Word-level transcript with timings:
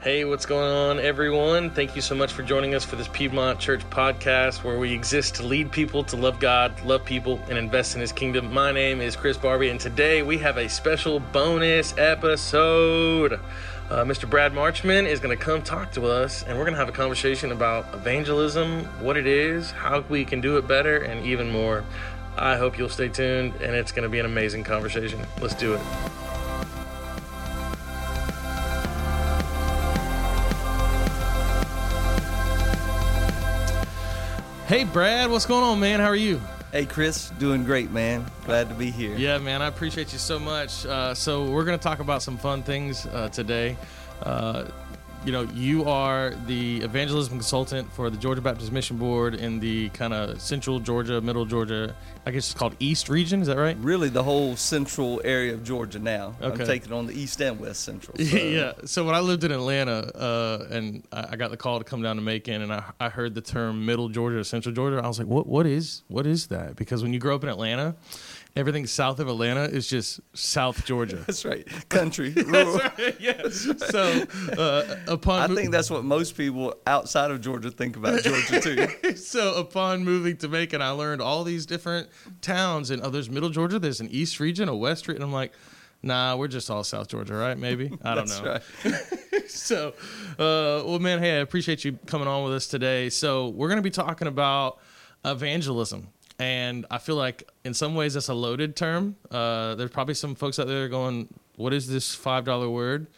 Hey, 0.00 0.24
what's 0.24 0.46
going 0.46 0.62
on, 0.72 1.00
everyone? 1.00 1.70
Thank 1.70 1.96
you 1.96 2.02
so 2.02 2.14
much 2.14 2.32
for 2.32 2.44
joining 2.44 2.72
us 2.76 2.84
for 2.84 2.94
this 2.94 3.08
Piedmont 3.08 3.58
Church 3.58 3.82
podcast 3.90 4.62
where 4.62 4.78
we 4.78 4.92
exist 4.92 5.34
to 5.34 5.42
lead 5.42 5.72
people 5.72 6.04
to 6.04 6.14
love 6.14 6.38
God, 6.38 6.80
love 6.84 7.04
people, 7.04 7.40
and 7.48 7.58
invest 7.58 7.96
in 7.96 8.00
His 8.00 8.12
kingdom. 8.12 8.54
My 8.54 8.70
name 8.70 9.00
is 9.00 9.16
Chris 9.16 9.36
Barbie, 9.36 9.70
and 9.70 9.80
today 9.80 10.22
we 10.22 10.38
have 10.38 10.56
a 10.56 10.68
special 10.68 11.18
bonus 11.18 11.98
episode. 11.98 13.40
Uh, 13.90 14.04
Mr. 14.04 14.30
Brad 14.30 14.52
Marchman 14.52 15.04
is 15.04 15.18
going 15.18 15.36
to 15.36 15.44
come 15.44 15.62
talk 15.62 15.90
to 15.94 16.06
us, 16.06 16.44
and 16.44 16.56
we're 16.56 16.64
going 16.64 16.74
to 16.74 16.78
have 16.78 16.88
a 16.88 16.92
conversation 16.92 17.50
about 17.50 17.92
evangelism, 17.92 18.84
what 19.02 19.16
it 19.16 19.26
is, 19.26 19.72
how 19.72 20.04
we 20.08 20.24
can 20.24 20.40
do 20.40 20.58
it 20.58 20.68
better, 20.68 20.98
and 20.98 21.26
even 21.26 21.50
more. 21.50 21.82
I 22.36 22.56
hope 22.56 22.78
you'll 22.78 22.88
stay 22.88 23.08
tuned, 23.08 23.54
and 23.56 23.74
it's 23.74 23.90
going 23.90 24.04
to 24.04 24.08
be 24.08 24.20
an 24.20 24.26
amazing 24.26 24.62
conversation. 24.62 25.26
Let's 25.40 25.54
do 25.54 25.74
it. 25.74 25.80
Hey, 34.68 34.84
Brad, 34.84 35.30
what's 35.30 35.46
going 35.46 35.64
on, 35.64 35.80
man? 35.80 35.98
How 35.98 36.08
are 36.08 36.14
you? 36.14 36.42
Hey, 36.72 36.84
Chris, 36.84 37.30
doing 37.38 37.64
great, 37.64 37.90
man. 37.90 38.26
Glad 38.44 38.68
to 38.68 38.74
be 38.74 38.90
here. 38.90 39.16
Yeah, 39.16 39.38
man, 39.38 39.62
I 39.62 39.66
appreciate 39.66 40.12
you 40.12 40.18
so 40.18 40.38
much. 40.38 40.84
Uh, 40.84 41.14
so, 41.14 41.50
we're 41.50 41.64
going 41.64 41.78
to 41.78 41.82
talk 41.82 42.00
about 42.00 42.22
some 42.22 42.36
fun 42.36 42.62
things 42.62 43.06
uh, 43.06 43.30
today. 43.30 43.78
Uh, 44.22 44.66
you 45.24 45.32
know, 45.32 45.42
you 45.54 45.84
are 45.84 46.30
the 46.46 46.80
evangelism 46.82 47.34
consultant 47.34 47.92
for 47.92 48.08
the 48.08 48.16
Georgia 48.16 48.40
Baptist 48.40 48.72
Mission 48.72 48.96
Board 48.96 49.34
in 49.34 49.58
the 49.58 49.88
kind 49.90 50.14
of 50.14 50.40
central 50.40 50.78
Georgia, 50.78 51.20
middle 51.20 51.44
Georgia, 51.44 51.94
I 52.24 52.30
guess 52.30 52.50
it's 52.50 52.54
called 52.54 52.76
East 52.78 53.08
region. 53.08 53.42
Is 53.42 53.48
that 53.48 53.56
right? 53.56 53.76
Really, 53.78 54.08
the 54.08 54.22
whole 54.22 54.56
central 54.56 55.20
area 55.24 55.54
of 55.54 55.64
Georgia 55.64 55.98
now. 55.98 56.34
Okay. 56.40 56.62
I'm 56.62 56.66
taking 56.66 56.92
on 56.92 57.06
the 57.06 57.18
East 57.18 57.40
and 57.40 57.58
West 57.58 57.82
Central. 57.82 58.16
So. 58.28 58.36
yeah. 58.36 58.72
So 58.84 59.04
when 59.04 59.14
I 59.14 59.20
lived 59.20 59.44
in 59.44 59.52
Atlanta 59.52 60.14
uh, 60.14 60.66
and 60.70 61.02
I 61.12 61.36
got 61.36 61.50
the 61.50 61.56
call 61.56 61.78
to 61.78 61.84
come 61.84 62.02
down 62.02 62.16
to 62.16 62.22
Macon 62.22 62.60
and 62.60 62.72
I, 62.72 62.84
I 63.00 63.08
heard 63.08 63.34
the 63.34 63.40
term 63.40 63.86
middle 63.86 64.08
Georgia, 64.08 64.44
central 64.44 64.74
Georgia, 64.74 65.00
I 65.02 65.08
was 65.08 65.18
like, 65.18 65.28
what, 65.28 65.46
what 65.46 65.66
is, 65.66 66.02
what 66.08 66.26
is 66.26 66.48
that? 66.48 66.76
Because 66.76 67.02
when 67.02 67.14
you 67.14 67.18
grow 67.18 67.34
up 67.34 67.42
in 67.42 67.48
Atlanta, 67.48 67.96
everything 68.58 68.86
south 68.86 69.20
of 69.20 69.28
Atlanta 69.28 69.62
is 69.62 69.86
just 69.86 70.20
South 70.34 70.84
Georgia. 70.84 71.16
that's 71.26 71.44
right, 71.44 71.66
country, 71.88 72.30
rural. 72.46 72.78
right, 72.78 73.16
yes. 73.20 73.66
Right. 73.66 73.80
So 73.80 74.24
uh, 74.58 74.96
upon, 75.06 75.50
I 75.50 75.54
think 75.54 75.70
that's 75.70 75.90
what 75.90 76.04
most 76.04 76.36
people 76.36 76.74
outside 76.86 77.30
of 77.30 77.40
Georgia 77.40 77.70
think 77.70 77.96
about 77.96 78.20
Georgia 78.22 78.60
too. 78.60 79.16
so 79.16 79.54
upon 79.54 80.04
moving 80.04 80.36
to 80.38 80.48
Macon, 80.48 80.82
I 80.82 80.90
learned 80.90 81.22
all 81.22 81.44
these 81.44 81.66
different 81.66 82.08
towns 82.42 82.90
and 82.90 83.00
oh, 83.02 83.10
Middle 83.10 83.50
Georgia, 83.50 83.78
there's 83.78 84.00
an 84.00 84.08
East 84.10 84.40
region, 84.40 84.68
a 84.68 84.76
West 84.76 85.08
region. 85.08 85.22
I'm 85.22 85.32
like. 85.32 85.52
Nah, 86.00 86.36
we're 86.36 86.46
just 86.46 86.70
all 86.70 86.84
South 86.84 87.08
Georgia, 87.08 87.34
right? 87.34 87.58
Maybe 87.58 87.90
I 88.04 88.14
don't 88.14 88.28
know. 88.28 88.60
Right. 88.84 89.50
so, 89.50 89.88
uh, 90.38 90.86
well, 90.86 91.00
man, 91.00 91.18
hey, 91.18 91.38
I 91.38 91.40
appreciate 91.40 91.84
you 91.84 91.98
coming 92.06 92.28
on 92.28 92.44
with 92.44 92.52
us 92.52 92.68
today. 92.68 93.10
So, 93.10 93.48
we're 93.48 93.66
going 93.66 93.78
to 93.78 93.82
be 93.82 93.90
talking 93.90 94.28
about 94.28 94.78
evangelism 95.24 96.06
and 96.38 96.86
I 96.90 96.98
feel 96.98 97.16
like 97.16 97.50
in 97.64 97.74
some 97.74 97.94
ways 97.94 98.14
that's 98.14 98.28
a 98.28 98.34
loaded 98.34 98.76
term. 98.76 99.16
Uh, 99.30 99.74
there's 99.74 99.90
probably 99.90 100.14
some 100.14 100.34
folks 100.34 100.58
out 100.58 100.66
there 100.66 100.88
going, 100.88 101.28
"What 101.56 101.72
is 101.72 101.88
this 101.88 102.14
five 102.14 102.44
dollar 102.44 102.68
word?" 102.70 103.08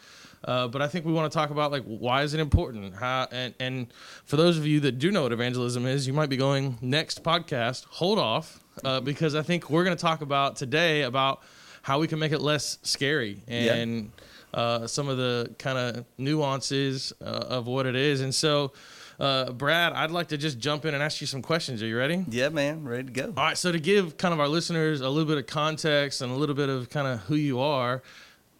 Uh, 0.42 0.68
but 0.68 0.80
I 0.80 0.88
think 0.88 1.04
we 1.04 1.12
want 1.12 1.30
to 1.30 1.36
talk 1.36 1.50
about 1.50 1.70
like 1.70 1.84
why 1.84 2.22
is 2.22 2.32
it 2.32 2.40
important? 2.40 2.94
How 2.94 3.28
and 3.30 3.54
and 3.60 3.92
for 4.24 4.36
those 4.36 4.56
of 4.56 4.66
you 4.66 4.80
that 4.80 4.98
do 4.98 5.10
know 5.10 5.24
what 5.24 5.32
evangelism 5.32 5.86
is, 5.86 6.06
you 6.06 6.12
might 6.12 6.30
be 6.30 6.36
going 6.36 6.78
next 6.80 7.22
podcast. 7.22 7.84
Hold 7.86 8.18
off 8.18 8.60
uh, 8.84 9.00
because 9.00 9.34
I 9.34 9.42
think 9.42 9.68
we're 9.68 9.84
going 9.84 9.96
to 9.96 10.00
talk 10.00 10.22
about 10.22 10.56
today 10.56 11.02
about 11.02 11.42
how 11.82 11.98
we 11.98 12.06
can 12.06 12.18
make 12.18 12.32
it 12.32 12.40
less 12.40 12.78
scary 12.82 13.42
and 13.48 14.12
yeah. 14.54 14.60
uh, 14.60 14.86
some 14.86 15.08
of 15.08 15.16
the 15.16 15.54
kind 15.58 15.78
of 15.78 16.04
nuances 16.18 17.12
uh, 17.20 17.24
of 17.24 17.66
what 17.66 17.86
it 17.86 17.96
is. 17.96 18.20
And 18.20 18.34
so 18.34 18.72
uh, 19.20 19.52
Brad, 19.52 19.92
I'd 19.92 20.10
like 20.10 20.28
to 20.28 20.38
just 20.38 20.58
jump 20.58 20.86
in 20.86 20.94
and 20.94 21.02
ask 21.02 21.20
you 21.20 21.26
some 21.26 21.42
questions. 21.42 21.82
Are 21.82 21.86
you 21.86 21.98
ready? 21.98 22.24
Yeah, 22.28 22.48
man, 22.48 22.84
ready 22.84 23.04
to 23.04 23.12
go. 23.12 23.26
All 23.36 23.44
right. 23.44 23.58
So 23.58 23.70
to 23.70 23.78
give 23.78 24.16
kind 24.16 24.32
of 24.32 24.40
our 24.40 24.48
listeners 24.48 25.02
a 25.02 25.08
little 25.08 25.28
bit 25.28 25.36
of 25.36 25.46
context 25.46 26.22
and 26.22 26.32
a 26.32 26.34
little 26.34 26.54
bit 26.54 26.70
of 26.70 26.88
kind 26.88 27.06
of 27.06 27.20
who 27.20 27.34
you 27.34 27.60
are, 27.60 28.02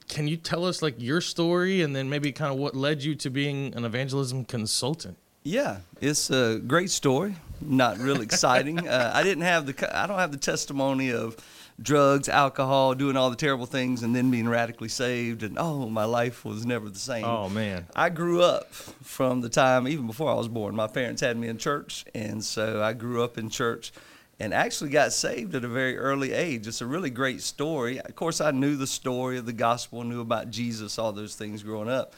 can 0.08 0.28
you 0.28 0.36
tell 0.36 0.66
us 0.66 0.82
like 0.82 0.96
your 0.98 1.22
story 1.22 1.80
and 1.80 1.96
then 1.96 2.10
maybe 2.10 2.30
kind 2.30 2.52
of 2.52 2.58
what 2.58 2.76
led 2.76 3.02
you 3.02 3.14
to 3.14 3.30
being 3.30 3.74
an 3.74 3.84
evangelism 3.84 4.44
consultant? 4.44 5.16
Yeah, 5.44 5.78
it's 6.00 6.30
a 6.30 6.58
great 6.58 6.90
story. 6.90 7.36
Not 7.62 7.98
real 7.98 8.20
exciting. 8.20 8.86
uh, 8.88 9.12
I 9.14 9.22
didn't 9.22 9.44
have 9.44 9.64
the 9.64 9.98
I 9.98 10.06
don't 10.06 10.18
have 10.18 10.32
the 10.32 10.38
testimony 10.38 11.10
of 11.12 11.36
drugs, 11.82 12.28
alcohol, 12.28 12.94
doing 12.94 13.16
all 13.16 13.30
the 13.30 13.36
terrible 13.36 13.66
things, 13.66 14.02
and 14.02 14.14
then 14.14 14.30
being 14.30 14.48
radically 14.48 14.88
saved. 14.88 15.42
And 15.42 15.58
oh, 15.58 15.88
my 15.88 16.04
life 16.04 16.44
was 16.44 16.66
never 16.66 16.88
the 16.88 16.98
same. 16.98 17.24
Oh, 17.24 17.48
man. 17.48 17.86
I 17.94 18.08
grew 18.08 18.42
up 18.42 18.72
from 18.72 19.40
the 19.40 19.48
time, 19.48 19.88
even 19.88 20.06
before 20.06 20.30
I 20.30 20.34
was 20.34 20.48
born, 20.48 20.74
my 20.76 20.86
parents 20.86 21.20
had 21.20 21.36
me 21.36 21.48
in 21.48 21.58
church. 21.58 22.04
And 22.14 22.44
so 22.44 22.82
I 22.82 22.92
grew 22.92 23.22
up 23.22 23.38
in 23.38 23.50
church 23.50 23.92
and 24.38 24.54
actually 24.54 24.90
got 24.90 25.12
saved 25.12 25.54
at 25.54 25.64
a 25.64 25.68
very 25.68 25.98
early 25.98 26.32
age. 26.32 26.66
It's 26.66 26.80
a 26.80 26.86
really 26.86 27.10
great 27.10 27.42
story. 27.42 28.00
Of 28.00 28.14
course, 28.14 28.40
I 28.40 28.50
knew 28.50 28.76
the 28.76 28.86
story 28.86 29.36
of 29.36 29.46
the 29.46 29.52
gospel, 29.52 30.02
knew 30.02 30.20
about 30.20 30.50
Jesus, 30.50 30.98
all 30.98 31.12
those 31.12 31.34
things 31.34 31.62
growing 31.62 31.90
up. 31.90 32.14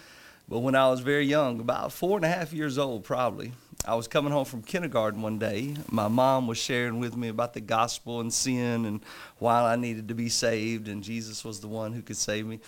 But 0.48 0.60
when 0.60 0.74
I 0.74 0.88
was 0.90 1.00
very 1.00 1.24
young, 1.24 1.60
about 1.60 1.92
four 1.92 2.16
and 2.18 2.24
a 2.24 2.28
half 2.28 2.52
years 2.52 2.78
old, 2.78 3.04
probably, 3.04 3.52
I 3.84 3.96
was 3.96 4.06
coming 4.06 4.32
home 4.32 4.44
from 4.44 4.62
kindergarten 4.62 5.22
one 5.22 5.38
day. 5.38 5.74
My 5.90 6.06
mom 6.06 6.46
was 6.46 6.56
sharing 6.56 7.00
with 7.00 7.16
me 7.16 7.28
about 7.28 7.52
the 7.52 7.60
gospel 7.60 8.20
and 8.20 8.32
sin 8.32 8.84
and 8.84 9.00
why 9.38 9.60
I 9.60 9.74
needed 9.74 10.06
to 10.08 10.14
be 10.14 10.28
saved, 10.28 10.86
and 10.86 11.02
Jesus 11.02 11.44
was 11.44 11.60
the 11.60 11.66
one 11.66 11.92
who 11.92 12.00
could 12.00 12.16
save 12.16 12.46
me. 12.46 12.60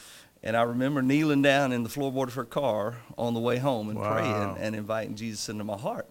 And 0.43 0.57
I 0.57 0.63
remember 0.63 1.03
kneeling 1.03 1.41
down 1.41 1.71
in 1.71 1.85
the 1.85 1.89
floorboard 1.89 2.29
of 2.29 2.35
her 2.35 2.45
car 2.45 2.97
on 3.17 3.33
the 3.33 3.41
way 3.41 3.59
home 3.59 3.91
and 3.91 3.99
wow. 3.99 4.13
praying 4.13 4.57
and 4.59 4.75
inviting 4.75 5.15
Jesus 5.15 5.49
into 5.49 5.63
my 5.63 5.79
heart. 5.79 6.09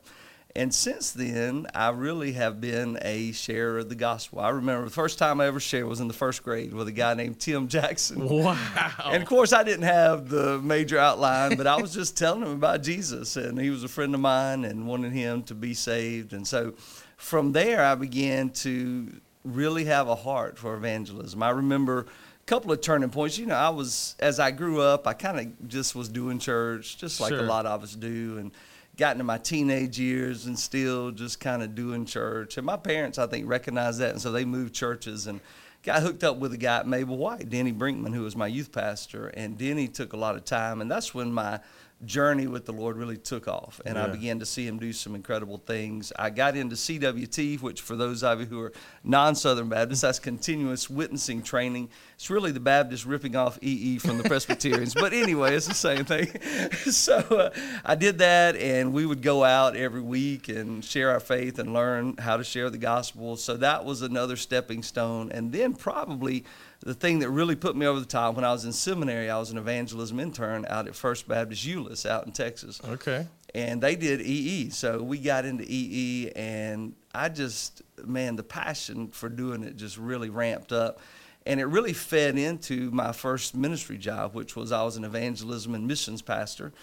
And 0.56 0.72
since 0.72 1.12
then, 1.12 1.66
I 1.74 1.90
really 1.90 2.34
have 2.34 2.62
been 2.62 3.00
a 3.02 3.31
sharer 3.31 3.80
of 3.80 3.90
the 3.90 3.96
gospel. 3.96 4.40
I 4.40 4.50
remember 4.50 4.86
the 4.86 4.91
first 4.91 5.18
time 5.18 5.41
I 5.41 5.47
ever 5.47 5.59
shared 5.59 5.86
was 5.86 6.00
in 6.00 6.08
the 6.08 6.14
first 6.14 6.44
grade 6.44 6.75
with 6.75 6.88
a 6.88 6.91
guy 6.91 7.16
named 7.16 7.40
Tim 7.40 7.68
Jackson. 7.68 8.30
Wow. 8.44 8.58
And 9.06 9.24
of 9.24 9.30
course, 9.30 9.53
I 9.53 9.64
didn't 9.64 9.86
have 9.86 10.30
the 10.30 10.59
major 10.59 10.97
outline, 11.00 11.56
but 11.56 11.66
I 11.66 11.81
was 11.81 11.94
just 11.94 12.18
telling 12.18 12.41
him 12.41 12.52
about 12.52 12.84
Jesus. 12.84 13.36
And 13.36 13.59
he 13.59 13.69
was 13.69 13.84
a 13.84 13.88
friend 13.88 14.14
of 14.14 14.22
mine 14.22 14.66
and 14.66 14.88
wanted 14.88 15.12
him 15.12 15.44
to 15.44 15.56
be 15.56 15.74
saved. 15.74 16.34
And 16.34 16.47
so 16.47 16.74
from 17.18 17.52
there, 17.53 17.84
I 17.84 17.96
began 17.96 18.50
to 18.50 19.12
really 19.44 19.85
have 19.85 20.08
a 20.08 20.16
heart 20.16 20.58
for 20.58 20.75
evangelism. 20.75 21.41
I 21.41 21.52
remember 21.52 22.02
a 22.02 22.46
couple 22.46 22.72
of 22.72 22.81
turning 22.81 23.09
points. 23.09 23.38
You 23.38 23.46
know, 23.46 23.56
I 23.56 23.70
was, 23.70 24.16
as 24.20 24.40
I 24.40 24.52
grew 24.52 24.81
up, 24.81 25.08
I 25.08 25.14
kind 25.14 25.40
of 25.40 25.68
just 25.68 25.96
was 25.96 26.09
doing 26.09 26.38
church, 26.38 26.97
just 26.97 27.22
like 27.22 27.30
sure. 27.30 27.40
a 27.40 27.44
lot 27.44 27.66
of 27.66 27.84
us 27.84 27.96
do. 27.96 28.38
And 28.38 28.52
got 28.95 29.13
into 29.13 29.23
my 29.23 29.37
teenage 29.37 29.99
years 29.99 30.45
and 30.45 30.57
still 30.57 31.11
just 31.11 31.39
kind 31.39 31.63
of 31.63 31.75
doing 31.75 32.05
church. 32.05 32.57
And 32.57 32.65
my 32.65 32.77
parents, 32.77 33.17
I 33.17 33.27
think, 33.27 33.47
recognized 33.47 33.99
that, 33.99 34.11
and 34.11 34.21
so 34.21 34.31
they 34.31 34.45
moved 34.45 34.73
churches 34.73 35.27
and 35.27 35.39
got 35.81 36.01
hooked 36.01 36.23
up 36.23 36.37
with 36.37 36.53
a 36.53 36.57
guy 36.57 36.83
Mabel 36.83 37.17
White, 37.17 37.49
Denny 37.49 37.73
Brinkman, 37.73 38.13
who 38.13 38.21
was 38.21 38.35
my 38.35 38.47
youth 38.47 38.71
pastor. 38.71 39.27
And 39.27 39.57
Denny 39.57 39.87
took 39.87 40.13
a 40.13 40.17
lot 40.17 40.35
of 40.35 40.45
time, 40.45 40.81
and 40.81 40.89
that's 40.89 41.13
when 41.13 41.33
my 41.33 41.59
journey 42.05 42.47
with 42.47 42.65
the 42.65 42.73
Lord 42.73 42.97
really 42.97 43.17
took 43.17 43.47
off, 43.47 43.79
and 43.85 43.95
yeah. 43.95 44.05
I 44.05 44.07
began 44.07 44.39
to 44.39 44.45
see 44.45 44.67
Him 44.67 44.77
do 44.77 44.93
some 44.93 45.15
incredible 45.15 45.57
things. 45.57 46.11
I 46.17 46.29
got 46.29 46.55
into 46.55 46.75
CWT, 46.75 47.61
which 47.61 47.81
for 47.81 47.95
those 47.95 48.23
of 48.23 48.39
you 48.39 48.45
who 48.45 48.61
are 48.61 48.73
non-Southern 49.03 49.69
Baptists, 49.69 50.01
that's 50.01 50.19
continuous 50.19 50.89
witnessing 50.89 51.43
training. 51.43 51.89
It's 52.15 52.29
really 52.29 52.51
the 52.51 52.59
Baptists 52.59 53.05
ripping 53.05 53.35
off 53.35 53.57
EE 53.61 53.99
from 53.99 54.17
the 54.17 54.23
Presbyterians, 54.23 54.93
but 54.93 55.13
anyway, 55.13 55.55
it's 55.55 55.67
the 55.67 55.73
same 55.73 56.05
thing. 56.05 56.27
so 56.91 57.17
uh, 57.17 57.49
I 57.85 57.95
did 57.95 58.17
that, 58.19 58.55
and 58.57 58.93
we 58.93 59.05
would 59.05 59.21
go 59.21 59.43
out 59.43 59.75
every 59.75 60.01
week 60.01 60.49
and 60.49 60.83
share 60.83 61.11
our 61.11 61.19
faith 61.19 61.59
and 61.59 61.73
learn 61.73 62.17
how 62.17 62.37
to 62.37 62.43
share 62.43 62.69
the 62.69 62.77
gospel. 62.77 63.37
So 63.37 63.57
that 63.57 63.85
was 63.85 64.01
another 64.01 64.35
stepping 64.35 64.83
stone, 64.83 65.31
and 65.31 65.51
then 65.51 65.73
probably 65.73 66.43
the 66.83 66.94
thing 66.94 67.19
that 67.19 67.29
really 67.29 67.55
put 67.55 67.75
me 67.75 67.85
over 67.85 67.99
the 67.99 68.05
top 68.05 68.35
when 68.35 68.44
I 68.44 68.51
was 68.51 68.66
in 68.66 68.73
seminary, 68.73 69.29
I 69.29 69.39
was 69.39 69.51
an 69.51 69.57
evangelism 69.57 70.19
intern 70.19 70.66
out 70.67 70.88
at 70.88 70.95
First 70.95 71.27
Baptist 71.27 71.66
Euless 71.66 72.05
out 72.05 72.25
in 72.25 72.33
Texas. 72.33 72.81
Okay. 72.84 73.25
And 73.55 73.81
they 73.81 73.96
did 73.96 74.19
EE. 74.22 74.69
So 74.72 75.02
we 75.02 75.19
got 75.19 75.46
into 75.46 75.63
EE, 75.66 76.31
and 76.35 76.93
I 77.13 77.29
just, 77.29 77.84
man, 78.03 78.35
the 78.35 78.43
passion 78.43 79.09
for 79.09 79.29
doing 79.29 79.63
it 79.63 79.78
just 79.78 79.97
really 79.97 80.29
ramped 80.29 80.73
up. 80.73 80.99
And 81.46 81.59
it 81.59 81.66
really 81.66 81.93
fed 81.93 82.37
into 82.37 82.90
my 82.91 83.11
first 83.11 83.55
ministry 83.55 83.97
job, 83.97 84.34
which 84.34 84.55
was 84.55 84.72
I 84.72 84.84
was 84.84 84.97
an 84.97 85.03
evangelism 85.03 85.75
and 85.75 85.87
missions 85.87 86.22
pastor 86.22 86.73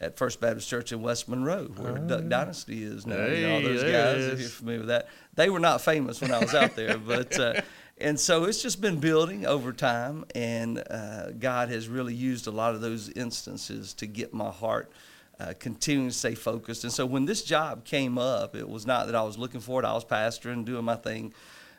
at 0.00 0.16
First 0.16 0.40
Baptist 0.40 0.68
Church 0.68 0.92
in 0.92 1.02
West 1.02 1.28
Monroe, 1.28 1.66
where 1.76 1.98
oh. 1.98 2.06
Duck 2.06 2.28
Dynasty 2.28 2.82
is 2.82 3.06
now. 3.06 3.16
Hey, 3.16 3.40
you 3.40 3.46
know, 3.46 3.54
all 3.56 3.62
those 3.62 3.82
guys, 3.82 4.24
if 4.24 4.40
you're 4.40 4.48
familiar 4.48 4.80
with 4.80 4.88
that. 4.88 5.08
They 5.34 5.50
were 5.50 5.60
not 5.60 5.80
famous 5.82 6.20
when 6.20 6.32
I 6.32 6.38
was 6.38 6.54
out 6.54 6.76
there, 6.76 6.96
but 7.06 7.38
uh, 7.38 7.60
and 8.00 8.18
so 8.18 8.44
it's 8.44 8.62
just 8.62 8.80
been 8.80 8.98
building 8.98 9.46
over 9.46 9.72
time, 9.72 10.24
and 10.34 10.82
uh, 10.90 11.30
God 11.32 11.68
has 11.68 11.88
really 11.88 12.14
used 12.14 12.46
a 12.46 12.50
lot 12.50 12.74
of 12.74 12.80
those 12.80 13.08
instances 13.10 13.94
to 13.94 14.06
get 14.06 14.32
my 14.32 14.50
heart 14.50 14.90
uh, 15.38 15.54
continuing 15.58 16.10
to 16.10 16.14
stay 16.14 16.34
focused. 16.34 16.84
And 16.84 16.92
so 16.92 17.06
when 17.06 17.24
this 17.24 17.42
job 17.42 17.84
came 17.84 18.18
up, 18.18 18.54
it 18.54 18.68
was 18.68 18.86
not 18.86 19.06
that 19.06 19.14
I 19.14 19.22
was 19.22 19.38
looking 19.38 19.60
for 19.60 19.82
it. 19.82 19.86
I 19.86 19.94
was 19.94 20.04
pastoring, 20.04 20.64
doing 20.64 20.84
my 20.84 20.96
thing. 20.96 21.32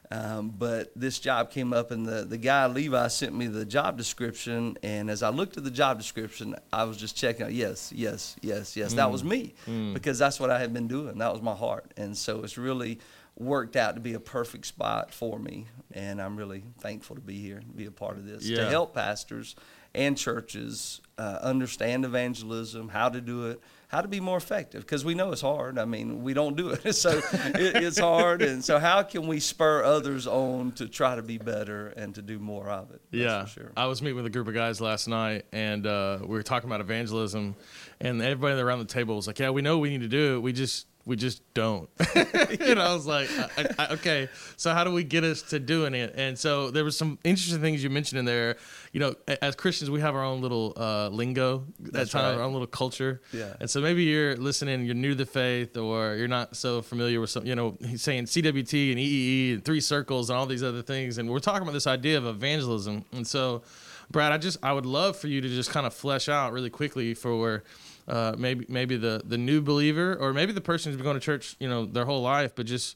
Um, 0.09 0.49
but 0.49 0.91
this 0.93 1.19
job 1.19 1.51
came 1.51 1.71
up, 1.71 1.91
and 1.91 2.05
the, 2.05 2.25
the 2.25 2.37
guy, 2.37 2.67
Levi, 2.67 3.07
sent 3.07 3.33
me 3.33 3.47
the 3.47 3.63
job 3.63 3.97
description. 3.97 4.77
And 4.83 5.09
as 5.09 5.23
I 5.23 5.29
looked 5.29 5.55
at 5.55 5.63
the 5.63 5.71
job 5.71 5.99
description, 5.99 6.55
I 6.73 6.83
was 6.83 6.97
just 6.97 7.15
checking 7.15 7.45
out, 7.45 7.53
yes, 7.53 7.93
yes, 7.95 8.35
yes, 8.41 8.75
yes, 8.75 8.93
that 8.93 9.09
was 9.09 9.23
me. 9.23 9.53
Because 9.93 10.19
that's 10.19 10.37
what 10.37 10.49
I 10.49 10.59
had 10.59 10.73
been 10.73 10.87
doing. 10.89 11.17
That 11.19 11.31
was 11.31 11.41
my 11.41 11.55
heart. 11.55 11.93
And 11.95 12.17
so 12.17 12.43
it's 12.43 12.57
really 12.57 12.99
worked 13.37 13.75
out 13.75 13.95
to 13.95 14.01
be 14.01 14.13
a 14.13 14.19
perfect 14.19 14.65
spot 14.65 15.13
for 15.13 15.39
me. 15.39 15.67
And 15.93 16.21
I'm 16.21 16.35
really 16.37 16.63
thankful 16.79 17.15
to 17.15 17.21
be 17.21 17.39
here, 17.39 17.59
to 17.59 17.65
be 17.65 17.85
a 17.85 17.91
part 17.91 18.17
of 18.17 18.25
this, 18.25 18.43
Yeah. 18.45 18.57
to 18.57 18.69
help 18.69 18.93
pastors 18.93 19.55
and 19.93 20.17
churches 20.17 21.01
uh, 21.17 21.39
understand 21.41 22.05
evangelism, 22.05 22.87
how 22.89 23.09
to 23.09 23.19
do 23.19 23.47
it, 23.47 23.59
how 23.89 23.99
to 23.99 24.07
be 24.07 24.21
more 24.21 24.37
effective. 24.37 24.81
Because 24.83 25.03
we 25.03 25.15
know 25.15 25.33
it's 25.33 25.41
hard. 25.41 25.77
I 25.77 25.83
mean, 25.83 26.23
we 26.23 26.33
don't 26.33 26.55
do 26.55 26.69
it, 26.69 26.93
so 26.95 27.09
it, 27.33 27.75
it's 27.83 27.99
hard. 27.99 28.41
And 28.41 28.63
so, 28.63 28.79
how 28.79 29.03
can 29.03 29.27
we 29.27 29.41
spur 29.41 29.83
others 29.83 30.27
on 30.27 30.71
to 30.73 30.87
try 30.87 31.15
to 31.15 31.21
be 31.21 31.37
better 31.37 31.87
and 31.89 32.15
to 32.15 32.21
do 32.21 32.39
more 32.39 32.69
of 32.69 32.91
it? 32.91 33.01
That's 33.11 33.21
yeah, 33.21 33.43
for 33.43 33.49
sure. 33.49 33.71
I 33.75 33.87
was 33.87 34.01
meeting 34.01 34.15
with 34.15 34.25
a 34.27 34.29
group 34.29 34.47
of 34.47 34.53
guys 34.53 34.79
last 34.79 35.09
night, 35.09 35.45
and 35.51 35.85
uh, 35.85 36.19
we 36.21 36.27
were 36.27 36.43
talking 36.43 36.69
about 36.69 36.79
evangelism, 36.79 37.55
and 37.99 38.21
everybody 38.21 38.59
around 38.61 38.79
the 38.79 38.85
table 38.85 39.17
was 39.17 39.27
like, 39.27 39.39
"Yeah, 39.39 39.49
we 39.49 39.61
know 39.61 39.77
we 39.79 39.89
need 39.89 40.01
to 40.01 40.07
do 40.07 40.35
it. 40.37 40.39
We 40.39 40.53
just 40.53 40.87
we 41.05 41.15
just 41.15 41.41
don't." 41.53 41.89
and 42.15 42.79
I 42.79 42.93
was 42.93 43.05
like, 43.05 43.29
I, 43.37 43.67
I, 43.79 43.87
"Okay, 43.93 44.29
so 44.57 44.73
how 44.73 44.83
do 44.83 44.91
we 44.91 45.03
get 45.03 45.23
us 45.23 45.41
to 45.43 45.59
doing 45.59 45.93
it?" 45.93 46.13
And 46.15 46.37
so 46.37 46.71
there 46.71 46.83
was 46.83 46.97
some 46.97 47.19
interesting 47.23 47.61
things 47.61 47.83
you 47.83 47.89
mentioned 47.89 48.19
in 48.19 48.25
there. 48.25 48.57
You 48.93 48.99
know, 48.99 49.15
as 49.41 49.55
Christians, 49.55 49.89
we 49.89 50.01
have 50.01 50.15
our 50.15 50.23
own 50.23 50.41
little 50.41 50.73
uh, 50.77 51.09
lingo. 51.09 51.65
That's 51.79 51.93
That's 51.93 52.11
kind 52.13 52.25
right. 52.25 52.35
our 52.37 52.41
own 52.41 52.53
little 52.53 52.67
culture. 52.67 53.21
Yeah. 53.31 53.53
And 53.59 53.69
so 53.69 53.81
maybe 53.81 54.03
you're 54.03 54.35
listening, 54.35 54.85
you're 54.85 54.95
new 54.95 55.09
to 55.09 55.15
the 55.15 55.25
faith, 55.25 55.77
or 55.77 56.15
you're 56.15 56.27
not 56.27 56.55
so 56.55 56.81
familiar 56.81 57.19
with 57.21 57.29
some. 57.29 57.45
You 57.45 57.55
know, 57.55 57.77
he's 57.85 58.01
saying 58.01 58.25
CWT 58.25 58.91
and 58.91 58.99
EEE 58.99 59.53
and 59.53 59.65
three 59.65 59.81
circles 59.81 60.29
and 60.29 60.37
all 60.37 60.45
these 60.45 60.63
other 60.63 60.81
things, 60.81 61.17
and 61.17 61.29
we're 61.29 61.39
talking 61.39 61.63
about 61.63 61.73
this 61.73 61.87
idea 61.87 62.17
of 62.17 62.25
evangelism. 62.25 63.05
And 63.11 63.25
so, 63.25 63.63
Brad, 64.09 64.31
I 64.31 64.37
just 64.37 64.57
I 64.63 64.73
would 64.73 64.85
love 64.85 65.15
for 65.17 65.27
you 65.27 65.41
to 65.41 65.47
just 65.47 65.69
kind 65.71 65.85
of 65.85 65.93
flesh 65.93 66.29
out 66.29 66.53
really 66.53 66.69
quickly 66.69 67.13
for 67.13 67.63
uh, 68.11 68.35
maybe 68.37 68.65
maybe 68.69 68.97
the 68.97 69.21
the 69.25 69.37
new 69.37 69.61
believer, 69.61 70.15
or 70.19 70.33
maybe 70.33 70.51
the 70.53 70.61
person 70.61 70.91
who's 70.91 70.97
been 70.97 71.05
going 71.05 71.15
to 71.15 71.19
church, 71.25 71.55
you 71.59 71.67
know, 71.67 71.85
their 71.85 72.05
whole 72.05 72.21
life, 72.21 72.53
but 72.55 72.65
just 72.67 72.95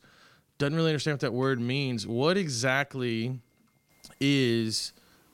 doesn't 0.60 0.76
really 0.76 0.90
understand 0.92 1.14
what 1.16 1.22
that 1.22 1.34
word 1.34 1.60
means. 1.60 2.06
What 2.06 2.38
exactly 2.38 3.40
is 4.20 4.94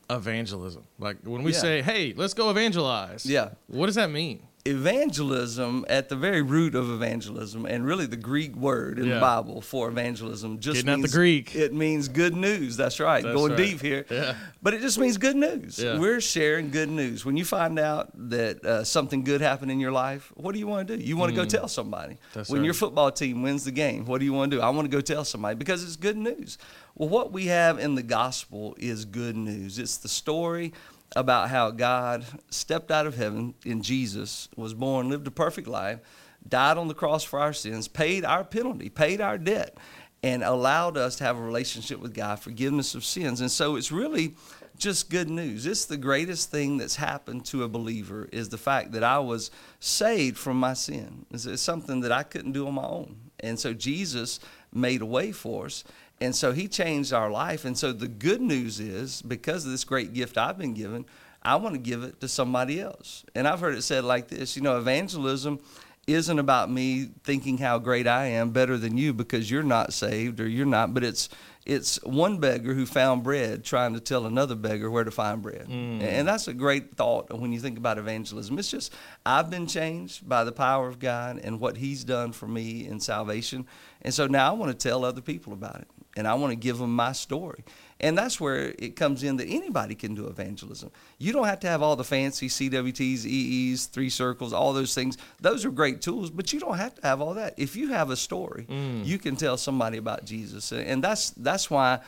evangelism? 0.10 0.84
Like 1.00 1.18
when 1.24 1.44
we 1.44 1.52
Yeah. 1.54 1.60
say, 1.60 1.82
"Hey, 1.82 2.14
let's 2.16 2.34
go 2.34 2.50
evangelize." 2.50 3.26
Yeah. 3.26 3.50
What 3.68 3.88
does 3.88 3.96
that 3.96 4.12
mean? 4.12 4.44
Evangelism 4.66 5.86
at 5.90 6.10
the 6.10 6.16
very 6.16 6.42
root 6.42 6.76
of 6.76 6.90
evangelism 6.90 7.66
and 7.66 7.86
really 7.86 8.06
the 8.06 8.16
greek 8.16 8.56
word 8.56 9.00
in 9.00 9.06
Yeah. 9.06 9.16
the 9.16 9.20
bible 9.22 9.62
for 9.62 9.88
evangelism 9.90 10.60
just 10.60 10.76
Getting 10.78 10.90
out 10.90 10.94
the 10.96 10.98
means 11.04 11.14
Greek. 11.14 11.56
it 11.56 11.74
means 11.74 12.08
good 12.08 12.36
news 12.36 12.78
that's 12.78 13.00
right 13.00 13.24
That's 13.24 13.36
going 13.36 13.52
right. 13.54 13.58
deep 13.58 13.82
here 13.82 14.06
Yeah. 14.10 14.36
but 14.62 14.74
it 14.74 14.82
just 14.82 15.00
means 15.00 15.18
good 15.18 15.36
news 15.36 15.80
Yeah. 15.80 15.98
we're 16.00 16.22
sharing 16.22 16.70
good 16.72 16.90
news 16.90 17.26
when 17.26 17.38
you 17.38 17.46
find 17.46 17.80
out 17.80 18.12
that 18.30 18.64
uh, 18.66 18.84
something 18.84 19.24
good 19.24 19.42
happened 19.42 19.72
in 19.72 19.80
your 19.80 19.92
life 19.92 20.32
what 20.36 20.54
do 20.54 20.60
you 20.60 20.68
want 20.68 20.88
to 20.88 20.98
do 20.98 21.04
you 21.04 21.18
want 21.18 21.32
to 21.32 21.36
go 21.36 21.46
tell 21.46 21.68
somebody 21.68 22.14
Mm. 22.16 22.18
That's 22.34 22.50
when 22.50 22.62
right. 22.62 22.66
your 22.66 22.74
football 22.74 23.12
team 23.12 23.42
wins 23.42 23.64
the 23.64 23.72
game 23.72 24.06
what 24.06 24.20
do 24.20 24.26
you 24.26 24.34
want 24.34 24.52
to 24.52 24.58
do 24.58 24.62
i 24.62 24.70
want 24.70 24.86
to 24.90 24.96
go 24.96 25.02
tell 25.02 25.24
somebody 25.26 25.56
because 25.56 25.84
it's 25.84 25.96
good 25.96 26.18
news 26.18 26.58
well 26.96 27.10
what 27.10 27.32
we 27.32 27.46
have 27.48 27.80
in 27.80 27.96
the 27.96 28.04
gospel 28.04 28.76
is 28.78 29.06
good 29.06 29.36
news 29.36 29.80
it's 29.80 29.98
the 29.98 30.08
story 30.10 30.74
about 31.16 31.50
how 31.50 31.72
God 31.72 32.26
stepped 32.50 32.92
out 32.92 33.06
of 33.06 33.16
heaven 33.16 33.54
in 33.66 33.82
Jesus, 33.82 34.48
was 34.56 34.74
born, 34.74 35.10
lived 35.10 35.28
a 35.28 35.32
perfect 35.32 35.68
life, 35.68 36.00
died 36.48 36.78
on 36.78 36.88
the 36.88 36.94
cross 36.94 37.24
for 37.24 37.40
our 37.40 37.54
sins, 37.54 37.88
paid 37.88 38.26
our 38.26 38.44
penalty, 38.44 38.90
paid 38.90 39.22
our 39.22 39.38
debt, 39.38 39.78
and 40.24 40.44
allowed 40.44 40.98
us 40.98 41.16
to 41.18 41.24
have 41.24 41.38
a 41.38 41.42
relationship 41.42 42.00
with 42.00 42.14
God, 42.14 42.40
forgiveness 42.40 42.96
of 42.96 43.04
sins. 43.04 43.42
And 43.42 43.52
so 43.52 43.76
it's 43.76 43.92
really 43.92 44.36
just 44.78 45.10
good 45.10 45.30
news. 45.30 45.66
It's 45.66 45.86
the 45.86 45.98
greatest 45.98 46.50
thing 46.50 46.78
that's 46.78 46.96
happened 46.96 47.46
to 47.46 47.64
a 47.64 47.68
believer 47.68 48.28
is 48.32 48.50
the 48.50 48.58
fact 48.58 48.94
that 48.94 49.04
I 49.04 49.20
was 49.20 49.52
saved 49.80 50.38
from 50.38 50.60
my 50.60 50.74
sin. 50.74 51.26
It's, 51.32 51.62
something 51.62 52.02
that 52.02 52.12
I 52.12 52.24
couldn't 52.24 52.54
do 52.54 52.68
on 52.68 52.76
my 52.76 52.86
own. 52.86 53.16
And 53.40 53.60
so 53.60 53.74
Jesus 53.74 54.40
made 54.74 55.02
a 55.02 55.06
way 55.06 55.32
for 55.32 55.66
us. 55.66 55.84
And 56.22 56.36
so 56.36 56.52
he 56.52 56.68
changed 56.68 57.12
our 57.12 57.32
life. 57.32 57.66
And 57.66 57.78
so 57.78 57.92
the 57.92 58.08
good 58.08 58.42
news 58.42 58.80
is 58.80 59.22
because 59.24 59.66
of 59.66 59.72
this 59.72 59.84
great 59.84 60.14
gift 60.14 60.38
I've 60.38 60.58
been 60.58 60.76
given, 60.76 61.06
I 61.42 61.56
want 61.56 61.74
to 61.74 61.82
give 61.82 62.04
it 62.04 62.22
to 62.22 62.28
somebody 62.28 62.80
else. 62.80 63.26
And 63.34 63.48
I've 63.48 63.60
heard 63.60 63.76
it 63.76 63.82
said 63.82 64.04
like 64.04 64.28
this 64.28 64.56
you 64.56 64.62
know, 64.62 64.78
evangelism 64.78 65.60
isn't 66.08 66.40
about 66.40 66.70
me 66.70 67.10
thinking 67.24 67.58
how 67.58 67.80
great 67.80 68.08
I 68.08 68.26
am 68.28 68.52
better 68.52 68.78
than 68.78 68.98
you 68.98 69.14
because 69.14 69.50
you're 69.50 69.64
not 69.64 69.94
saved 69.94 70.40
or 70.40 70.48
you're 70.48 70.66
not, 70.66 70.94
but 70.94 71.04
it's 71.04 71.30
it's 71.64 72.04
one 72.04 72.40
beggar 72.40 72.74
who 72.74 72.88
found 72.88 73.24
bread 73.24 73.64
trying 73.64 73.94
to 73.94 74.00
tell 74.00 74.26
another 74.26 74.56
beggar 74.56 74.90
where 74.90 75.04
to 75.04 75.12
find 75.12 75.44
bread. 75.44 75.68
Mm. 75.68 76.02
And 76.02 76.28
that's 76.28 76.48
a 76.48 76.54
great 76.54 76.96
thought 76.96 77.32
when 77.32 77.54
you 77.54 77.60
think 77.60 77.78
about 77.78 78.00
evangelism. 78.00 78.58
It's 78.58 78.72
just 78.72 78.94
I've 79.26 79.52
been 79.52 79.68
changed 79.68 80.28
by 80.28 80.44
the 80.44 80.52
power 80.52 80.88
of 80.88 80.98
God 80.98 81.40
and 81.44 81.60
what 81.60 81.78
he's 81.78 82.04
done 82.04 82.32
for 82.32 82.48
me 82.48 82.88
in 82.88 83.00
salvation. 83.00 83.68
And 84.02 84.12
so 84.12 84.26
now 84.26 84.50
I 84.50 84.54
want 84.54 84.78
to 84.78 84.90
tell 84.90 85.06
other 85.06 85.22
people 85.22 85.54
about 85.54 85.82
it 85.82 85.88
and 86.18 86.28
I 86.28 86.34
want 86.34 86.52
to 86.52 86.56
give 86.56 86.78
them 86.78 86.96
my 86.96 87.12
story. 87.12 87.64
And 88.00 88.18
that's 88.18 88.40
where 88.42 88.74
it 88.80 88.96
comes 88.96 89.22
in 89.22 89.38
that 89.38 89.48
anybody 89.48 89.94
can 89.94 90.16
do 90.16 90.26
evangelism. 90.28 90.92
You 91.20 91.34
don't 91.34 91.46
have 91.46 91.60
to 91.62 91.68
have 91.68 91.84
all 91.84 91.96
the 91.96 92.04
fancy 92.04 92.50
CWTs, 92.50 93.26
EEs, 93.26 93.86
three 93.86 94.10
circles, 94.10 94.54
all 94.54 94.74
those 94.74 94.96
things. 94.96 95.18
Those 95.40 95.66
are 95.66 95.72
great 95.72 96.02
tools, 96.02 96.32
but 96.32 96.52
you 96.52 96.60
don't 96.60 96.78
have 96.78 96.96
to 96.96 97.02
have 97.04 97.22
all 97.22 97.36
that. 97.36 97.54
If 97.58 97.76
you 97.76 97.90
have 97.90 98.10
a 98.10 98.18
story, 98.18 98.66
mm. 98.68 99.06
you 99.06 99.20
can 99.20 99.36
tell 99.36 99.56
somebody 99.56 99.98
about 99.98 100.26
Jesus. 100.26 100.72
And 100.72 101.04
that's 101.04 101.30
that's 101.32 101.70
why 101.70 102.00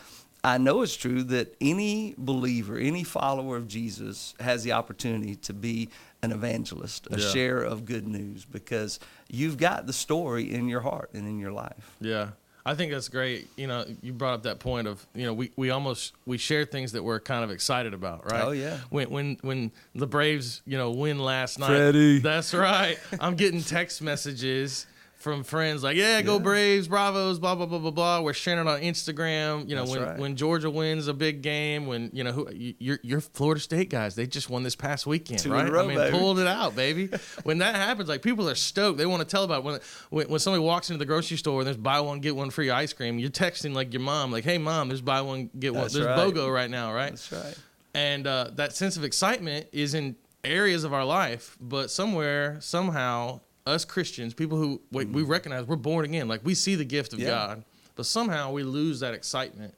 I 0.44 0.58
know 0.58 0.82
it's 0.82 0.96
true 0.98 1.24
that 1.24 1.56
any 1.62 2.16
believer, 2.18 2.78
any 2.78 3.04
follower 3.04 3.56
of 3.56 3.68
Jesus 3.68 4.34
has 4.40 4.64
the 4.64 4.74
opportunity 4.74 5.36
to 5.38 5.54
be 5.54 5.90
an 6.22 6.32
evangelist, 6.32 7.08
a 7.12 7.20
Yeah. 7.20 7.30
share 7.30 7.62
of 7.62 7.86
good 7.86 8.08
news 8.08 8.46
because 8.46 9.00
you've 9.30 9.58
got 9.58 9.88
the 9.88 9.94
story 9.94 10.52
in 10.52 10.68
your 10.68 10.82
heart 10.82 11.12
and 11.14 11.28
in 11.28 11.40
your 11.40 11.52
life. 11.52 11.96
Yeah. 12.02 12.32
I 12.66 12.76
think 12.76 12.92
that's 12.92 13.10
great. 13.10 13.50
You 13.58 13.68
know, 13.68 13.86
you 14.02 14.14
brought 14.14 14.36
up 14.36 14.44
that 14.44 14.60
point 14.60 14.88
of, 14.88 15.06
you 15.14 15.26
know, 15.26 15.34
we, 15.34 15.52
we 15.56 15.70
almost 15.70 16.14
we 16.26 16.38
share 16.38 16.64
things 16.66 16.94
that 16.94 17.04
we're 17.04 17.20
kind 17.20 17.44
of 17.44 17.52
excited 17.52 17.94
about, 17.94 18.32
right? 18.32 18.44
Oh, 18.44 18.52
yeah. 18.52 18.78
When 18.90 19.10
when 19.10 19.38
when 19.42 19.72
the 19.94 20.08
Braves, 20.08 20.62
you 20.66 20.78
know, 20.78 20.92
win 20.92 21.20
last 21.20 21.60
night. 21.60 21.68
Freddie. 21.68 22.20
That's 22.20 22.54
right. 22.54 22.98
I'm 23.20 23.36
getting 23.36 23.62
text 23.62 24.02
messages 24.02 24.86
from 25.24 25.44
friends 25.44 25.84
like, 25.84 25.96
"Yeah, 25.96 26.22
go 26.22 26.34
Yeah. 26.34 26.40
Braves, 26.44 26.88
Bravos, 26.88 27.40
blah 27.40 27.56
blah 27.56 27.66
blah 27.66 27.80
blah 27.80 27.92
blah." 27.92 28.22
We're 28.22 28.34
sharing 28.34 28.60
it 28.60 28.70
on 28.70 28.82
Instagram. 28.82 29.68
You 29.68 29.76
know, 29.76 29.86
That's 29.86 29.98
when 29.98 30.08
right. 30.08 30.20
when 30.20 30.36
Georgia 30.36 30.70
wins 30.70 31.08
a 31.08 31.14
big 31.14 31.42
game, 31.42 31.88
when 31.88 32.10
you 32.14 32.24
know 32.24 32.32
who 32.34 32.52
you- 32.54 32.76
you're, 32.80 33.00
you're 33.02 33.22
Florida 33.22 33.60
State 33.62 33.90
guys, 33.90 34.16
they 34.16 34.28
just 34.28 34.50
won 34.50 34.64
this 34.64 34.76
past 34.76 35.08
weekend, 35.08 35.40
Two 35.40 35.52
right? 35.54 35.72
row, 35.72 35.86
I 35.86 35.88
mean, 35.88 35.98
baby. 35.98 36.18
pulled 36.18 36.40
it 36.40 36.48
out, 36.48 36.76
baby. 36.76 37.10
when 37.44 37.58
that 37.60 37.76
happens, 37.76 38.10
like 38.10 38.22
people 38.22 38.50
are 38.50 38.56
stoked. 38.56 38.98
They 38.98 39.06
want 39.06 39.22
to 39.22 39.28
tell 39.28 39.44
about 39.46 39.60
it. 39.60 39.64
when 39.64 39.80
when 40.10 40.30
when 40.30 40.40
somebody 40.40 40.62
walks 40.64 40.90
into 40.90 41.00
the 41.00 41.06
grocery 41.06 41.38
store 41.38 41.62
and 41.62 41.68
there's 41.68 41.78
buy 41.78 42.00
one 42.02 42.20
get 42.20 42.36
one 42.36 42.50
free 42.50 42.70
ice 42.70 42.94
cream. 42.94 43.18
You're 43.18 43.30
texting 43.30 43.74
like 43.74 43.94
your 43.94 44.02
mom, 44.02 44.32
like, 44.32 44.44
"Hey 44.44 44.58
mom, 44.58 44.90
there's 44.90 45.02
buy 45.02 45.22
one 45.22 45.50
get 45.58 45.74
one. 45.74 45.88
There's 45.92 46.06
right. 46.06 46.18
BOGO 46.20 46.54
right 46.54 46.70
now, 46.70 46.94
right?" 46.94 47.12
That's 47.12 47.32
right. 47.32 47.56
and 47.96 48.28
uh, 48.28 48.50
that 48.56 48.76
sense 48.76 48.98
of 48.98 49.04
excitement 49.04 49.68
is 49.72 49.94
in 49.94 50.18
areas 50.46 50.84
of 50.84 50.92
our 50.92 51.06
life 51.06 51.56
but 51.62 51.90
somewhere 51.90 52.58
somehow 52.60 53.40
us 53.66 53.86
christians 53.86 54.34
people 54.34 54.58
who 54.58 54.82
we, 54.92 55.06
we 55.06 55.24
recognize 55.24 55.66
we're 55.66 55.76
born 55.76 56.04
again 56.06 56.28
like 56.28 56.42
we 56.44 56.54
see 56.54 56.76
the 56.76 56.84
gift 56.86 57.14
of 57.14 57.20
Yeah. 57.20 57.30
god 57.30 57.64
but 57.96 58.06
somehow 58.06 58.52
we 58.52 58.64
lose 58.64 59.00
that 59.02 59.14
excitement 59.14 59.74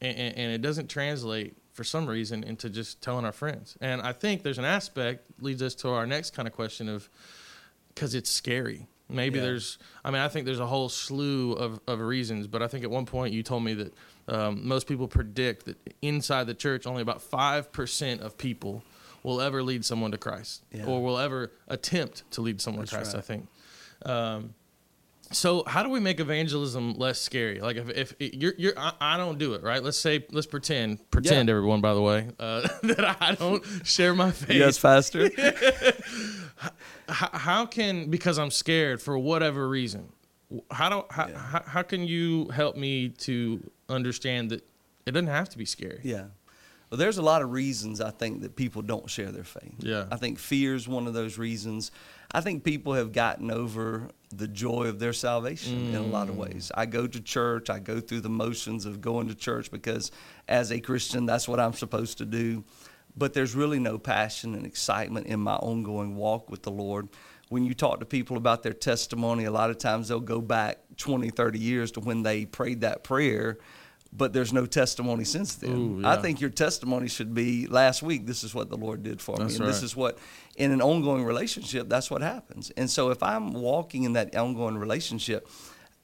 and, 0.00 0.16
and, 0.16 0.36
and 0.36 0.52
it 0.52 0.62
doesn't 0.62 0.88
translate 0.88 1.56
for 1.72 1.82
some 1.84 2.06
reason 2.06 2.44
into 2.44 2.68
just 2.70 3.02
telling 3.02 3.24
our 3.24 3.32
friends 3.32 3.76
and 3.80 4.00
i 4.02 4.12
think 4.12 4.42
there's 4.42 4.58
an 4.58 4.64
aspect 4.64 5.26
leads 5.40 5.62
us 5.62 5.74
to 5.76 5.88
our 5.88 6.06
next 6.06 6.30
kind 6.34 6.46
of 6.46 6.54
question 6.54 6.88
of 6.88 7.08
because 7.94 8.14
it's 8.14 8.30
scary 8.30 8.86
maybe 9.08 9.38
Yeah. 9.38 9.46
there's 9.46 9.78
i 10.04 10.10
mean 10.12 10.20
i 10.20 10.28
think 10.28 10.46
there's 10.46 10.60
a 10.60 10.66
whole 10.66 10.88
slew 10.88 11.52
of, 11.54 11.80
of 11.88 11.98
reasons 12.00 12.46
but 12.46 12.62
i 12.62 12.68
think 12.68 12.84
at 12.84 12.90
one 12.90 13.06
point 13.06 13.32
you 13.34 13.42
told 13.42 13.64
me 13.64 13.74
that 13.74 13.94
um, 14.28 14.68
most 14.68 14.86
people 14.86 15.08
predict 15.08 15.64
that 15.64 15.76
inside 16.02 16.46
the 16.46 16.52
church 16.54 16.86
only 16.86 17.00
about 17.00 17.18
5% 17.22 18.20
of 18.20 18.36
people 18.36 18.82
will 19.28 19.40
ever 19.40 19.62
lead 19.62 19.84
someone 19.84 20.10
to 20.12 20.18
christ 20.18 20.64
Yeah. 20.72 20.86
or 20.86 21.02
will 21.02 21.18
ever 21.18 21.52
attempt 21.68 22.24
to 22.32 22.40
lead 22.40 22.60
someone 22.60 22.82
That's 22.86 22.90
to 22.90 22.96
christ 22.96 23.14
right. 23.14 23.18
i 23.18 23.26
think 23.30 23.48
um, 24.06 24.54
so 25.30 25.62
how 25.66 25.82
do 25.82 25.90
we 25.90 26.00
make 26.00 26.20
evangelism 26.20 26.94
less 26.94 27.20
scary 27.20 27.60
like 27.60 27.76
if, 27.76 27.90
if 27.90 28.14
you're, 28.18 28.54
you're 28.56 28.72
I, 28.78 28.92
I 29.00 29.16
don't 29.18 29.38
do 29.38 29.52
it 29.54 29.62
right 29.62 29.82
let's 29.82 29.98
say 29.98 30.24
let's 30.30 30.46
pretend 30.46 30.88
pretend 31.10 31.48
Yeah. 31.48 31.54
everyone 31.56 31.80
by 31.82 31.92
the 31.94 32.00
way 32.00 32.28
uh, 32.38 32.60
that 32.82 33.16
i 33.20 33.34
don't 33.34 33.62
share 33.84 34.14
my 34.14 34.30
faith 34.42 34.56
Yes, 34.56 34.78
Pastor. 34.78 35.30
how, 37.08 37.30
how 37.32 37.66
can 37.66 38.10
because 38.10 38.38
I'm 38.38 38.50
scared 38.50 39.00
for 39.00 39.18
whatever 39.18 39.68
reason? 39.68 40.08
How 40.70 40.88
do 40.88 41.04
how, 41.10 41.28
Yeah. 41.28 41.38
how, 41.38 41.62
how 41.66 41.82
can 41.82 42.06
you 42.06 42.48
help 42.48 42.76
me 42.76 43.10
to 43.10 43.70
understand 43.88 44.50
that 44.50 44.62
it 45.06 45.12
doesn't 45.12 45.28
have 45.28 45.48
to 45.50 45.58
be 45.58 45.64
scary? 45.64 46.00
Yeah. 46.02 46.26
Well, 46.90 46.98
there's 46.98 47.18
a 47.18 47.22
lot 47.22 47.42
of 47.42 47.52
reasons 47.52 48.00
I 48.00 48.10
think 48.10 48.40
that 48.42 48.56
people 48.56 48.80
don't 48.82 49.08
share 49.10 49.30
their 49.30 49.44
faith. 49.44 49.74
Yeah. 49.80 50.06
I 50.10 50.16
think 50.16 50.38
fear 50.38 50.74
is 50.74 50.88
one 50.88 51.06
of 51.06 51.12
those 51.14 51.36
reasons. 51.36 51.90
I 52.32 52.40
think 52.40 52.64
people 52.64 52.94
have 52.94 53.12
gotten 53.12 53.50
over 53.50 54.08
the 54.30 54.48
joy 54.48 54.84
of 54.86 54.98
their 54.98 55.12
salvation 55.12 55.88
in 55.88 55.94
a 55.96 56.02
lot 56.02 56.28
of 56.28 56.34
Mm. 56.36 56.38
ways. 56.38 56.72
I 56.74 56.86
go 56.86 57.06
to 57.06 57.20
church, 57.20 57.68
I 57.70 57.78
go 57.78 58.00
through 58.00 58.20
the 58.22 58.28
motions 58.30 58.86
of 58.86 59.00
going 59.00 59.28
to 59.28 59.34
church 59.34 59.70
because 59.70 60.10
as 60.48 60.70
a 60.72 60.80
Christian, 60.80 61.26
that's 61.26 61.46
what 61.48 61.60
I'm 61.60 61.72
supposed 61.74 62.18
to 62.18 62.24
do. 62.26 62.64
But 63.16 63.32
there's 63.34 63.54
really 63.54 63.78
no 63.80 63.98
passion 63.98 64.54
and 64.54 64.64
excitement 64.64 65.26
in 65.26 65.40
my 65.40 65.56
ongoing 65.56 66.14
walk 66.16 66.50
with 66.50 66.62
the 66.62 66.70
Lord. 66.70 67.08
When 67.48 67.64
you 67.64 67.72
talk 67.74 68.00
to 68.00 68.06
people 68.06 68.36
about 68.36 68.62
their 68.62 68.74
testimony, 68.74 69.44
a 69.44 69.50
lot 69.50 69.70
of 69.70 69.78
times 69.78 70.08
they'll 70.08 70.20
go 70.20 70.40
back 70.40 70.78
20, 70.98 71.30
30 71.30 71.58
years 71.58 71.90
to 71.92 72.00
when 72.00 72.22
they 72.22 72.44
prayed 72.44 72.82
that 72.82 73.02
prayer 73.04 73.58
but 74.12 74.32
there's 74.32 74.52
no 74.52 74.66
testimony 74.66 75.24
since 75.24 75.54
then. 75.56 76.02
Ooh, 76.02 76.06
I 76.06 76.16
think 76.16 76.40
your 76.40 76.50
testimony 76.50 77.08
should 77.08 77.34
be 77.34 77.66
last 77.66 78.02
week, 78.02 78.26
this 78.26 78.42
is 78.42 78.54
what 78.54 78.70
the 78.70 78.76
Lord 78.76 79.02
did 79.02 79.20
for 79.20 79.36
me. 79.36 79.44
That's 79.44 79.58
And 79.58 79.68
this 79.68 79.82
is 79.82 79.94
what, 79.94 80.18
in 80.56 80.72
an 80.72 80.80
ongoing 80.80 81.24
relationship, 81.24 81.88
that's 81.88 82.10
what 82.10 82.22
happens. 82.22 82.70
And 82.76 82.88
so 82.90 83.10
if 83.10 83.22
I'm 83.22 83.52
walking 83.52 84.04
in 84.04 84.14
that 84.14 84.34
ongoing 84.34 84.78
relationship, 84.78 85.48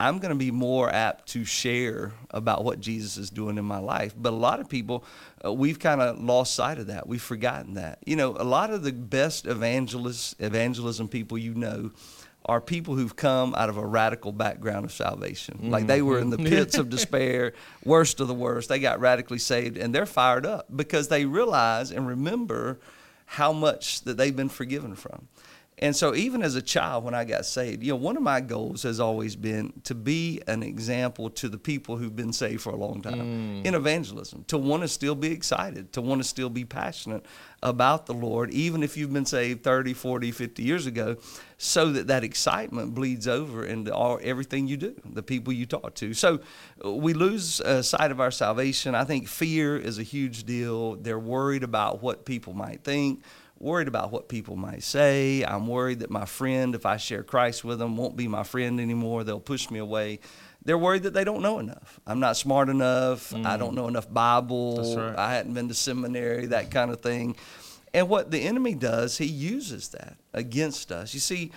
I'm 0.00 0.18
going 0.18 0.30
to 0.30 0.38
be 0.38 0.50
more 0.50 0.92
apt 0.92 1.28
to 1.30 1.44
share 1.44 2.12
about 2.30 2.64
what 2.64 2.80
Jesus 2.80 3.16
is 3.16 3.30
doing 3.30 3.58
in 3.58 3.64
my 3.64 3.78
life. 3.78 4.12
But 4.16 4.32
a 4.32 4.36
lot 4.36 4.58
of 4.60 4.68
people, 4.68 5.04
uh, 5.44 5.52
we've 5.52 5.78
kind 5.78 6.00
of 6.00 6.20
lost 6.20 6.54
sight 6.54 6.78
of 6.78 6.88
that. 6.88 7.06
We've 7.06 7.22
forgotten 7.22 7.74
that. 7.74 8.00
You 8.04 8.16
know, 8.16 8.36
a 8.36 8.44
lot 8.44 8.70
of 8.70 8.82
the 8.82 8.92
best 8.92 9.46
evangelists, 9.46 10.34
evangelism 10.40 11.08
people 11.08 11.38
you 11.38 11.54
know, 11.54 11.92
are 12.46 12.60
people 12.60 12.94
who've 12.94 13.16
come 13.16 13.54
out 13.54 13.68
of 13.68 13.76
a 13.78 13.86
radical 13.86 14.32
background 14.32 14.84
of 14.84 14.92
salvation. 14.92 15.70
Like 15.70 15.86
they 15.86 16.02
were 16.02 16.18
in 16.18 16.30
the 16.30 16.36
mm-hmm. 16.36 16.46
pits 16.46 16.76
of 16.76 16.90
despair, 16.90 17.54
worst 17.84 18.20
of 18.20 18.28
the 18.28 18.34
worst. 18.34 18.68
They 18.68 18.78
got 18.78 19.00
radically 19.00 19.38
saved 19.38 19.78
and 19.78 19.94
they're 19.94 20.06
fired 20.06 20.44
up 20.44 20.66
because 20.74 21.08
they 21.08 21.24
realize 21.24 21.90
and 21.90 22.06
remember 22.06 22.78
how 23.26 23.52
much 23.52 24.02
that 24.02 24.16
they've 24.16 24.36
been 24.36 24.50
forgiven 24.50 24.94
from. 24.94 25.28
And 25.78 25.94
so, 25.94 26.14
even 26.14 26.42
as 26.42 26.54
a 26.54 26.62
child, 26.62 27.02
when 27.02 27.14
I 27.14 27.24
got 27.24 27.44
saved, 27.44 27.82
you 27.82 27.90
know, 27.90 27.96
one 27.96 28.16
of 28.16 28.22
my 28.22 28.40
goals 28.40 28.84
has 28.84 29.00
always 29.00 29.34
been 29.34 29.72
to 29.84 29.94
be 29.94 30.40
an 30.46 30.62
example 30.62 31.30
to 31.30 31.48
the 31.48 31.58
people 31.58 31.96
who've 31.96 32.14
been 32.14 32.32
saved 32.32 32.62
for 32.62 32.70
a 32.70 32.76
long 32.76 33.02
time 33.02 33.62
in 33.64 33.74
evangelism, 33.74 34.44
to 34.44 34.56
want 34.56 34.82
to 34.82 34.88
still 34.88 35.16
be 35.16 35.32
excited, 35.32 35.92
to 35.94 36.00
want 36.00 36.22
to 36.22 36.28
still 36.28 36.48
be 36.48 36.64
passionate 36.64 37.26
about 37.60 38.06
the 38.06 38.14
Lord, 38.14 38.52
even 38.52 38.84
if 38.84 38.96
you've 38.96 39.12
been 39.12 39.26
saved 39.26 39.64
30, 39.64 39.94
40, 39.94 40.30
50 40.30 40.62
years 40.62 40.86
ago, 40.86 41.16
so 41.58 41.90
that 41.90 42.06
that 42.06 42.22
excitement 42.22 42.94
bleeds 42.94 43.26
over 43.26 43.64
into 43.64 43.92
all, 43.92 44.20
everything 44.22 44.68
you 44.68 44.76
do, 44.76 44.94
the 45.04 45.22
people 45.24 45.52
you 45.52 45.66
talk 45.66 45.94
to. 45.96 46.14
So, 46.14 46.38
we 46.84 47.14
lose 47.14 47.60
uh, 47.60 47.82
sight 47.82 48.12
of 48.12 48.20
our 48.20 48.30
salvation. 48.30 48.94
I 48.94 49.02
think 49.02 49.26
fear 49.26 49.76
is 49.76 49.98
a 49.98 50.04
huge 50.04 50.44
deal. 50.44 50.94
They're 50.94 51.18
worried 51.18 51.64
about 51.64 52.00
what 52.00 52.24
people 52.24 52.52
might 52.52 52.84
think 52.84 53.22
worried 53.58 53.88
about 53.88 54.12
what 54.12 54.28
people 54.28 54.56
might 54.56 54.82
say. 54.82 55.44
I'm 55.44 55.66
worried 55.66 56.00
that 56.00 56.10
my 56.10 56.24
friend, 56.24 56.74
if 56.74 56.86
I 56.86 56.96
share 56.96 57.22
Christ 57.22 57.64
with 57.64 57.78
them, 57.78 57.96
won't 57.96 58.16
be 58.16 58.28
my 58.28 58.42
friend 58.42 58.80
anymore. 58.80 59.24
They'll 59.24 59.40
push 59.40 59.70
me 59.70 59.78
away. 59.78 60.20
They're 60.64 60.78
worried 60.78 61.02
that 61.02 61.14
they 61.14 61.24
don't 61.24 61.42
know 61.42 61.58
enough. 61.58 62.00
I'm 62.06 62.20
not 62.20 62.36
smart 62.36 62.68
enough. 62.68 63.34
I 63.34 63.38
mm. 63.38 63.58
don't 63.58 63.74
know 63.74 63.86
enough 63.88 64.12
Bible. 64.12 64.96
Right. 64.96 65.18
I 65.18 65.34
hadn't 65.34 65.54
been 65.54 65.68
to 65.68 65.74
seminary, 65.74 66.46
that 66.46 66.70
kind 66.70 66.90
of 66.90 67.00
thing. 67.00 67.36
And 67.92 68.08
what 68.08 68.30
the 68.30 68.40
enemy 68.40 68.74
does, 68.74 69.18
he 69.18 69.26
uses 69.26 69.90
that 69.90 70.16
against 70.32 70.90
us. 70.90 71.14
You 71.14 71.20
see, 71.20 71.52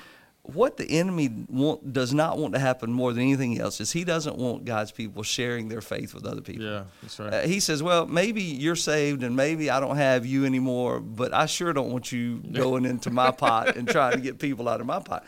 what 0.54 0.78
the 0.78 0.90
enemy 0.90 1.30
want, 1.50 1.94
does 1.94 2.14
not 2.14 2.38
want 2.38 2.54
to 2.54 2.60
happen 2.60 2.92
more 2.92 3.14
than 3.14 3.24
anything 3.24 3.60
else 3.60 3.82
is 3.82 3.92
he 3.92 4.04
doesn't 4.04 4.38
want 4.38 4.66
God's 4.66 4.92
people 4.92 5.24
sharing 5.24 5.68
their 5.68 5.82
faith 5.82 6.14
with 6.14 6.26
other 6.26 6.42
people. 6.42 6.66
Yeah, 6.66 6.84
that's 7.02 7.20
right. 7.20 7.34
Uh, 7.34 7.42
he 7.42 7.60
says, 7.60 7.84
"Well, 7.84 8.06
maybe 8.06 8.42
you're 8.42 8.76
saved, 8.76 9.24
and 9.24 9.36
maybe 9.36 9.70
I 9.70 9.80
don't 9.80 9.98
have 9.98 10.26
you 10.26 10.46
anymore, 10.46 11.00
but 11.00 11.34
I 11.34 11.46
sure 11.46 11.74
don't 11.74 11.92
want 11.92 12.12
you 12.12 12.38
going 12.52 12.86
into 12.86 13.10
my 13.10 13.32
pot 13.32 13.76
and 13.78 13.88
trying 13.88 14.14
to 14.14 14.22
get 14.22 14.40
people 14.40 14.70
out 14.70 14.80
of 14.82 14.88
my 14.88 15.00
pot." 15.00 15.26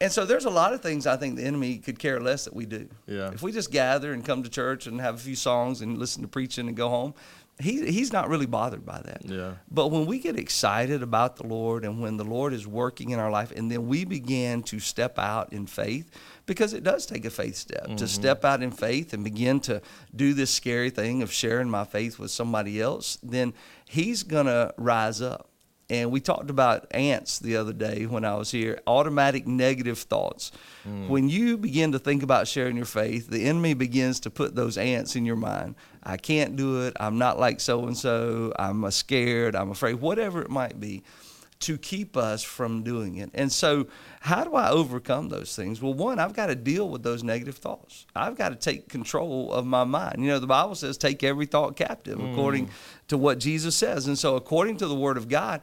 And 0.00 0.12
so, 0.12 0.26
there's 0.26 0.44
a 0.44 0.50
lot 0.50 0.74
of 0.74 0.82
things 0.82 1.06
I 1.06 1.16
think 1.16 1.36
the 1.36 1.44
enemy 1.44 1.78
could 1.78 1.98
care 1.98 2.20
less 2.20 2.44
that 2.44 2.54
we 2.54 2.66
do. 2.66 2.88
Yeah. 3.06 3.30
If 3.32 3.42
we 3.42 3.50
just 3.50 3.70
gather 3.70 4.12
and 4.12 4.24
come 4.24 4.42
to 4.42 4.50
church 4.50 4.86
and 4.86 5.00
have 5.00 5.14
a 5.14 5.18
few 5.18 5.36
songs 5.36 5.80
and 5.80 5.96
listen 5.96 6.22
to 6.22 6.28
preaching 6.28 6.68
and 6.68 6.76
go 6.76 6.90
home, 6.90 7.14
he 7.58 7.90
he's 7.90 8.12
not 8.12 8.28
really 8.28 8.46
bothered 8.46 8.84
by 8.84 9.00
that. 9.02 9.22
Yeah. 9.24 9.54
But 9.70 9.88
when 9.88 10.04
we 10.04 10.18
get 10.18 10.38
excited 10.38 11.02
about 11.02 11.36
the 11.36 11.46
Lord 11.46 11.84
and 11.84 12.00
when 12.00 12.18
the 12.18 12.24
Lord 12.24 12.52
is 12.52 12.66
working 12.66 13.10
in 13.10 13.18
our 13.18 13.30
life, 13.30 13.50
and 13.50 13.70
then 13.70 13.86
we 13.86 14.04
begin 14.04 14.62
to 14.64 14.78
step 14.78 15.18
out 15.18 15.52
in 15.52 15.66
faith, 15.66 16.10
because 16.44 16.74
it 16.74 16.84
does 16.84 17.06
take 17.06 17.24
a 17.24 17.30
faith 17.30 17.56
step 17.56 17.84
to 17.84 17.92
mm-hmm. 17.92 18.06
step 18.06 18.44
out 18.44 18.62
in 18.62 18.70
faith 18.70 19.14
and 19.14 19.24
begin 19.24 19.60
to 19.60 19.80
do 20.14 20.34
this 20.34 20.50
scary 20.50 20.90
thing 20.90 21.22
of 21.22 21.32
sharing 21.32 21.70
my 21.70 21.84
faith 21.84 22.18
with 22.18 22.30
somebody 22.30 22.80
else, 22.80 23.18
then 23.22 23.54
He's 23.88 24.22
going 24.22 24.46
to 24.46 24.74
rise 24.76 25.22
up. 25.22 25.48
And 25.88 26.10
we 26.10 26.20
talked 26.20 26.50
about 26.50 26.86
ants 26.90 27.38
the 27.38 27.56
other 27.56 27.72
day 27.72 28.06
when 28.06 28.24
I 28.24 28.34
was 28.34 28.50
here 28.50 28.80
automatic 28.86 29.46
negative 29.46 29.98
thoughts. 29.98 30.50
Mm. 30.86 31.08
When 31.08 31.28
you 31.28 31.56
begin 31.56 31.92
to 31.92 32.00
think 32.00 32.24
about 32.24 32.48
sharing 32.48 32.76
your 32.76 32.86
faith, 32.86 33.28
the 33.28 33.44
enemy 33.44 33.74
begins 33.74 34.18
to 34.20 34.30
put 34.30 34.56
those 34.56 34.76
ants 34.76 35.14
in 35.14 35.24
your 35.24 35.36
mind. 35.36 35.76
I 36.02 36.16
can't 36.16 36.56
do 36.56 36.82
it. 36.82 36.96
I'm 36.98 37.18
not 37.18 37.38
like 37.38 37.60
so 37.60 37.86
and 37.86 37.96
so. 37.96 38.52
I'm 38.58 38.88
scared. 38.90 39.54
I'm 39.54 39.70
afraid, 39.70 39.94
whatever 39.94 40.42
it 40.42 40.50
might 40.50 40.80
be, 40.80 41.04
to 41.60 41.78
keep 41.78 42.16
us 42.16 42.42
from 42.42 42.82
doing 42.82 43.16
it. 43.16 43.30
And 43.32 43.50
so, 43.50 43.86
how 44.20 44.44
do 44.44 44.54
I 44.54 44.70
overcome 44.70 45.28
those 45.28 45.56
things? 45.56 45.80
Well, 45.80 45.94
one, 45.94 46.18
I've 46.18 46.34
got 46.34 46.46
to 46.46 46.54
deal 46.54 46.88
with 46.88 47.02
those 47.02 47.22
negative 47.22 47.56
thoughts. 47.56 48.06
I've 48.14 48.36
got 48.36 48.50
to 48.50 48.56
take 48.56 48.88
control 48.88 49.52
of 49.52 49.66
my 49.66 49.84
mind. 49.84 50.22
You 50.22 50.28
know, 50.28 50.38
the 50.38 50.46
Bible 50.46 50.74
says, 50.74 50.98
take 50.98 51.22
every 51.22 51.46
thought 51.46 51.76
captive 51.76 52.18
mm. 52.18 52.32
according 52.32 52.70
to 53.08 53.16
what 53.16 53.38
Jesus 53.38 53.74
says. 53.74 54.06
And 54.06 54.18
so, 54.18 54.36
according 54.36 54.76
to 54.78 54.86
the 54.86 54.94
Word 54.94 55.16
of 55.16 55.28
God, 55.28 55.62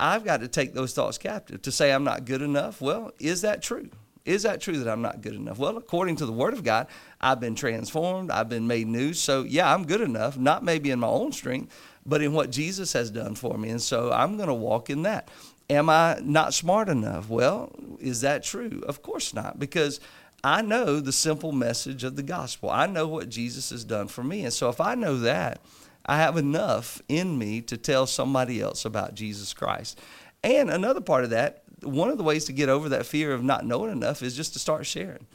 I've 0.00 0.24
got 0.24 0.40
to 0.40 0.48
take 0.48 0.74
those 0.74 0.92
thoughts 0.92 1.18
captive. 1.18 1.62
To 1.62 1.72
say 1.72 1.92
I'm 1.92 2.04
not 2.04 2.24
good 2.24 2.42
enough, 2.42 2.80
well, 2.80 3.12
is 3.18 3.42
that 3.42 3.62
true? 3.62 3.90
Is 4.24 4.42
that 4.42 4.60
true 4.60 4.78
that 4.78 4.90
I'm 4.90 5.00
not 5.00 5.22
good 5.22 5.34
enough? 5.34 5.58
Well, 5.58 5.78
according 5.78 6.16
to 6.16 6.26
the 6.26 6.32
Word 6.32 6.52
of 6.52 6.62
God, 6.62 6.88
I've 7.20 7.40
been 7.40 7.54
transformed, 7.54 8.30
I've 8.30 8.48
been 8.48 8.66
made 8.66 8.86
new. 8.86 9.14
So, 9.14 9.42
yeah, 9.42 9.72
I'm 9.72 9.86
good 9.86 10.02
enough, 10.02 10.36
not 10.36 10.62
maybe 10.62 10.90
in 10.90 11.00
my 11.00 11.06
own 11.06 11.32
strength, 11.32 11.74
but 12.08 12.22
in 12.22 12.32
what 12.32 12.50
Jesus 12.50 12.92
has 12.94 13.10
done 13.10 13.34
for 13.34 13.58
me. 13.58 13.68
And 13.68 13.82
so 13.82 14.10
I'm 14.10 14.36
going 14.36 14.48
to 14.48 14.54
walk 14.54 14.88
in 14.90 15.02
that. 15.02 15.28
Am 15.70 15.90
I 15.90 16.18
not 16.22 16.54
smart 16.54 16.88
enough? 16.88 17.28
Well, 17.28 17.74
is 18.00 18.22
that 18.22 18.42
true? 18.42 18.82
Of 18.88 19.02
course 19.02 19.34
not, 19.34 19.58
because 19.58 20.00
I 20.42 20.62
know 20.62 21.00
the 21.00 21.12
simple 21.12 21.52
message 21.52 22.04
of 22.04 22.16
the 22.16 22.22
gospel. 22.22 22.70
I 22.70 22.86
know 22.86 23.06
what 23.06 23.28
Jesus 23.28 23.70
has 23.70 23.84
done 23.84 24.08
for 24.08 24.24
me. 24.24 24.44
And 24.44 24.52
so 24.52 24.70
if 24.70 24.80
I 24.80 24.94
know 24.94 25.18
that, 25.18 25.60
I 26.06 26.16
have 26.16 26.38
enough 26.38 27.02
in 27.08 27.36
me 27.36 27.60
to 27.62 27.76
tell 27.76 28.06
somebody 28.06 28.62
else 28.62 28.86
about 28.86 29.14
Jesus 29.14 29.52
Christ. 29.52 30.00
And 30.42 30.70
another 30.70 31.02
part 31.02 31.24
of 31.24 31.30
that, 31.30 31.64
one 31.82 32.08
of 32.08 32.16
the 32.16 32.24
ways 32.24 32.46
to 32.46 32.52
get 32.52 32.70
over 32.70 32.88
that 32.88 33.04
fear 33.04 33.34
of 33.34 33.42
not 33.42 33.66
knowing 33.66 33.92
enough 33.92 34.22
is 34.22 34.34
just 34.34 34.54
to 34.54 34.58
start 34.58 34.86
sharing. 34.86 35.26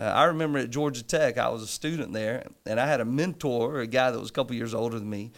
Uh, 0.00 0.02
I 0.02 0.24
remember 0.24 0.58
at 0.58 0.70
Georgia 0.70 1.04
Tech, 1.04 1.38
I 1.38 1.48
was 1.50 1.62
a 1.62 1.66
student 1.68 2.12
there, 2.12 2.46
and 2.66 2.80
I 2.80 2.86
had 2.86 3.00
a 3.00 3.04
mentor, 3.04 3.80
a 3.80 3.86
guy 3.86 4.10
that 4.10 4.18
was 4.18 4.30
a 4.30 4.32
couple 4.32 4.56
years 4.56 4.74
older 4.74 4.98
than 4.98 5.08
me, 5.08 5.30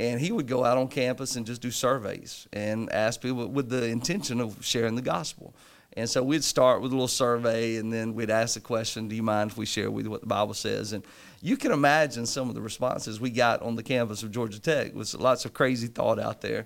and 0.00 0.18
he 0.18 0.32
would 0.32 0.46
go 0.46 0.64
out 0.64 0.78
on 0.78 0.88
campus 0.88 1.36
and 1.36 1.44
just 1.44 1.60
do 1.60 1.70
surveys 1.70 2.48
and 2.54 2.90
ask 2.90 3.20
people 3.20 3.46
with 3.46 3.68
the 3.68 3.84
intention 3.84 4.40
of 4.40 4.64
sharing 4.64 4.94
the 4.94 5.02
gospel. 5.02 5.54
And 5.92 6.08
so 6.08 6.22
we'd 6.22 6.42
start 6.42 6.80
with 6.80 6.90
a 6.90 6.94
little 6.94 7.06
survey, 7.06 7.76
and 7.76 7.92
then 7.92 8.14
we'd 8.14 8.30
ask 8.30 8.54
the 8.54 8.60
question, 8.60 9.08
"Do 9.08 9.14
you 9.14 9.22
mind 9.22 9.50
if 9.50 9.58
we 9.58 9.66
share 9.66 9.90
with 9.90 10.06
you 10.06 10.10
what 10.10 10.22
the 10.22 10.26
Bible 10.26 10.54
says?" 10.54 10.94
And 10.94 11.04
you 11.42 11.58
can 11.58 11.70
imagine 11.70 12.24
some 12.24 12.48
of 12.48 12.54
the 12.54 12.62
responses 12.62 13.20
we 13.20 13.28
got 13.28 13.60
on 13.60 13.76
the 13.76 13.82
campus 13.82 14.22
of 14.22 14.30
Georgia 14.30 14.58
Tech 14.58 14.94
was 14.94 15.14
lots 15.14 15.44
of 15.44 15.52
crazy 15.52 15.88
thought 15.88 16.18
out 16.18 16.40
there. 16.40 16.64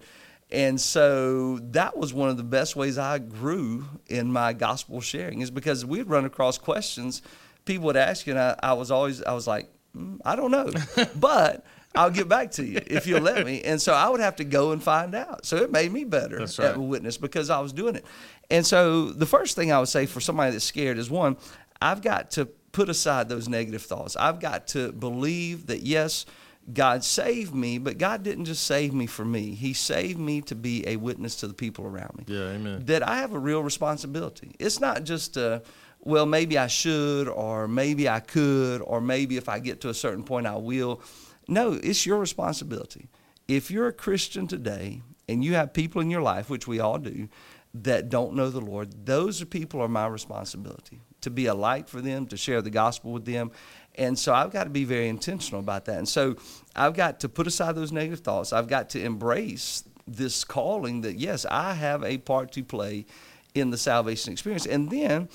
And 0.52 0.80
so 0.80 1.58
that 1.72 1.96
was 1.96 2.14
one 2.14 2.28
of 2.28 2.36
the 2.36 2.44
best 2.44 2.76
ways 2.76 2.98
I 2.98 3.18
grew 3.18 3.86
in 4.06 4.30
my 4.30 4.52
gospel 4.52 5.00
sharing 5.00 5.40
is 5.40 5.50
because 5.50 5.84
we'd 5.84 6.08
run 6.08 6.24
across 6.24 6.56
questions 6.56 7.20
people 7.64 7.86
would 7.86 7.96
ask 7.96 8.26
you, 8.26 8.34
and 8.34 8.40
I, 8.40 8.56
I 8.62 8.72
was 8.74 8.90
always 8.90 9.22
I 9.22 9.32
was 9.32 9.46
like, 9.46 9.68
"Mm, 9.96 10.18
I 10.24 10.36
don't 10.36 10.50
know, 10.50 10.70
but 11.16 11.64
I'll 11.94 12.10
get 12.10 12.28
back 12.28 12.50
to 12.52 12.64
you 12.64 12.80
if 12.86 13.06
you'll 13.06 13.20
let 13.20 13.44
me. 13.46 13.62
And 13.64 13.80
so 13.80 13.92
I 13.94 14.08
would 14.08 14.20
have 14.20 14.36
to 14.36 14.44
go 14.44 14.72
and 14.72 14.82
find 14.82 15.14
out. 15.14 15.46
So 15.46 15.56
it 15.58 15.70
made 15.70 15.92
me 15.92 16.04
better 16.04 16.38
That's 16.38 16.58
at 16.58 16.76
right. 16.76 16.78
witness 16.78 17.16
because 17.16 17.50
I 17.50 17.60
was 17.60 17.72
doing 17.72 17.94
it. 17.96 18.04
And 18.50 18.66
so 18.66 19.06
the 19.10 19.26
first 19.26 19.56
thing 19.56 19.72
I 19.72 19.78
would 19.78 19.88
say 19.88 20.06
for 20.06 20.20
somebody 20.20 20.52
that's 20.52 20.64
scared 20.64 20.98
is 20.98 21.10
one, 21.10 21.36
I've 21.80 22.02
got 22.02 22.30
to 22.32 22.46
put 22.72 22.88
aside 22.88 23.28
those 23.28 23.48
negative 23.48 23.82
thoughts. 23.82 24.16
I've 24.16 24.40
got 24.40 24.66
to 24.68 24.90
believe 24.92 25.66
that 25.68 25.82
yes, 25.82 26.26
God 26.72 27.04
saved 27.04 27.54
me, 27.54 27.78
but 27.78 27.98
God 27.98 28.22
didn't 28.22 28.46
just 28.46 28.64
save 28.66 28.92
me 28.92 29.06
for 29.06 29.24
me. 29.24 29.54
He 29.54 29.72
saved 29.72 30.18
me 30.18 30.40
to 30.42 30.54
be 30.54 30.86
a 30.88 30.96
witness 30.96 31.36
to 31.36 31.46
the 31.46 31.54
people 31.54 31.84
around 31.86 32.16
me 32.18 32.24
Yeah, 32.26 32.48
amen. 32.50 32.86
that 32.86 33.06
I 33.06 33.18
have 33.18 33.32
a 33.34 33.38
real 33.38 33.62
responsibility. 33.62 34.54
It's 34.58 34.80
not 34.80 35.04
just, 35.04 35.36
uh, 35.38 35.60
well, 36.00 36.26
maybe 36.26 36.58
I 36.58 36.66
should, 36.66 37.28
or 37.28 37.68
maybe 37.68 38.08
I 38.08 38.20
could, 38.20 38.80
or 38.82 39.00
maybe 39.00 39.36
if 39.36 39.48
I 39.48 39.58
get 39.58 39.80
to 39.82 39.90
a 39.90 39.94
certain 39.94 40.24
point, 40.24 40.46
I 40.46 40.56
will. 40.56 41.00
No, 41.48 41.72
it's 41.72 42.06
your 42.06 42.18
responsibility. 42.18 43.08
If 43.46 43.70
you're 43.70 43.88
a 43.88 43.92
Christian 43.92 44.46
today 44.46 45.02
and 45.28 45.44
you 45.44 45.54
have 45.54 45.72
people 45.72 46.00
in 46.00 46.10
your 46.10 46.22
life, 46.22 46.48
which 46.48 46.66
we 46.66 46.80
all 46.80 46.98
do, 46.98 47.28
that 47.74 48.08
don't 48.08 48.34
know 48.34 48.50
the 48.50 48.60
Lord, 48.60 49.06
those 49.06 49.42
people 49.44 49.80
are 49.80 49.88
my 49.88 50.06
responsibility 50.06 51.00
to 51.20 51.30
be 51.30 51.46
a 51.46 51.54
light 51.54 51.88
for 51.88 52.00
them, 52.00 52.26
to 52.26 52.36
share 52.36 52.62
the 52.62 52.70
gospel 52.70 53.12
with 53.12 53.24
them. 53.24 53.50
And 53.96 54.18
so 54.18 54.32
I've 54.32 54.52
got 54.52 54.64
to 54.64 54.70
be 54.70 54.84
very 54.84 55.08
intentional 55.08 55.60
about 55.60 55.86
that. 55.86 55.98
And 55.98 56.08
so 56.08 56.36
I've 56.76 56.94
got 56.94 57.20
to 57.20 57.28
put 57.28 57.46
aside 57.46 57.74
those 57.74 57.92
negative 57.92 58.20
thoughts. 58.20 58.52
I've 58.52 58.68
got 58.68 58.90
to 58.90 59.02
embrace 59.02 59.84
this 60.06 60.44
calling 60.44 61.00
that, 61.00 61.18
yes, 61.18 61.46
I 61.50 61.74
have 61.74 62.04
a 62.04 62.18
part 62.18 62.52
to 62.52 62.62
play 62.62 63.06
in 63.54 63.70
the 63.70 63.78
salvation 63.78 64.32
experience. 64.32 64.66
And 64.66 64.90
then 64.90 65.28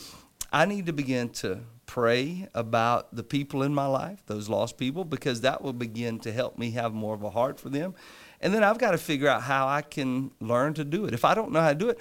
I 0.52 0.66
need 0.66 0.86
to 0.86 0.94
begin 0.94 1.30
to 1.30 1.62
pray 1.90 2.48
about 2.54 3.16
the 3.16 3.24
people 3.24 3.64
in 3.64 3.74
my 3.74 3.88
life, 3.88 4.22
those 4.28 4.48
lost 4.48 4.78
people, 4.78 5.04
because 5.04 5.42
that 5.42 5.64
will 5.64 5.74
begin 5.74 6.20
to 6.20 6.32
help 6.32 6.56
me 6.56 6.70
have 6.70 6.94
more 6.94 7.16
of 7.16 7.24
a 7.24 7.32
heart 7.32 7.60
for 7.60 7.70
them. 7.70 7.96
And 8.42 8.54
then 8.54 8.64
I've 8.64 8.78
got 8.78 8.92
to 8.92 9.00
figure 9.00 9.28
out 9.28 9.42
how 9.42 9.68
I 9.68 9.82
can 9.82 10.30
learn 10.40 10.76
to 10.76 10.84
do 10.84 11.06
it. 11.06 11.16
If 11.16 11.26
I 11.26 11.34
don't 11.34 11.52
know 11.52 11.62
how 11.62 11.70
to 11.70 11.76
do 11.76 11.90
it, 11.90 11.98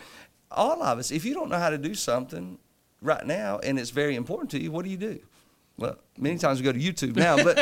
all 0.51 0.83
of 0.83 0.99
us, 0.99 1.11
if 1.11 1.25
you 1.25 1.33
don't 1.33 1.49
know 1.49 1.59
how 1.59 1.71
to 1.71 1.79
do 1.79 1.95
something 1.95 2.59
right 3.01 3.27
now 3.27 3.61
and 3.61 3.79
it's 3.79 3.89
very 3.89 4.15
important 4.15 4.51
to 4.51 4.61
you, 4.61 4.71
what 4.71 4.85
do 4.85 4.91
you 4.91 4.99
do? 4.99 5.21
well, 5.79 5.97
many 6.19 6.37
times 6.37 6.59
we 6.59 6.65
go 6.65 6.73
to 6.73 6.79
YouTube 6.79 7.15
now, 7.15 7.37
but 7.37 7.57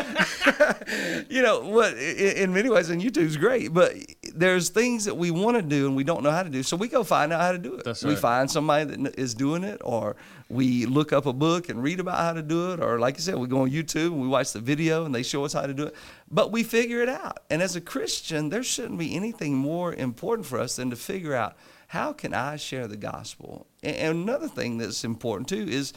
you 1.30 1.42
know 1.42 1.60
what? 1.60 1.92
In 1.98 2.52
many 2.52 2.70
ways, 2.70 2.88
and 2.88 3.00
YouTube's 3.00 3.36
great, 3.36 3.74
but 3.74 3.94
there's 4.38 4.68
things 4.68 5.04
that 5.06 5.16
we 5.16 5.30
want 5.30 5.56
to 5.56 5.62
do 5.62 5.86
and 5.86 5.96
we 5.96 6.04
don't 6.04 6.22
know 6.22 6.30
how 6.30 6.42
to 6.42 6.50
do, 6.50 6.62
so 6.62 6.76
we 6.76 6.88
go 6.88 7.02
find 7.02 7.32
out 7.32 7.40
how 7.40 7.52
to 7.52 7.58
do 7.58 7.74
it. 7.74 7.86
Right. 7.86 8.04
We 8.04 8.16
find 8.16 8.50
somebody 8.50 8.84
that 8.84 9.18
is 9.18 9.34
doing 9.34 9.64
it, 9.64 9.80
or 9.84 10.16
we 10.48 10.86
look 10.86 11.12
up 11.12 11.26
a 11.26 11.32
book 11.32 11.68
and 11.68 11.82
read 11.82 12.00
about 12.00 12.18
how 12.18 12.32
to 12.32 12.42
do 12.42 12.72
it, 12.72 12.80
or 12.80 12.98
like 12.98 13.16
I 13.16 13.18
said, 13.18 13.36
we 13.36 13.48
go 13.48 13.62
on 13.62 13.70
YouTube 13.70 14.08
and 14.08 14.20
we 14.20 14.28
watch 14.28 14.52
the 14.52 14.60
video 14.60 15.04
and 15.04 15.14
they 15.14 15.22
show 15.22 15.44
us 15.44 15.52
how 15.52 15.66
to 15.66 15.74
do 15.74 15.84
it, 15.84 15.94
but 16.30 16.52
we 16.52 16.62
figure 16.62 17.02
it 17.02 17.08
out. 17.08 17.40
And 17.50 17.62
as 17.62 17.76
a 17.76 17.80
Christian, 17.80 18.48
there 18.50 18.62
shouldn't 18.62 18.98
be 18.98 19.14
anything 19.14 19.54
more 19.54 19.94
important 19.94 20.46
for 20.46 20.58
us 20.58 20.76
than 20.76 20.90
to 20.90 20.96
figure 20.96 21.34
out 21.34 21.56
how 21.88 22.12
can 22.12 22.34
I 22.34 22.56
share 22.56 22.86
the 22.86 22.96
gospel. 22.96 23.66
And 23.82 24.18
another 24.18 24.48
thing 24.48 24.78
that's 24.78 25.04
important 25.04 25.48
too 25.48 25.66
is 25.68 25.92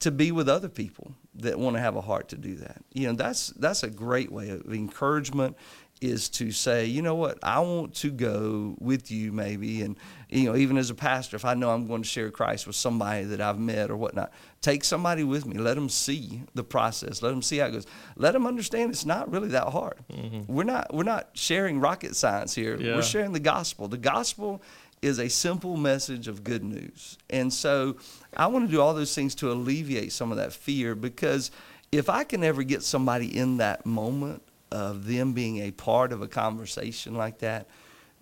to 0.00 0.10
be 0.10 0.32
with 0.32 0.48
other 0.48 0.68
people 0.68 1.14
that 1.36 1.58
want 1.58 1.76
to 1.76 1.80
have 1.80 1.94
a 1.94 2.00
heart 2.00 2.28
to 2.30 2.36
do 2.36 2.56
that. 2.56 2.82
You 2.92 3.08
know, 3.08 3.12
that's 3.14 3.48
that's 3.48 3.82
a 3.82 3.90
great 3.90 4.32
way 4.32 4.50
of 4.50 4.72
encouragement 4.72 5.56
is 6.00 6.28
to 6.30 6.50
say, 6.50 6.86
you 6.86 7.02
know 7.02 7.14
what, 7.14 7.38
I 7.42 7.60
want 7.60 7.94
to 7.96 8.10
go 8.10 8.74
with 8.78 9.10
you 9.10 9.32
maybe 9.32 9.82
and 9.82 9.96
you 10.30 10.44
know, 10.44 10.56
even 10.56 10.78
as 10.78 10.90
a 10.90 10.94
pastor, 10.94 11.36
if 11.36 11.44
I 11.44 11.54
know 11.54 11.70
I'm 11.70 11.88
going 11.88 12.02
to 12.02 12.08
share 12.08 12.30
Christ 12.30 12.66
with 12.66 12.76
somebody 12.76 13.24
that 13.24 13.40
I've 13.40 13.58
met 13.58 13.90
or 13.90 13.96
whatnot, 13.96 14.32
take 14.60 14.84
somebody 14.84 15.24
with 15.24 15.44
me. 15.44 15.58
Let 15.58 15.74
them 15.74 15.88
see 15.88 16.42
the 16.54 16.62
process. 16.62 17.20
Let 17.20 17.30
them 17.30 17.42
see 17.42 17.58
how 17.58 17.66
it 17.66 17.72
goes. 17.72 17.86
Let 18.16 18.32
them 18.32 18.46
understand 18.46 18.92
it's 18.92 19.04
not 19.04 19.30
really 19.30 19.48
that 19.48 19.68
hard. 19.68 19.98
Mm-hmm. 20.12 20.52
We're 20.52 20.64
not 20.64 20.94
we're 20.94 21.02
not 21.02 21.30
sharing 21.34 21.80
rocket 21.80 22.14
science 22.14 22.54
here. 22.54 22.80
Yeah. 22.80 22.94
We're 22.94 23.02
sharing 23.02 23.32
the 23.32 23.40
gospel. 23.40 23.88
The 23.88 23.98
gospel 23.98 24.62
is 25.02 25.18
a 25.18 25.28
simple 25.28 25.76
message 25.76 26.28
of 26.28 26.44
good 26.44 26.62
news. 26.62 27.18
And 27.28 27.52
so 27.52 27.96
I 28.36 28.46
want 28.46 28.66
to 28.66 28.70
do 28.70 28.80
all 28.80 28.94
those 28.94 29.14
things 29.14 29.34
to 29.36 29.50
alleviate 29.50 30.12
some 30.12 30.30
of 30.30 30.36
that 30.36 30.52
fear 30.52 30.94
because 30.94 31.50
if 31.90 32.08
I 32.08 32.22
can 32.22 32.44
ever 32.44 32.62
get 32.62 32.82
somebody 32.82 33.36
in 33.36 33.56
that 33.56 33.84
moment 33.84 34.42
of 34.70 35.06
them 35.06 35.32
being 35.32 35.58
a 35.58 35.70
part 35.70 36.12
of 36.12 36.22
a 36.22 36.28
conversation 36.28 37.14
like 37.14 37.38
that, 37.38 37.68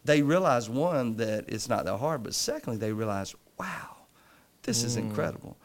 they 0.05 0.23
realize 0.23 0.71
one, 0.71 1.17
that 1.17 1.45
it's 1.49 1.69
not 1.69 1.85
that 1.85 1.99
hard, 1.99 2.23
but 2.23 2.35
secondly, 2.35 2.79
they 2.79 2.93
realize, 2.93 3.35
wow, 3.59 3.97
this 4.63 4.83
mm. 4.83 4.87
is 4.87 4.97
incredible. 4.97 5.57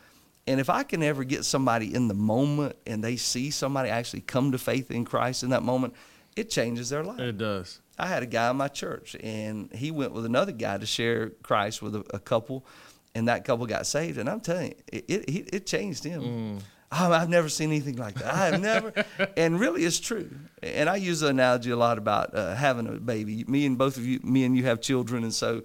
And 0.45 0.59
if 0.59 0.69
I 0.69 0.83
can 0.83 1.01
ever 1.03 1.23
get 1.23 1.45
somebody 1.45 1.93
in 1.93 2.07
the 2.09 2.13
moment 2.13 2.75
and 2.85 3.03
they 3.03 3.15
see 3.15 3.49
somebody 3.51 3.89
actually 3.89 4.21
come 4.21 4.51
to 4.51 4.57
faith 4.57 4.91
in 4.91 5.05
Christ 5.05 5.43
in 5.43 5.51
that 5.51 5.63
moment, 5.63 5.93
it 6.35 6.49
changes 6.49 6.89
their 6.89 7.03
life. 7.03 7.19
It 7.19 7.37
does. 7.37 7.79
I 7.97 8.07
had 8.07 8.23
a 8.23 8.25
guy 8.25 8.49
in 8.49 8.57
my 8.57 8.67
church, 8.67 9.15
and 9.21 9.71
he 9.71 9.91
went 9.91 10.13
with 10.13 10.25
another 10.25 10.51
guy 10.51 10.77
to 10.79 10.85
share 10.85 11.29
Christ 11.43 11.81
with 11.81 11.95
a, 11.95 12.03
a 12.13 12.19
couple, 12.19 12.65
and 13.13 13.27
that 13.27 13.45
couple 13.45 13.67
got 13.67 13.85
saved. 13.85 14.17
And 14.17 14.27
I'm 14.27 14.41
telling 14.41 14.69
you, 14.69 14.75
it 14.91 15.05
it, 15.07 15.49
it 15.53 15.65
changed 15.67 16.03
him. 16.03 16.21
Mm. 16.21 16.61
Oh, 16.95 17.11
I've 17.11 17.29
never 17.29 17.49
seen 17.49 17.69
anything 17.69 17.95
like 17.95 18.15
that. 18.15 18.33
I 18.33 18.45
have 18.47 18.61
never, 18.61 18.93
and 19.37 19.59
really, 19.59 19.83
it's 19.83 19.99
true. 19.99 20.29
And 20.61 20.89
I 20.89 20.97
use 20.97 21.21
the 21.21 21.27
analogy 21.27 21.71
a 21.71 21.75
lot 21.75 21.97
about 21.97 22.35
uh, 22.35 22.53
having 22.53 22.87
a 22.87 22.91
baby. 22.93 23.43
Me 23.47 23.65
and 23.65 23.77
both 23.77 23.97
of 23.97 24.05
you, 24.05 24.19
me 24.23 24.43
and 24.43 24.55
you 24.55 24.65
have 24.65 24.79
children, 24.79 25.23
and 25.23 25.33
so 25.33 25.63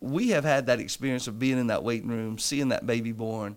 we 0.00 0.28
have 0.28 0.44
had 0.44 0.66
that 0.66 0.80
experience 0.80 1.26
of 1.26 1.38
being 1.38 1.58
in 1.58 1.66
that 1.68 1.82
waiting 1.82 2.08
room, 2.08 2.38
seeing 2.38 2.68
that 2.68 2.86
baby 2.86 3.12
born, 3.12 3.56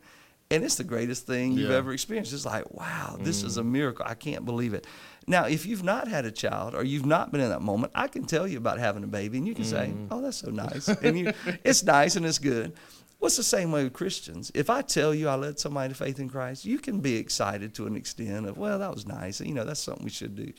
and 0.50 0.64
it's 0.64 0.76
the 0.76 0.84
greatest 0.84 1.28
thing 1.28 1.54
you've 1.54 1.72
ever 1.72 1.92
experienced. 1.92 2.34
It's 2.34 2.46
like, 2.46 2.72
wow, 2.74 3.18
this 3.20 3.44
mm. 3.44 3.48
is 3.48 3.58
a 3.58 3.64
miracle. 3.64 4.06
I 4.08 4.14
can't 4.14 4.46
believe 4.46 4.74
it. 4.74 4.88
Now, 5.28 5.46
if 5.46 5.66
you've 5.66 5.84
not 5.84 6.08
had 6.08 6.26
a 6.26 6.32
child 6.32 6.74
or 6.74 6.84
you've 6.84 7.06
not 7.06 7.32
been 7.34 7.42
in 7.42 7.50
that 7.50 7.62
moment, 7.62 7.92
I 7.94 8.08
can 8.08 8.24
tell 8.24 8.48
you 8.48 8.58
about 8.58 8.80
having 8.80 9.04
a 9.04 9.08
baby, 9.08 9.38
and 9.38 9.48
you 9.48 9.54
can 9.54 9.66
mm. 9.66 9.70
say, 9.70 9.94
"Oh, 10.10 10.22
that's 10.22 10.38
so 10.38 10.50
nice," 10.50 10.88
and 11.04 11.20
you, 11.20 11.34
it's 11.64 11.84
nice 11.84 12.16
and 12.16 12.26
it's 12.26 12.40
good. 12.40 12.74
What's 13.20 13.38
the 13.38 13.44
same 13.44 13.72
way 13.72 13.84
with 13.84 13.94
Christians? 13.94 14.52
If 14.54 14.70
I 14.70 14.82
tell 14.82 15.14
you 15.14 15.28
I 15.28 15.36
led 15.36 15.60
somebody 15.60 15.90
to 15.90 15.96
faith 15.96 16.20
in 16.20 16.30
Christ, 16.30 16.66
you 16.66 16.78
can 16.78 17.00
be 17.00 17.18
excited 17.18 17.74
to 17.76 17.88
an 17.88 17.96
extent 17.96 18.46
of, 18.46 18.58
"Well, 18.58 18.80
that 18.80 18.94
was 18.94 19.08
nice," 19.08 19.42
you 19.42 19.54
know, 19.54 19.66
that's 19.66 19.80
something 19.80 20.06
we 20.06 20.12
should 20.12 20.36
do. 20.36 20.54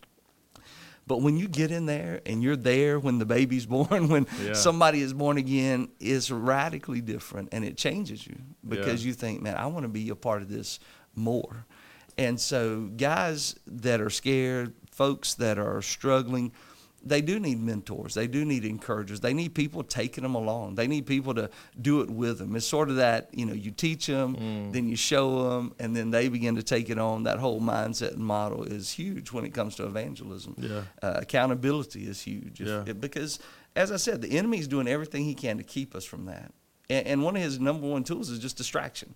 But 1.08 1.22
when 1.22 1.38
you 1.38 1.48
get 1.48 1.70
in 1.70 1.86
there 1.86 2.20
and 2.26 2.42
you're 2.42 2.54
there 2.54 3.00
when 3.00 3.18
the 3.18 3.24
baby's 3.24 3.66
born, 3.76 4.08
when 4.08 4.26
yeah. 4.44 4.52
somebody 4.52 5.00
is 5.00 5.14
born 5.14 5.38
again, 5.38 5.88
it's 5.98 6.30
radically 6.30 7.00
different 7.00 7.48
and 7.52 7.64
it 7.64 7.76
changes 7.76 8.26
you 8.26 8.36
because 8.66 9.02
yeah. 9.02 9.08
you 9.08 9.14
think, 9.14 9.40
man, 9.40 9.56
I 9.56 9.66
want 9.66 9.84
to 9.84 9.88
be 9.88 10.10
a 10.10 10.14
part 10.14 10.42
of 10.42 10.48
this 10.50 10.78
more. 11.16 11.64
And 12.18 12.38
so, 12.38 12.90
guys 12.96 13.54
that 13.66 14.00
are 14.00 14.10
scared, 14.10 14.74
folks 14.90 15.34
that 15.34 15.58
are 15.58 15.80
struggling, 15.80 16.52
they 17.04 17.20
do 17.20 17.38
need 17.38 17.60
mentors. 17.60 18.14
They 18.14 18.26
do 18.26 18.44
need 18.44 18.64
encouragers. 18.64 19.20
They 19.20 19.32
need 19.32 19.54
people 19.54 19.82
taking 19.82 20.22
them 20.22 20.34
along. 20.34 20.74
They 20.74 20.86
need 20.86 21.06
people 21.06 21.34
to 21.34 21.48
do 21.80 22.00
it 22.00 22.10
with 22.10 22.38
them. 22.38 22.56
It's 22.56 22.66
sort 22.66 22.90
of 22.90 22.96
that, 22.96 23.28
you 23.32 23.46
know, 23.46 23.52
you 23.52 23.70
teach 23.70 24.06
them, 24.06 24.36
mm. 24.36 24.72
then 24.72 24.88
you 24.88 24.96
show 24.96 25.48
them, 25.48 25.74
and 25.78 25.94
then 25.94 26.10
they 26.10 26.28
begin 26.28 26.56
to 26.56 26.62
take 26.62 26.90
it 26.90 26.98
on. 26.98 27.22
That 27.22 27.38
whole 27.38 27.60
mindset 27.60 28.12
and 28.12 28.24
model 28.24 28.64
is 28.64 28.90
huge 28.90 29.32
when 29.32 29.44
it 29.44 29.54
comes 29.54 29.76
to 29.76 29.86
evangelism. 29.86 30.56
Yeah. 30.58 30.82
Uh, 31.02 31.14
accountability 31.16 32.06
is 32.06 32.20
huge. 32.20 32.60
Yeah. 32.60 32.84
If, 32.86 33.00
because, 33.00 33.38
as 33.76 33.92
I 33.92 33.96
said, 33.96 34.20
the 34.20 34.36
enemy 34.36 34.58
is 34.58 34.68
doing 34.68 34.88
everything 34.88 35.24
he 35.24 35.34
can 35.34 35.56
to 35.58 35.64
keep 35.64 35.94
us 35.94 36.04
from 36.04 36.26
that. 36.26 36.52
And, 36.90 37.06
and 37.06 37.22
one 37.22 37.36
of 37.36 37.42
his 37.42 37.60
number 37.60 37.86
one 37.86 38.02
tools 38.04 38.28
is 38.28 38.38
just 38.38 38.56
distraction. 38.56 39.14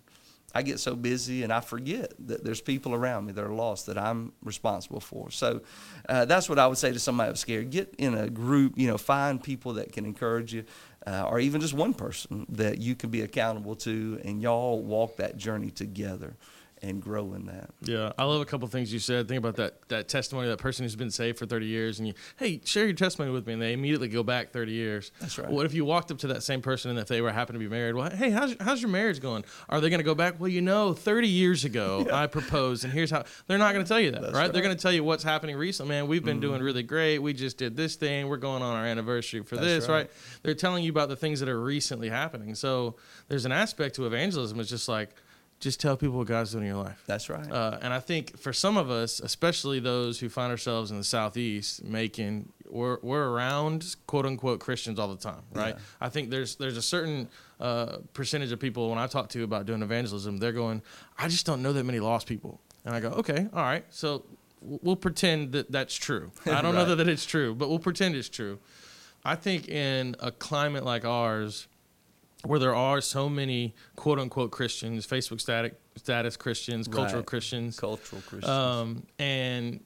I 0.53 0.61
get 0.61 0.79
so 0.79 0.95
busy 0.95 1.43
and 1.43 1.51
I 1.51 1.59
forget 1.59 2.13
that 2.27 2.43
there's 2.43 2.61
people 2.61 2.93
around 2.93 3.25
me 3.25 3.33
that 3.33 3.43
are 3.43 3.53
lost 3.53 3.87
that 3.87 3.97
I'm 3.97 4.33
responsible 4.43 4.99
for. 4.99 5.31
So 5.31 5.61
uh, 6.07 6.25
that's 6.25 6.47
what 6.47 6.59
I 6.59 6.67
would 6.67 6.77
say 6.77 6.91
to 6.91 6.99
somebody 6.99 7.31
who's 7.31 7.39
scared. 7.39 7.71
Get 7.71 7.95
in 7.97 8.13
a 8.13 8.29
group, 8.29 8.77
you 8.77 8.87
know, 8.87 8.97
find 8.97 9.41
people 9.41 9.73
that 9.73 9.91
can 9.91 10.05
encourage 10.05 10.53
you, 10.53 10.63
uh, 11.07 11.25
or 11.27 11.39
even 11.39 11.59
just 11.59 11.73
one 11.73 11.93
person 11.93 12.45
that 12.49 12.77
you 12.77 12.95
can 12.95 13.09
be 13.09 13.21
accountable 13.21 13.75
to, 13.77 14.21
and 14.23 14.41
y'all 14.41 14.81
walk 14.81 15.17
that 15.17 15.37
journey 15.37 15.71
together 15.71 16.35
and 16.83 17.01
grow 17.01 17.33
in 17.33 17.45
that. 17.45 17.69
Yeah, 17.81 18.11
I 18.17 18.25
love 18.25 18.41
a 18.41 18.45
couple 18.45 18.67
things 18.67 18.91
you 18.91 18.99
said. 18.99 19.27
Think 19.27 19.39
about 19.39 19.55
that 19.55 19.87
that 19.87 20.09
testimony, 20.09 20.49
that 20.49 20.57
person 20.57 20.83
who's 20.83 20.95
been 20.95 21.09
saved 21.09 21.39
for 21.39 21.45
30 21.45 21.65
years, 21.65 21.99
and 21.99 22.07
you, 22.07 22.13
hey, 22.37 22.59
share 22.65 22.83
your 22.83 22.93
testimony 22.93 23.31
with 23.31 23.47
me, 23.47 23.53
and 23.53 23.61
they 23.61 23.71
immediately 23.73 24.09
go 24.09 24.21
back 24.21 24.51
30 24.51 24.73
years. 24.73 25.11
That's 25.19 25.37
right. 25.39 25.49
What 25.49 25.65
if 25.65 25.73
you 25.73 25.85
walked 25.85 26.11
up 26.11 26.17
to 26.19 26.27
that 26.27 26.43
same 26.43 26.61
person, 26.61 26.91
and 26.91 26.99
if 26.99 27.07
they 27.07 27.21
were 27.21 27.31
happen 27.31 27.53
to 27.53 27.59
be 27.59 27.69
married, 27.69 27.95
well, 27.95 28.09
hey, 28.11 28.29
how's 28.29 28.55
how's 28.59 28.81
your 28.81 28.91
marriage 28.91 29.21
going? 29.21 29.45
Are 29.69 29.79
they 29.79 29.89
going 29.89 30.01
to 30.01 30.03
go 30.03 30.13
back? 30.13 30.39
Well, 30.39 30.49
you 30.49 30.61
know, 30.61 30.93
30 30.93 31.27
years 31.27 31.63
ago 31.63 32.03
yeah. 32.07 32.15
I 32.15 32.27
proposed, 32.27 32.83
and 32.83 32.91
here's 32.91 33.09
how. 33.09 33.23
They're 33.47 33.57
not 33.57 33.73
going 33.73 33.85
to 33.85 33.89
tell 33.89 34.01
you 34.01 34.11
that, 34.11 34.21
right? 34.21 34.33
right? 34.33 34.53
They're 34.53 34.61
going 34.61 34.75
to 34.75 34.81
tell 34.81 34.91
you 34.91 35.05
what's 35.05 35.23
happening 35.23 35.55
recently. 35.55 35.95
Man, 35.95 36.07
we've 36.07 36.23
been 36.23 36.35
mm-hmm. 36.35 36.41
doing 36.41 36.61
really 36.61 36.83
great. 36.83 37.19
We 37.19 37.33
just 37.33 37.57
did 37.57 37.77
this 37.77 37.95
thing. 37.95 38.27
We're 38.27 38.37
going 38.37 38.61
on 38.61 38.75
our 38.75 38.85
anniversary 38.85 39.41
for 39.43 39.55
That's 39.55 39.67
this, 39.67 39.89
right. 39.89 39.95
right? 39.95 40.11
They're 40.41 40.53
telling 40.53 40.83
you 40.83 40.91
about 40.91 41.07
the 41.07 41.15
things 41.15 41.39
that 41.39 41.47
are 41.47 41.59
recently 41.59 42.09
happening. 42.09 42.55
So 42.55 42.97
there's 43.29 43.45
an 43.45 43.53
aspect 43.53 43.95
to 43.95 44.05
evangelism. 44.05 44.59
It's 44.59 44.69
just 44.69 44.89
like 44.89 45.15
just 45.63 45.79
tell 45.79 45.95
people 45.95 46.17
what 46.17 46.27
God's 46.27 46.51
doing 46.51 46.65
in 46.65 46.73
your 46.73 46.83
life. 46.83 47.01
That's 47.07 47.29
right. 47.29 47.49
Uh, 47.49 47.79
and 47.81 47.93
I 47.93 47.99
think 47.99 48.37
for 48.37 48.51
some 48.53 48.77
of 48.77 48.91
us, 48.91 49.19
especially 49.21 49.79
those 49.79 50.19
who 50.19 50.29
find 50.29 50.51
ourselves 50.51 50.91
in 50.91 50.97
the 50.97 51.03
southeast, 51.03 51.83
making 51.83 52.51
we're 52.69 52.97
we're 53.01 53.29
around 53.29 53.95
quote 54.05 54.25
unquote 54.25 54.59
Christians 54.59 54.99
all 54.99 55.07
the 55.07 55.21
time, 55.21 55.41
right? 55.53 55.75
Yeah. 55.75 55.81
I 56.01 56.09
think 56.09 56.29
there's 56.29 56.55
there's 56.55 56.77
a 56.77 56.81
certain 56.81 57.29
uh, 57.59 57.99
percentage 58.13 58.51
of 58.51 58.59
people 58.59 58.89
when 58.89 58.99
I 58.99 59.07
talk 59.07 59.29
to 59.29 59.43
about 59.43 59.65
doing 59.65 59.81
evangelism, 59.81 60.37
they're 60.37 60.51
going, 60.51 60.81
I 61.17 61.29
just 61.29 61.45
don't 61.45 61.61
know 61.61 61.73
that 61.73 61.85
many 61.85 61.99
lost 61.99 62.27
people, 62.27 62.59
and 62.83 62.93
I 62.93 62.99
go, 62.99 63.09
okay, 63.09 63.47
all 63.53 63.63
right, 63.63 63.85
so 63.89 64.25
we'll 64.61 64.95
pretend 64.95 65.53
that 65.53 65.71
that's 65.71 65.95
true. 65.95 66.31
I 66.45 66.61
don't 66.61 66.65
right. 66.65 66.73
know 66.73 66.85
that, 66.85 66.95
that 66.97 67.07
it's 67.07 67.25
true, 67.25 67.55
but 67.55 67.69
we'll 67.69 67.79
pretend 67.79 68.15
it's 68.15 68.29
true. 68.29 68.59
I 69.23 69.35
think 69.35 69.69
in 69.69 70.17
a 70.19 70.31
climate 70.31 70.83
like 70.83 71.05
ours 71.05 71.67
where 72.45 72.59
there 72.59 72.75
are 72.75 73.01
so 73.01 73.29
many 73.29 73.73
quote 73.95 74.19
unquote 74.19 74.51
Christians, 74.51 75.07
Facebook 75.07 75.39
static, 75.41 75.79
status 75.95 76.37
Christians, 76.37 76.87
cultural 76.87 77.21
right. 77.21 77.25
Christians, 77.25 77.79
cultural 77.79 78.21
Christians, 78.21 78.49
um, 78.49 79.03
and 79.17 79.79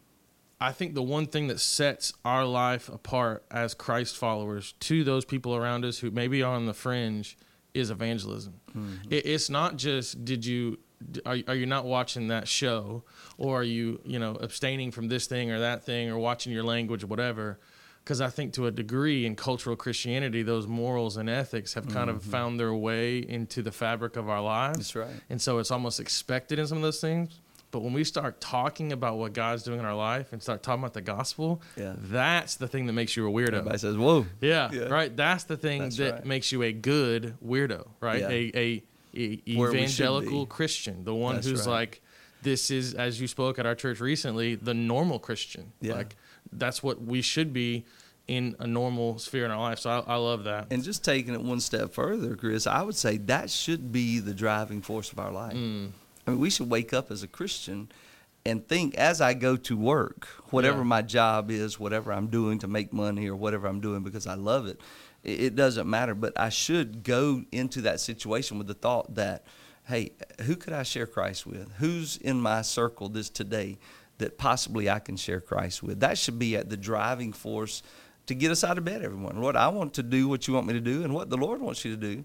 I 0.60 0.72
think 0.72 0.96
the 0.96 1.04
one 1.04 1.28
thing 1.28 1.48
that 1.48 1.60
sets 1.60 2.14
our 2.26 2.46
life 2.46 2.90
apart 2.90 3.46
as 3.52 3.74
Christ 3.74 4.18
followers 4.18 4.74
to 4.82 5.04
those 5.04 5.24
people 5.24 5.56
around 5.56 5.86
us 5.86 6.00
who 6.00 6.10
maybe 6.10 6.42
are 6.42 6.56
on 6.56 6.66
the 6.66 6.74
fringe 6.74 7.38
is 7.76 7.92
evangelism. 7.92 8.60
Mm-hmm. 8.76 9.12
It, 9.12 9.26
it's 9.28 9.50
not 9.50 9.78
just 9.78 10.26
did 10.26 10.46
you 10.46 10.80
are, 11.26 11.38
are 11.48 11.56
you 11.56 11.68
not 11.68 11.86
watching 11.86 12.30
that 12.30 12.48
show 12.48 13.04
or 13.38 13.60
are 13.60 13.64
you 13.64 14.02
you 14.04 14.18
know 14.18 14.36
abstaining 14.36 14.92
from 14.92 15.10
this 15.10 15.28
thing 15.28 15.52
or 15.52 15.60
that 15.60 15.84
thing 15.84 16.10
or 16.10 16.18
watching 16.18 16.52
your 16.52 16.64
language 16.64 17.04
or 17.04 17.08
whatever 17.08 17.60
because 18.08 18.22
I 18.22 18.30
think 18.30 18.54
to 18.54 18.68
a 18.68 18.72
degree 18.72 19.26
in 19.26 19.36
cultural 19.36 19.76
Christianity, 19.76 20.42
those 20.42 20.66
morals 20.66 21.18
and 21.18 21.30
ethics 21.30 21.74
have 21.74 21.90
kind 21.90 22.08
mm-hmm. 22.08 22.16
of 22.16 22.24
found 22.24 22.58
their 22.58 22.74
way 22.74 23.18
into 23.18 23.62
the 23.62 23.72
fabric 23.72 24.16
of 24.16 24.30
our 24.30 24.42
lives. 24.42 24.78
That's 24.78 24.96
right. 24.96 25.10
And 25.30 25.42
so 25.42 25.58
it's 25.58 25.72
almost 25.72 26.00
expected 26.00 26.58
in 26.58 26.66
some 26.68 26.78
of 26.78 26.84
those 26.84 27.02
things. 27.02 27.42
But 27.70 27.82
when 27.82 27.92
we 27.92 28.06
start 28.06 28.40
talking 28.40 28.94
about 28.94 29.18
what 29.18 29.34
God's 29.34 29.64
doing 29.64 29.80
in 29.80 29.86
our 29.86 29.94
life 29.94 30.32
and 30.32 30.42
start 30.42 30.64
talking 30.64 30.84
about 30.84 30.94
the 30.94 31.02
gospel, 31.02 31.62
Yeah. 31.76 31.96
that's 31.98 32.56
the 32.56 32.70
thing 32.70 32.86
that 32.86 32.94
makes 32.94 33.18
you 33.18 33.28
a 33.28 33.30
weirdo. 33.30 33.56
Everybody 33.56 33.78
says, 33.78 33.98
"Whoa." 33.98 34.26
Yeah, 34.40 34.72
Yeah. 34.72 34.84
right. 34.84 35.14
That's 35.14 35.44
the 35.44 35.58
thing 35.58 35.82
That's 35.82 35.98
that 35.98 36.14
right. 36.14 36.26
makes 36.26 36.54
you 36.54 36.64
a 36.64 36.72
good 36.72 37.36
weirdo, 37.46 37.90
right? 38.00 38.22
Yeah. 38.22 38.30
A, 38.30 38.52
a, 38.56 38.84
a 39.18 39.56
Where 39.58 39.74
we 39.74 39.80
should 39.80 40.06
evangelical. 40.06 40.46
Christian, 40.46 41.04
the 41.04 41.14
one 41.14 41.36
That's 41.36 41.48
who's 41.48 41.68
right. 41.68 41.74
like, 41.74 42.02
this 42.42 42.72
is 42.72 42.94
as 42.94 43.20
you 43.20 43.28
spoke 43.28 43.60
at 43.60 43.66
our 43.66 43.76
church 43.76 44.00
recently, 44.00 44.56
the 44.56 44.74
normal 44.74 45.20
Christian. 45.20 45.74
Yeah. 45.82 45.96
Like 45.96 46.16
that's 46.54 46.82
what 46.82 47.02
we 47.02 47.22
should 47.22 47.52
be 47.52 47.84
in 48.28 48.56
a 48.60 48.68
normal 48.68 49.20
sphere 49.20 49.46
in 49.46 49.52
our 49.52 49.60
life. 49.60 49.80
So 49.80 49.90
I, 49.90 50.14
I 50.14 50.16
love 50.18 50.44
that. 50.46 50.68
And 50.72 50.84
just 50.84 51.04
taking 51.06 51.34
it 51.34 51.42
one 51.42 51.60
step 51.62 51.94
further, 51.94 52.36
Chris, 52.36 52.68
I 52.68 52.82
would 52.82 52.96
say 52.96 53.18
that 53.18 53.50
should 53.50 53.92
be 53.92 54.20
the 54.20 54.34
driving 54.34 54.82
force 54.82 55.12
of 55.12 55.20
our 55.20 55.32
life. 55.32 55.54
Mm. 55.54 55.92
I 56.26 56.32
mean, 56.32 56.40
we 56.40 56.50
should 56.50 56.70
wake 56.70 56.94
up 56.94 57.10
as 57.10 57.24
a 57.24 57.28
Christian 57.28 57.90
and 58.46 58.68
think 58.68 58.96
as 58.96 59.22
I 59.22 59.34
go 59.34 59.56
to 59.58 59.78
work, 59.78 60.28
whatever 60.52 60.80
Yeah. 60.80 60.84
my 60.84 61.02
job 61.02 61.50
is, 61.52 61.80
whatever 61.80 62.12
I'm 62.12 62.28
doing 62.28 62.60
to 62.60 62.68
make 62.68 62.92
money 62.92 63.28
or 63.28 63.36
whatever 63.36 63.68
I'm 63.68 63.80
doing 63.80 64.04
because 64.04 64.28
I 64.28 64.36
love 64.36 64.68
it, 64.68 64.82
it, 65.24 65.42
it 65.42 65.56
doesn't 65.56 65.90
matter. 65.90 66.14
But 66.14 66.38
I 66.38 66.50
should 66.50 67.04
go 67.04 67.44
into 67.52 67.82
that 67.82 68.02
situation 68.02 68.58
with 68.58 68.68
the 68.68 68.74
thought 68.74 69.16
that, 69.16 69.46
hey, 69.86 70.12
who 70.42 70.58
could 70.58 70.74
I 70.74 70.84
share 70.84 71.08
Christ 71.08 71.48
with? 71.48 71.72
Who's 71.78 72.18
in 72.18 72.42
my 72.42 72.62
circle 72.62 73.08
this 73.08 73.30
today 73.30 73.78
that 74.18 74.38
possibly 74.38 74.90
I 74.90 75.00
can 75.00 75.16
share 75.16 75.40
Christ 75.40 75.82
with? 75.82 76.02
That 76.02 76.18
should 76.18 76.40
be 76.40 76.58
at 76.58 76.70
the 76.70 76.76
driving 76.78 77.32
force 77.32 77.84
to 78.28 78.36
get 78.36 78.52
us 78.52 78.64
out 78.64 78.78
of 78.78 78.86
bed 78.86 79.04
every 79.04 79.18
morning. 79.18 79.42
Lord, 79.42 79.56
I 79.56 79.68
want 79.70 79.94
to 79.96 80.04
do 80.04 80.28
what 80.28 80.48
you 80.48 80.54
want 80.54 80.68
me 80.68 80.74
to 80.74 80.80
do, 80.82 81.04
and 81.04 81.14
what 81.14 81.30
the 81.30 81.38
Lord 81.38 81.62
wants 81.62 81.84
you 81.84 81.92
to 81.96 81.98
do 81.98 82.24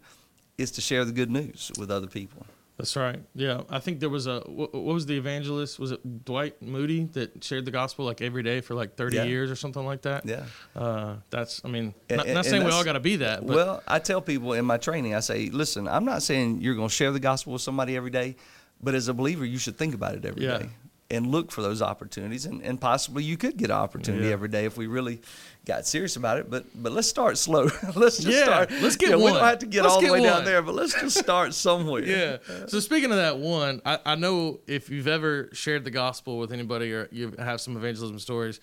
is 0.58 0.70
to 0.72 0.80
share 0.80 1.04
the 1.04 1.12
good 1.12 1.30
news 1.30 1.72
with 1.78 1.90
other 1.90 2.06
people. 2.06 2.44
That's 2.78 2.96
right. 2.96 3.20
Yeah, 3.34 3.60
I 3.70 3.78
think 3.78 4.00
there 4.00 4.08
was 4.08 4.26
a 4.26 4.40
what, 4.40 4.72
was 4.74 5.06
the 5.06 5.16
evangelist? 5.16 5.78
Was 5.78 5.92
it 5.92 6.24
Dwight 6.24 6.60
Moody 6.62 7.04
that 7.12 7.44
shared 7.44 7.64
the 7.64 7.70
gospel 7.70 8.04
like 8.06 8.20
every 8.22 8.42
day 8.42 8.60
for 8.60 8.74
like 8.74 8.96
thirty 8.96 9.16
Yeah. 9.18 9.24
years 9.24 9.50
or 9.50 9.56
something 9.56 9.84
like 9.84 10.02
that? 10.02 10.26
Yeah. 10.26 10.44
Uh, 10.74 11.16
that's. 11.30 11.60
I 11.64 11.68
mean, 11.68 11.94
And- 12.08 12.16
not, 12.16 12.26
and- 12.26 12.34
not 12.34 12.44
saying 12.46 12.64
we 12.64 12.70
all 12.72 12.82
got 12.82 12.94
to 12.94 13.00
be 13.00 13.16
that, 13.16 13.46
but 13.46 13.54
well, 13.54 13.82
I 13.86 13.98
tell 13.98 14.20
people 14.20 14.54
in 14.54 14.64
my 14.64 14.78
training, 14.78 15.14
I 15.14 15.20
say, 15.20 15.50
listen, 15.50 15.86
I'm 15.86 16.04
not 16.04 16.22
saying 16.22 16.60
you're 16.62 16.74
going 16.74 16.88
to 16.88 16.94
share 16.94 17.12
the 17.12 17.20
gospel 17.20 17.52
with 17.52 17.62
somebody 17.62 17.94
every 17.96 18.10
day, 18.10 18.36
but 18.82 18.94
as 18.94 19.06
a 19.06 19.14
believer, 19.14 19.44
you 19.44 19.58
should 19.58 19.76
think 19.76 19.94
about 19.94 20.14
it 20.16 20.24
every 20.24 20.40
day 20.40 20.46
Yeah. 20.62 20.66
And 21.12 21.26
look 21.26 21.52
for 21.52 21.62
those 21.62 21.80
opportunities. 21.82 22.46
And, 22.46 22.62
and 22.62 22.80
possibly 22.80 23.22
you 23.22 23.36
could 23.36 23.56
get 23.56 23.70
an 23.70 23.76
opportunity 23.76 24.26
Yeah. 24.26 24.32
every 24.32 24.48
day 24.48 24.64
if 24.64 24.76
we 24.76 24.86
really 24.88 25.20
got 25.64 25.86
serious 25.86 26.16
about 26.16 26.38
it. 26.38 26.50
But 26.50 26.64
but 26.74 26.90
let's 26.92 27.06
start 27.08 27.38
slow. 27.38 27.64
let's 27.94 28.16
just 28.16 28.26
Yeah, 28.26 28.44
start. 28.44 28.70
let's 28.80 28.96
get 28.96 29.06
you 29.06 29.12
know, 29.12 29.18
We 29.18 29.24
one. 29.24 29.34
don't 29.34 29.44
have 29.44 29.58
to 29.60 29.66
get 29.66 29.82
Let's 29.82 29.94
all 29.94 30.00
the 30.00 30.06
get 30.08 30.12
way 30.14 30.22
down 30.22 30.44
there, 30.44 30.62
but 30.62 30.74
let's 30.74 30.94
just 31.00 31.18
start 31.18 31.54
somewhere. 31.68 32.02
yeah. 32.02 32.38
So 32.66 32.80
speaking 32.80 33.10
of 33.10 33.16
that 33.18 33.38
one, 33.38 33.80
I, 33.84 33.98
I 34.04 34.14
know 34.16 34.60
if 34.66 34.90
you've 34.90 35.06
ever 35.08 35.50
shared 35.52 35.84
the 35.84 35.90
gospel 35.92 36.38
with 36.38 36.52
anybody 36.52 36.92
or 36.92 37.08
you 37.12 37.32
have 37.38 37.60
some 37.60 37.76
evangelism 37.76 38.18
stories, 38.18 38.58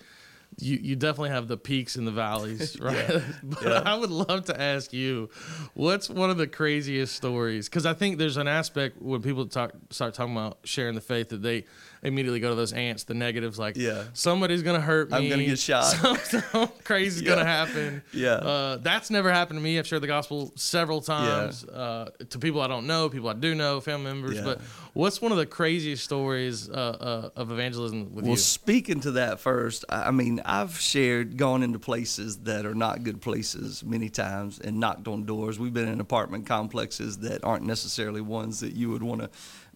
you, 0.58 0.78
you 0.82 0.96
definitely 0.96 1.30
have 1.30 1.46
the 1.46 1.56
peaks 1.56 1.94
and 1.94 2.04
the 2.04 2.10
valleys, 2.10 2.78
right? 2.80 3.22
but 3.44 3.62
Yeah. 3.62 3.82
I 3.86 3.94
would 3.94 4.10
love 4.10 4.46
to 4.46 4.60
ask 4.60 4.92
you, 4.92 5.30
what's 5.74 6.10
one 6.10 6.28
of 6.28 6.38
the 6.38 6.48
craziest 6.48 7.14
stories? 7.14 7.68
Because 7.68 7.86
I 7.86 7.94
think 7.94 8.18
there's 8.18 8.36
an 8.36 8.48
aspect 8.48 9.00
when 9.00 9.22
people 9.22 9.46
talk 9.46 9.70
start 9.90 10.12
talking 10.14 10.32
about 10.36 10.58
sharing 10.64 10.96
the 10.96 11.00
faith 11.00 11.28
that 11.28 11.40
they 11.42 11.66
immediately 12.02 12.40
go 12.40 12.48
to 12.48 12.54
those 12.54 12.72
ants, 12.72 13.04
the 13.04 13.14
negatives, 13.14 13.58
like 13.58 13.76
Yeah. 13.76 14.04
somebody's 14.14 14.62
gonna 14.62 14.80
hurt 14.80 15.10
me, 15.10 15.16
I'm 15.18 15.28
gonna 15.28 15.44
get 15.44 15.58
shot. 15.58 15.84
something 15.84 16.68
crazy's 16.84 17.22
Yeah. 17.22 17.28
gonna 17.30 17.44
happen. 17.44 18.02
Yeah. 18.12 18.30
Uh, 18.34 18.76
that's 18.78 19.10
never 19.10 19.30
happened 19.32 19.58
to 19.58 19.62
me. 19.62 19.78
I've 19.78 19.86
shared 19.86 20.02
the 20.02 20.06
gospel 20.06 20.52
several 20.56 21.00
times 21.02 21.64
uh, 21.64 22.10
to 22.30 22.38
people 22.38 22.60
I 22.60 22.68
don't 22.68 22.86
know, 22.86 23.08
people 23.08 23.28
I 23.28 23.34
do 23.34 23.54
know, 23.54 23.80
family 23.80 24.04
members. 24.12 24.36
Yeah. 24.36 24.44
But 24.44 24.60
what's 24.94 25.20
one 25.20 25.30
of 25.32 25.38
the 25.38 25.46
craziest 25.46 26.02
stories 26.04 26.68
uh, 26.70 26.72
uh, 26.72 27.30
of 27.36 27.50
evangelism 27.50 28.14
with 28.14 28.24
Well, 28.24 28.32
you? 28.32 28.38
speaking 28.38 29.00
to 29.00 29.10
that 29.12 29.40
first, 29.40 29.84
I 29.88 30.10
I 30.10 30.12
mean, 30.12 30.40
I've 30.44 30.76
shared, 30.80 31.36
gone 31.36 31.62
into 31.62 31.78
places 31.78 32.38
that 32.38 32.66
are 32.66 32.74
not 32.74 33.04
good 33.04 33.20
places 33.20 33.84
many 33.84 34.08
times 34.08 34.58
and 34.58 34.80
knocked 34.80 35.06
on 35.06 35.24
doors. 35.24 35.58
We've 35.58 35.72
been 35.72 35.88
in 35.88 36.00
apartment 36.00 36.46
complexes 36.46 37.18
that 37.18 37.44
aren't 37.44 37.64
necessarily 37.64 38.20
ones 38.20 38.58
that 38.60 38.72
you 38.72 38.90
would 38.90 39.02
want 39.02 39.20
to 39.20 39.30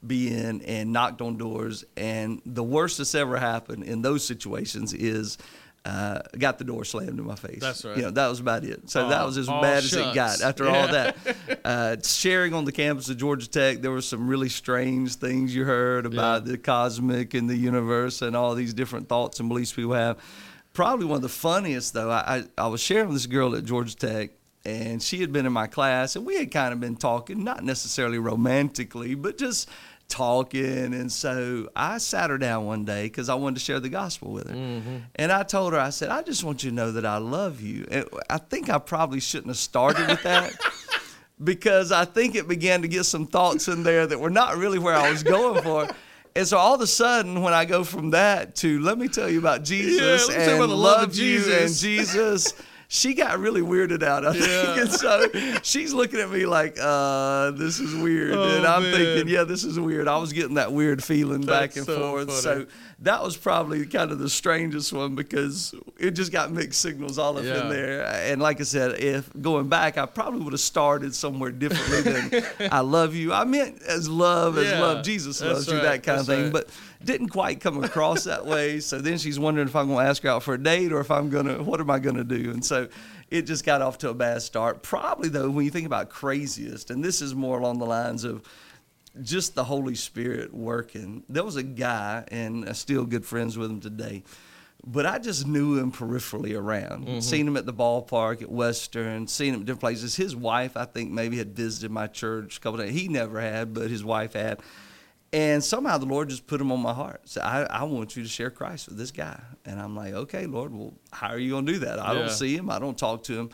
be 0.06 0.32
in 0.34 0.62
and 0.62 0.92
knocked 0.92 1.20
on 1.20 1.36
doors. 1.36 1.84
And 1.96 2.40
the 2.46 2.62
worst 2.64 2.98
that's 2.98 3.14
ever 3.14 3.36
happened 3.36 3.84
in 3.84 4.02
those 4.02 4.24
situations 4.24 4.92
is. 4.92 5.38
Uh, 5.86 6.18
got 6.38 6.56
the 6.56 6.64
door 6.64 6.82
slammed 6.82 7.18
in 7.18 7.26
my 7.26 7.34
face. 7.34 7.58
That's 7.60 7.84
right. 7.84 7.94
You 7.98 8.04
know, 8.04 8.10
that 8.12 8.28
was 8.28 8.40
about 8.40 8.64
it. 8.64 8.88
So 8.88 9.06
that 9.10 9.22
was 9.26 9.36
as 9.36 9.48
bad 9.48 9.84
as 9.84 9.92
it 9.92 10.14
got. 10.14 10.40
After 10.40 10.64
Yeah. 10.64 10.80
all 10.80 10.88
that, 10.88 11.16
uh, 11.66 11.96
sharing 12.02 12.54
on 12.54 12.64
the 12.64 12.72
campus 12.72 13.10
of 13.10 13.18
Georgia 13.18 13.46
Tech, 13.46 13.82
there 13.82 13.90
were 13.90 14.00
some 14.00 14.26
really 14.26 14.48
strange 14.48 15.16
things 15.16 15.54
you 15.54 15.66
heard 15.66 16.06
about 16.06 16.46
Yeah. 16.46 16.52
the 16.52 16.56
cosmic 16.56 17.34
and 17.34 17.50
the 17.50 17.54
universe 17.56 18.22
and 18.22 18.34
all 18.34 18.54
these 18.54 18.72
different 18.72 19.10
thoughts 19.10 19.40
and 19.40 19.48
beliefs 19.50 19.74
people 19.74 19.92
have. 19.92 20.16
Probably 20.72 21.04
one 21.04 21.16
of 21.16 21.22
the 21.22 21.28
funniest 21.28 21.92
though, 21.92 22.10
I, 22.10 22.38
I, 22.38 22.44
I 22.64 22.66
was 22.68 22.80
sharing 22.80 23.08
with 23.08 23.16
this 23.16 23.26
girl 23.26 23.54
at 23.54 23.66
Georgia 23.66 23.94
Tech 23.94 24.30
and 24.64 25.02
she 25.02 25.20
had 25.20 25.34
been 25.34 25.44
in 25.44 25.52
my 25.52 25.66
class 25.66 26.16
and 26.16 26.24
we 26.24 26.38
had 26.38 26.50
kind 26.50 26.72
of 26.72 26.80
been 26.80 26.96
talking, 26.96 27.44
not 27.44 27.62
necessarily 27.62 28.16
romantically, 28.18 29.14
but 29.14 29.36
just 29.36 29.68
talking. 30.08 30.94
And 30.94 31.10
so 31.10 31.68
I 31.74 31.98
sat 31.98 32.30
her 32.30 32.38
down 32.38 32.66
one 32.66 32.84
day 32.84 33.04
because 33.04 33.28
I 33.28 33.34
wanted 33.34 33.56
to 33.56 33.60
share 33.60 33.80
the 33.80 33.88
gospel 33.88 34.32
with 34.32 34.48
her. 34.48 34.54
Mm-hmm. 34.54 34.96
And 35.16 35.32
I 35.32 35.42
told 35.42 35.72
her, 35.72 35.78
I 35.78 35.90
said, 35.90 36.10
I 36.10 36.22
just 36.22 36.44
want 36.44 36.64
you 36.64 36.70
to 36.70 36.76
know 36.76 36.92
that 36.92 37.06
I 37.06 37.18
love 37.18 37.60
you. 37.60 37.86
And 37.90 38.06
I 38.30 38.38
think 38.38 38.68
I 38.68 38.78
probably 38.78 39.20
shouldn't 39.20 39.48
have 39.48 39.56
started 39.56 40.08
with 40.08 40.22
that. 40.22 40.54
because 41.42 41.90
I 41.90 42.04
think 42.04 42.34
it 42.34 42.46
began 42.46 42.82
to 42.82 42.88
get 42.88 43.04
some 43.04 43.26
thoughts 43.26 43.68
in 43.68 43.82
there 43.82 44.06
that 44.06 44.20
were 44.20 44.30
not 44.30 44.56
really 44.56 44.78
where 44.78 44.94
I 44.94 45.10
was 45.10 45.22
going 45.22 45.62
for. 45.62 45.88
And 46.36 46.46
so 46.46 46.58
all 46.58 46.74
of 46.74 46.80
a 46.80 46.86
sudden, 46.86 47.42
when 47.42 47.52
I 47.52 47.64
go 47.64 47.84
from 47.84 48.10
that 48.10 48.56
to 48.56 48.80
let 48.80 48.98
me 48.98 49.08
tell 49.08 49.30
you 49.30 49.38
about 49.38 49.62
Jesus 49.62 50.26
tell 50.26 50.36
and 50.36 50.50
about 50.52 50.66
the 50.66 50.74
love 50.76 51.02
of 51.02 51.08
love 51.08 51.16
you 51.16 51.38
Jesus. 51.38 51.60
and 51.60 51.80
Jesus, 51.80 52.54
she 52.94 53.12
got 53.14 53.40
really 53.40 53.61
weirded 53.61 54.04
out. 54.04 54.24
I 54.24 54.33
think, 54.35 54.46
Yeah. 54.46 54.80
and 54.83 54.92
so 54.92 55.28
she's 55.64 55.92
looking 55.92 56.20
at 56.20 56.30
me 56.30 56.46
like, 56.46 56.76
uh, 56.80 57.50
"This 57.50 57.80
is 57.80 57.92
weird," 57.94 58.35
Oh, 58.35 58.44
and 58.57 58.64
I'm 58.64 58.83
man. 58.85 58.94
thinking, 58.94 59.28
"Yeah, 59.35 59.42
this 59.42 59.64
is 59.64 59.80
weird." 59.80 60.07
I 60.07 60.16
was 60.18 60.33
getting 60.33 60.54
that 60.54 60.72
weird 60.72 61.02
feeling 61.02 61.40
back 61.42 61.74
and 61.76 61.85
so 61.87 61.98
forth. 61.98 62.28
funny. 62.28 62.40
So 62.40 62.66
that 63.00 63.22
was 63.24 63.37
probably 63.37 63.85
kind 63.87 64.12
of 64.12 64.20
the 64.20 64.28
strangest 64.30 64.92
one 64.92 65.16
because 65.16 65.74
it 65.98 66.12
just 66.12 66.30
got 66.30 66.52
mixed 66.52 66.80
signals 66.80 67.18
all 67.18 67.37
up 67.37 67.44
Yeah. 67.44 67.62
in 67.62 67.68
there. 67.70 68.04
And 68.30 68.40
like 68.40 68.61
I 68.61 68.64
said, 68.64 69.00
if 69.00 69.28
going 69.42 69.68
back, 69.68 69.98
I 69.98 70.07
probably 70.07 70.40
would 70.40 70.52
have 70.52 70.61
started 70.61 71.16
somewhere 71.16 71.50
differently 71.50 72.02
than 72.38 72.44
"I 72.72 72.80
love 72.80 73.14
you." 73.16 73.33
I 73.33 73.42
meant 73.44 73.83
as 73.83 74.09
love 74.09 74.57
as 74.57 74.66
Yeah, 74.70 74.80
love 74.80 75.04
Jesus 75.04 75.40
that's 75.40 75.52
loves 75.52 75.66
you, 75.68 75.80
that 75.80 76.04
kind 76.04 76.20
of 76.20 76.26
thing. 76.26 76.44
right. 76.44 76.52
But 76.52 76.68
didn't 77.04 77.28
quite 77.28 77.60
come 77.60 77.82
across 77.82 78.24
that 78.24 78.46
way. 78.46 78.80
So 78.80 78.98
then 78.98 79.18
she's 79.18 79.38
wondering 79.38 79.68
if 79.68 79.76
I'm 79.76 79.88
going 79.88 80.04
to 80.04 80.10
ask 80.10 80.22
her 80.22 80.28
out 80.28 80.42
for 80.42 80.54
a 80.54 80.62
date 80.62 80.92
or 80.92 81.00
if 81.00 81.10
I'm 81.10 81.30
going 81.30 81.46
to, 81.46 81.62
what 81.62 81.80
am 81.80 81.90
I 81.90 81.98
going 81.98 82.16
to 82.16 82.24
do? 82.24 82.50
And 82.50 82.64
so 82.64 82.88
it 83.30 83.42
just 83.42 83.64
got 83.64 83.82
off 83.82 83.98
to 83.98 84.10
a 84.10 84.14
bad 84.14 84.42
start. 84.42 84.82
Probably 84.82 85.28
though, 85.28 85.50
when 85.50 85.64
you 85.64 85.70
think 85.70 85.86
about 85.86 86.10
craziest, 86.10 86.90
and 86.90 87.04
this 87.04 87.22
is 87.22 87.34
more 87.34 87.58
along 87.58 87.78
the 87.78 87.86
lines 87.86 88.24
of 88.24 88.42
just 89.22 89.54
the 89.54 89.64
Holy 89.64 89.94
Spirit 89.94 90.52
working. 90.52 91.22
There 91.28 91.44
was 91.44 91.56
a 91.56 91.62
guy, 91.62 92.24
and 92.28 92.64
I'm 92.64 92.74
still 92.74 93.04
good 93.04 93.24
friends 93.24 93.56
with 93.56 93.70
him 93.70 93.80
today. 93.80 94.24
But 94.86 95.06
I 95.06 95.18
just 95.18 95.46
knew 95.46 95.78
him 95.78 95.92
peripherally 95.92 96.58
around. 96.58 97.06
Mm-hmm. 97.06 97.20
Seen 97.20 97.46
him 97.46 97.56
at 97.56 97.64
the 97.64 97.72
ballpark 97.72 98.42
at 98.42 98.50
Western, 98.50 99.26
seen 99.26 99.54
him 99.54 99.60
at 99.60 99.66
different 99.66 99.80
places. 99.80 100.16
His 100.16 100.36
wife, 100.36 100.76
I 100.76 100.84
think, 100.84 101.10
maybe 101.10 101.38
had 101.38 101.56
visited 101.56 101.90
my 101.90 102.06
church 102.06 102.58
a 102.58 102.60
couple 102.60 102.78
days. 102.78 102.92
He 102.92 103.08
never 103.08 103.40
had, 103.40 103.72
but 103.72 103.88
his 103.88 104.04
wife 104.04 104.34
had. 104.34 104.60
And 105.34 105.64
somehow 105.64 105.98
the 105.98 106.06
Lord 106.06 106.28
just 106.28 106.46
put 106.46 106.60
him 106.60 106.70
on 106.70 106.78
my 106.80 106.94
heart. 106.94 107.22
So 107.24 107.40
I, 107.40 107.62
I 107.64 107.82
want 107.82 108.14
you 108.16 108.22
to 108.22 108.28
share 108.28 108.50
Christ 108.50 108.88
with 108.88 108.96
this 108.96 109.10
guy. 109.10 109.40
And 109.64 109.80
I'm 109.80 109.96
like, 109.96 110.14
okay, 110.14 110.46
Lord, 110.46 110.72
well, 110.72 110.94
how 111.10 111.26
are 111.30 111.38
you 111.38 111.50
going 111.50 111.66
to 111.66 111.72
do 111.72 111.78
that? 111.80 111.98
I 111.98 112.12
Yeah. 112.12 112.20
don't 112.20 112.30
see 112.30 112.56
him. 112.56 112.70
I 112.70 112.78
don't 112.78 112.96
talk 112.96 113.24
to 113.24 113.32
him. 113.40 113.50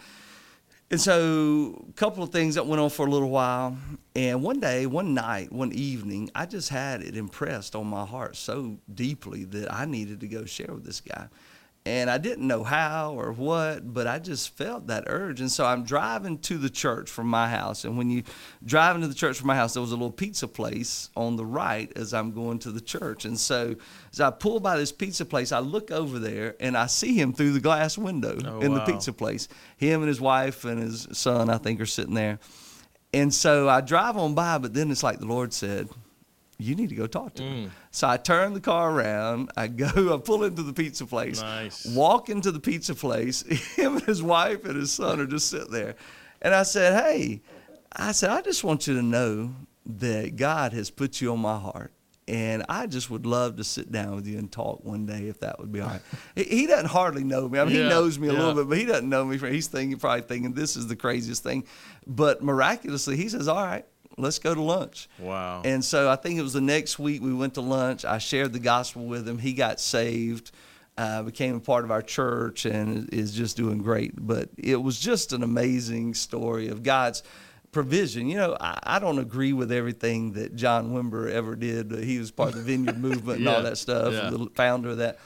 And 0.90 1.00
so, 1.00 1.86
a 1.88 1.92
couple 1.92 2.22
of 2.22 2.30
things 2.30 2.56
that 2.56 2.66
went 2.66 2.80
on 2.82 2.90
for 2.90 3.06
a 3.06 3.10
little 3.10 3.30
while. 3.30 3.78
And 4.14 4.42
one 4.42 4.60
day, 4.60 4.84
one 4.86 5.14
night, 5.14 5.52
one 5.52 5.72
evening, 5.72 6.30
I 6.34 6.44
just 6.46 6.68
had 6.68 7.00
it 7.00 7.16
impressed 7.16 7.74
on 7.76 7.86
my 7.86 8.04
heart 8.04 8.36
so 8.36 8.76
deeply 8.92 9.44
that 9.44 9.72
I 9.72 9.84
needed 9.86 10.20
to 10.20 10.28
go 10.28 10.44
share 10.44 10.74
with 10.74 10.84
this 10.84 11.00
guy. 11.00 11.28
And 11.86 12.10
I 12.10 12.18
didn't 12.18 12.46
know 12.46 12.62
how 12.62 13.14
or 13.14 13.32
what, 13.32 13.94
but 13.94 14.06
I 14.06 14.18
just 14.18 14.54
felt 14.54 14.88
that 14.88 15.04
urge. 15.06 15.40
And 15.40 15.50
so 15.50 15.64
I'm 15.64 15.82
driving 15.82 16.38
to 16.40 16.58
the 16.58 16.68
church 16.68 17.08
from 17.10 17.26
my 17.26 17.48
house. 17.48 17.86
And 17.86 17.96
when 17.96 18.10
you 18.10 18.22
drive 18.62 18.96
into 18.96 19.08
the 19.08 19.14
church 19.14 19.38
from 19.38 19.46
my 19.46 19.56
house, 19.56 19.72
there 19.72 19.80
was 19.80 19.90
a 19.90 19.96
little 19.96 20.10
pizza 20.10 20.46
place 20.46 21.08
on 21.16 21.36
the 21.36 21.46
right 21.46 21.90
as 21.96 22.12
I'm 22.12 22.32
going 22.32 22.58
to 22.60 22.70
the 22.70 22.82
church. 22.82 23.24
And 23.24 23.40
so 23.40 23.76
as 24.12 24.20
I 24.20 24.30
pull 24.30 24.60
by 24.60 24.76
this 24.76 24.92
pizza 24.92 25.24
place, 25.24 25.52
I 25.52 25.60
look 25.60 25.90
over 25.90 26.18
there 26.18 26.54
and 26.60 26.76
I 26.76 26.84
see 26.84 27.14
him 27.18 27.32
through 27.32 27.52
the 27.52 27.60
glass 27.60 27.96
window 27.96 28.38
Oh, 28.44 28.60
in 28.60 28.74
the 28.74 28.80
pizza 28.80 29.14
place. 29.14 29.48
Him 29.78 30.00
and 30.02 30.08
his 30.08 30.20
wife 30.20 30.66
and 30.66 30.82
his 30.82 31.08
son, 31.12 31.48
I 31.48 31.56
think, 31.56 31.80
are 31.80 31.86
sitting 31.86 32.14
there. 32.14 32.40
And 33.14 33.32
so 33.32 33.70
I 33.70 33.80
drive 33.80 34.18
on 34.18 34.34
by, 34.34 34.58
but 34.58 34.74
then 34.74 34.90
it's 34.90 35.02
like 35.02 35.18
the 35.18 35.26
Lord 35.26 35.54
said, 35.54 35.88
You 36.60 36.74
need 36.74 36.88
to 36.90 36.94
go 36.94 37.06
talk 37.06 37.34
to 37.34 37.42
him. 37.42 37.66
Mm. 37.66 37.70
So 37.90 38.08
I 38.08 38.16
turn 38.16 38.54
the 38.54 38.60
car 38.60 38.90
around, 38.92 39.50
I 39.56 39.66
go, 39.68 40.14
I 40.14 40.18
pull 40.18 40.44
into 40.44 40.62
the 40.62 40.72
pizza 40.72 41.06
place, 41.06 41.40
Nice. 41.40 41.86
walk 41.86 42.28
into 42.28 42.50
the 42.52 42.60
pizza 42.60 42.94
place. 42.94 43.42
Him 43.76 43.96
and 43.96 44.04
his 44.04 44.22
wife 44.22 44.64
and 44.64 44.76
his 44.76 44.92
son 44.92 45.20
are 45.20 45.26
just 45.26 45.48
sitting 45.48 45.72
there. 45.72 45.96
And 46.42 46.54
I 46.54 46.62
said, 46.62 47.02
Hey, 47.02 47.42
I 47.92 48.12
said, 48.12 48.30
I 48.30 48.40
just 48.42 48.62
want 48.64 48.86
you 48.86 48.94
to 48.94 49.02
know 49.02 49.52
that 49.86 50.36
God 50.36 50.72
has 50.72 50.90
put 50.90 51.20
you 51.20 51.32
on 51.32 51.40
my 51.40 51.58
heart. 51.58 51.92
and 52.28 52.64
I 52.68 52.86
just 52.86 53.10
would 53.10 53.26
love 53.26 53.56
to 53.56 53.64
sit 53.64 53.90
down 53.90 54.14
with 54.14 54.26
you 54.26 54.38
and 54.38 54.52
talk 54.52 54.84
one 54.84 55.04
day 55.06 55.26
if 55.28 55.40
that 55.40 55.58
would 55.58 55.72
be 55.72 55.80
all 55.80 55.88
right. 55.88 56.00
he, 56.36 56.44
he 56.44 56.66
doesn't 56.68 56.86
hardly 56.86 57.24
know 57.24 57.48
me. 57.48 57.58
I 57.58 57.64
mean, 57.64 57.74
Yeah, 57.74 57.82
he 57.84 57.88
knows 57.88 58.18
me 58.20 58.28
a 58.28 58.32
yeah. 58.32 58.38
little 58.38 58.54
bit, 58.54 58.68
but 58.68 58.78
he 58.78 58.84
doesn't 58.84 59.08
know 59.08 59.24
me. 59.24 59.36
He's 59.38 59.66
thinking, 59.66 59.98
probably 59.98 60.22
thinking, 60.22 60.52
this 60.52 60.76
is 60.76 60.86
the 60.86 60.94
craziest 60.96 61.42
thing. 61.42 61.64
But 62.06 62.40
miraculously, 62.42 63.16
he 63.16 63.28
says, 63.28 63.48
all 63.48 63.64
right, 63.64 63.84
let's 64.22 64.38
go 64.38 64.54
to 64.54 64.62
lunch. 64.62 65.08
Wow. 65.18 65.62
And 65.64 65.84
so 65.84 66.08
I 66.10 66.16
think 66.16 66.38
it 66.38 66.42
was 66.42 66.52
the 66.52 66.60
next 66.60 66.98
week 66.98 67.22
we 67.22 67.32
went 67.34 67.54
to 67.54 67.60
lunch. 67.60 68.04
I 68.04 68.18
shared 68.18 68.52
the 68.52 68.58
gospel 68.58 69.06
with 69.06 69.28
him. 69.28 69.38
He 69.38 69.52
got 69.52 69.80
saved, 69.80 70.50
uh, 70.98 71.22
became 71.22 71.56
a 71.56 71.60
part 71.60 71.84
of 71.84 71.90
our 71.90 72.02
church, 72.02 72.64
and 72.66 73.12
is 73.12 73.32
just 73.32 73.56
doing 73.56 73.78
great. 73.78 74.12
But 74.16 74.50
it 74.58 74.76
was 74.82 74.98
just 75.00 75.32
an 75.32 75.42
amazing 75.42 76.14
story 76.14 76.68
of 76.68 76.82
God's 76.82 77.22
provision. 77.72 78.28
You 78.28 78.36
know, 78.36 78.56
I, 78.60 78.78
I 78.82 78.98
don't 78.98 79.18
agree 79.18 79.52
with 79.52 79.70
everything 79.70 80.32
that 80.32 80.56
John 80.56 80.90
Wimber 80.92 81.30
ever 81.30 81.54
did. 81.56 81.92
He 82.04 82.18
was 82.18 82.30
part 82.30 82.50
of 82.50 82.56
the 82.56 82.62
Vineyard 82.62 82.98
Movement 83.08 83.38
and 83.38 83.44
Yeah, 83.46 83.54
all 83.56 83.62
that 83.62 83.78
stuff, 83.78 84.12
yeah. 84.12 84.30
the 84.30 84.48
founder 84.54 84.90
of 84.90 84.96
that 84.98 85.18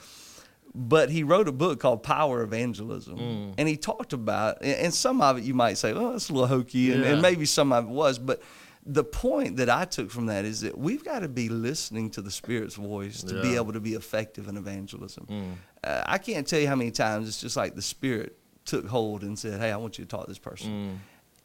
but 0.77 1.09
he 1.09 1.23
wrote 1.23 1.47
a 1.47 1.53
book 1.53 1.79
called 1.79 2.03
Power 2.03 2.41
Evangelism, 2.41 3.17
Mm. 3.17 3.53
and 3.57 3.65
he 3.67 3.77
talked 3.77 4.11
about, 4.11 4.57
and 4.61 4.75
and 4.75 4.93
some 4.93 5.21
of 5.21 5.37
it 5.37 5.45
you 5.45 5.53
might 5.53 5.77
say, 5.77 5.93
"Oh, 5.93 6.11
that's 6.11 6.29
a 6.29 6.33
little 6.33 6.47
hokey," 6.49 6.91
and, 6.91 7.01
Yeah. 7.01 7.11
and 7.13 7.21
maybe 7.21 7.45
some 7.45 7.71
of 7.71 7.85
it 7.85 7.89
was, 7.89 8.19
but 8.19 8.41
the 8.85 9.03
point 9.03 9.57
that 9.57 9.69
I 9.69 9.85
took 9.85 10.11
from 10.11 10.27
that 10.27 10.45
is 10.45 10.61
that 10.61 10.77
we've 10.77 11.03
got 11.03 11.19
to 11.19 11.27
be 11.27 11.49
listening 11.49 12.11
to 12.11 12.21
the 12.21 12.29
Spirit's 12.29 12.75
voice 12.75 13.23
to 13.23 13.41
be 13.41 13.55
able 13.55 13.73
to 13.73 13.79
be 13.79 13.93
effective 13.93 14.47
in 14.47 14.57
evangelism. 14.57 15.25
Mm. 15.27 15.53
Uh, 15.83 16.03
I 16.05 16.17
can't 16.19 16.45
tell 16.47 16.59
you 16.59 16.67
how 16.67 16.75
many 16.75 16.91
times 16.91 17.27
it's 17.27 17.41
just 17.41 17.57
like 17.57 17.73
the 17.75 17.81
Spirit 17.81 18.37
took 18.63 18.85
hold 18.87 19.23
and 19.23 19.37
said, 19.37 19.59
"Hey, 19.59 19.71
I 19.71 19.77
want 19.77 19.97
you 19.97 20.05
to 20.05 20.09
talk 20.09 20.25
to 20.25 20.29
this 20.31 20.37
person." 20.39 20.69
Mm. 20.71 20.97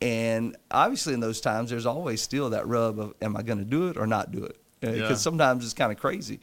And 0.03 0.57
obviously, 0.71 1.15
in 1.15 1.21
those 1.21 1.41
times, 1.41 1.71
there's 1.71 1.87
always 1.87 2.23
still 2.23 2.51
that 2.51 2.67
rub 2.67 2.99
of, 2.99 3.15
am 3.21 3.37
I 3.37 3.43
going 3.43 3.59
to 3.59 3.65
do 3.67 3.89
it 3.89 3.97
or 3.99 4.07
not 4.07 4.31
do 4.33 4.45
it? 4.45 4.57
Because 4.81 4.99
Yeah. 4.99 5.15
sometimes 5.15 5.65
it's 5.65 5.75
kind 5.75 5.93
of 5.93 5.99
crazy. 5.99 6.41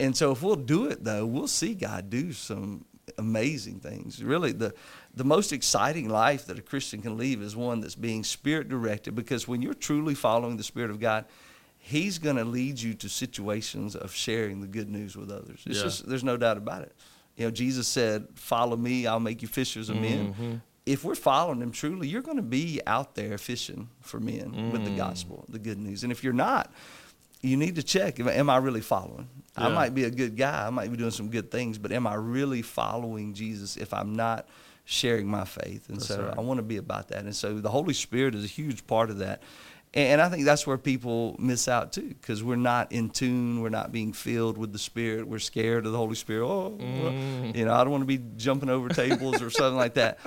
And 0.00 0.16
so, 0.16 0.32
if 0.32 0.42
we'll 0.42 0.56
do 0.56 0.86
it, 0.86 1.04
though, 1.04 1.24
we'll 1.26 1.46
see 1.48 1.74
God 1.74 2.10
do 2.10 2.32
some 2.32 2.84
amazing 3.18 3.80
things. 3.80 4.22
Really, 4.22 4.52
the 4.52 4.74
the 5.14 5.24
most 5.24 5.52
exciting 5.52 6.08
life 6.08 6.46
that 6.46 6.58
a 6.58 6.62
Christian 6.62 7.00
can 7.02 7.16
live 7.16 7.40
is 7.42 7.56
one 7.56 7.80
that's 7.80 7.94
being 7.94 8.22
spirit 8.24 8.68
directed. 8.68 9.14
Because 9.14 9.48
when 9.48 9.62
you're 9.62 9.74
truly 9.74 10.14
following 10.14 10.56
the 10.56 10.62
Spirit 10.64 10.90
of 10.90 11.00
God, 11.00 11.24
He's 11.78 12.18
going 12.18 12.36
to 12.36 12.44
lead 12.44 12.78
you 12.80 12.92
to 12.94 13.08
situations 13.08 13.96
of 13.96 14.12
sharing 14.14 14.60
the 14.60 14.66
good 14.66 14.88
news 14.90 15.16
with 15.16 15.30
others. 15.30 15.60
It's 15.66 15.78
Yeah. 15.78 15.84
just 15.84 16.08
there's 16.08 16.24
no 16.24 16.36
doubt 16.36 16.56
about 16.58 16.82
it. 16.82 16.92
You 17.36 17.44
know, 17.46 17.50
Jesus 17.50 17.88
said, 17.88 18.26
"Follow 18.34 18.76
me, 18.76 19.06
I'll 19.06 19.20
make 19.20 19.42
you 19.42 19.48
fishers 19.48 19.88
of 19.88 19.96
men." 19.96 20.34
Mhm. 20.34 20.60
if 20.86 21.04
we're 21.04 21.14
following 21.14 21.60
him 21.60 21.70
truly, 21.70 22.08
you're 22.08 22.22
going 22.22 22.38
to 22.38 22.42
be 22.42 22.80
out 22.86 23.14
there 23.14 23.36
fishing 23.36 23.90
for 24.00 24.18
men 24.18 24.70
with 24.72 24.84
the 24.86 24.90
Mm. 24.90 24.96
gospel, 24.96 25.44
the 25.50 25.58
good 25.58 25.76
news. 25.78 26.02
And 26.02 26.10
if 26.10 26.24
you're 26.24 26.32
not, 26.32 26.72
you 27.42 27.58
need 27.58 27.74
to 27.76 27.82
check: 27.82 28.18
Am 28.18 28.48
I 28.48 28.56
really 28.56 28.80
following? 28.80 29.28
I 29.58 29.68
might 29.68 29.94
be 29.94 30.04
a 30.04 30.10
good 30.10 30.36
guy, 30.36 30.66
I 30.66 30.70
might 30.70 30.90
be 30.90 30.96
doing 30.96 31.10
some 31.10 31.28
good 31.30 31.50
things, 31.50 31.78
but 31.78 31.92
am 31.92 32.06
I 32.06 32.14
really 32.14 32.62
following 32.62 33.34
Jesus? 33.34 33.76
If 33.76 33.92
I'm 33.92 34.14
not 34.14 34.48
sharing 34.84 35.28
my 35.28 35.44
faith, 35.44 35.88
and 35.88 35.98
That's 35.98 36.06
so 36.08 36.22
right. 36.22 36.34
I 36.38 36.40
want 36.40 36.58
to 36.58 36.62
be 36.62 36.76
about 36.78 37.08
that. 37.08 37.24
And 37.24 37.36
so 37.36 37.60
the 37.60 37.68
Holy 37.70 37.92
Spirit 37.94 38.34
is 38.34 38.44
a 38.44 38.48
huge 38.48 38.86
part 38.86 39.10
of 39.10 39.18
that. 39.18 39.42
And 39.94 40.20
I 40.20 40.28
think 40.28 40.44
that's 40.44 40.66
where 40.66 40.76
people 40.76 41.34
miss 41.38 41.66
out 41.66 41.92
too, 41.92 42.08
because 42.20 42.42
we're 42.44 42.56
not 42.56 42.92
in 42.92 43.08
tune. 43.08 43.62
We're 43.62 43.70
not 43.70 43.90
being 43.90 44.12
filled 44.12 44.58
with 44.58 44.72
the 44.72 44.78
Spirit. 44.78 45.26
We're 45.26 45.38
scared 45.38 45.86
of 45.86 45.92
the 45.92 45.98
Holy 45.98 46.14
Spirit. 46.14 46.46
Oh, 46.46 46.76
Mm. 46.78 47.56
you 47.56 47.64
know, 47.64 47.72
I 47.72 47.84
don't 47.84 47.90
want 47.90 48.02
to 48.02 48.06
be 48.06 48.20
jumping 48.36 48.68
over 48.68 48.88
tables 48.90 49.40
or 49.40 49.48
something 49.50 49.76
like 49.76 49.94
that. 49.94 50.18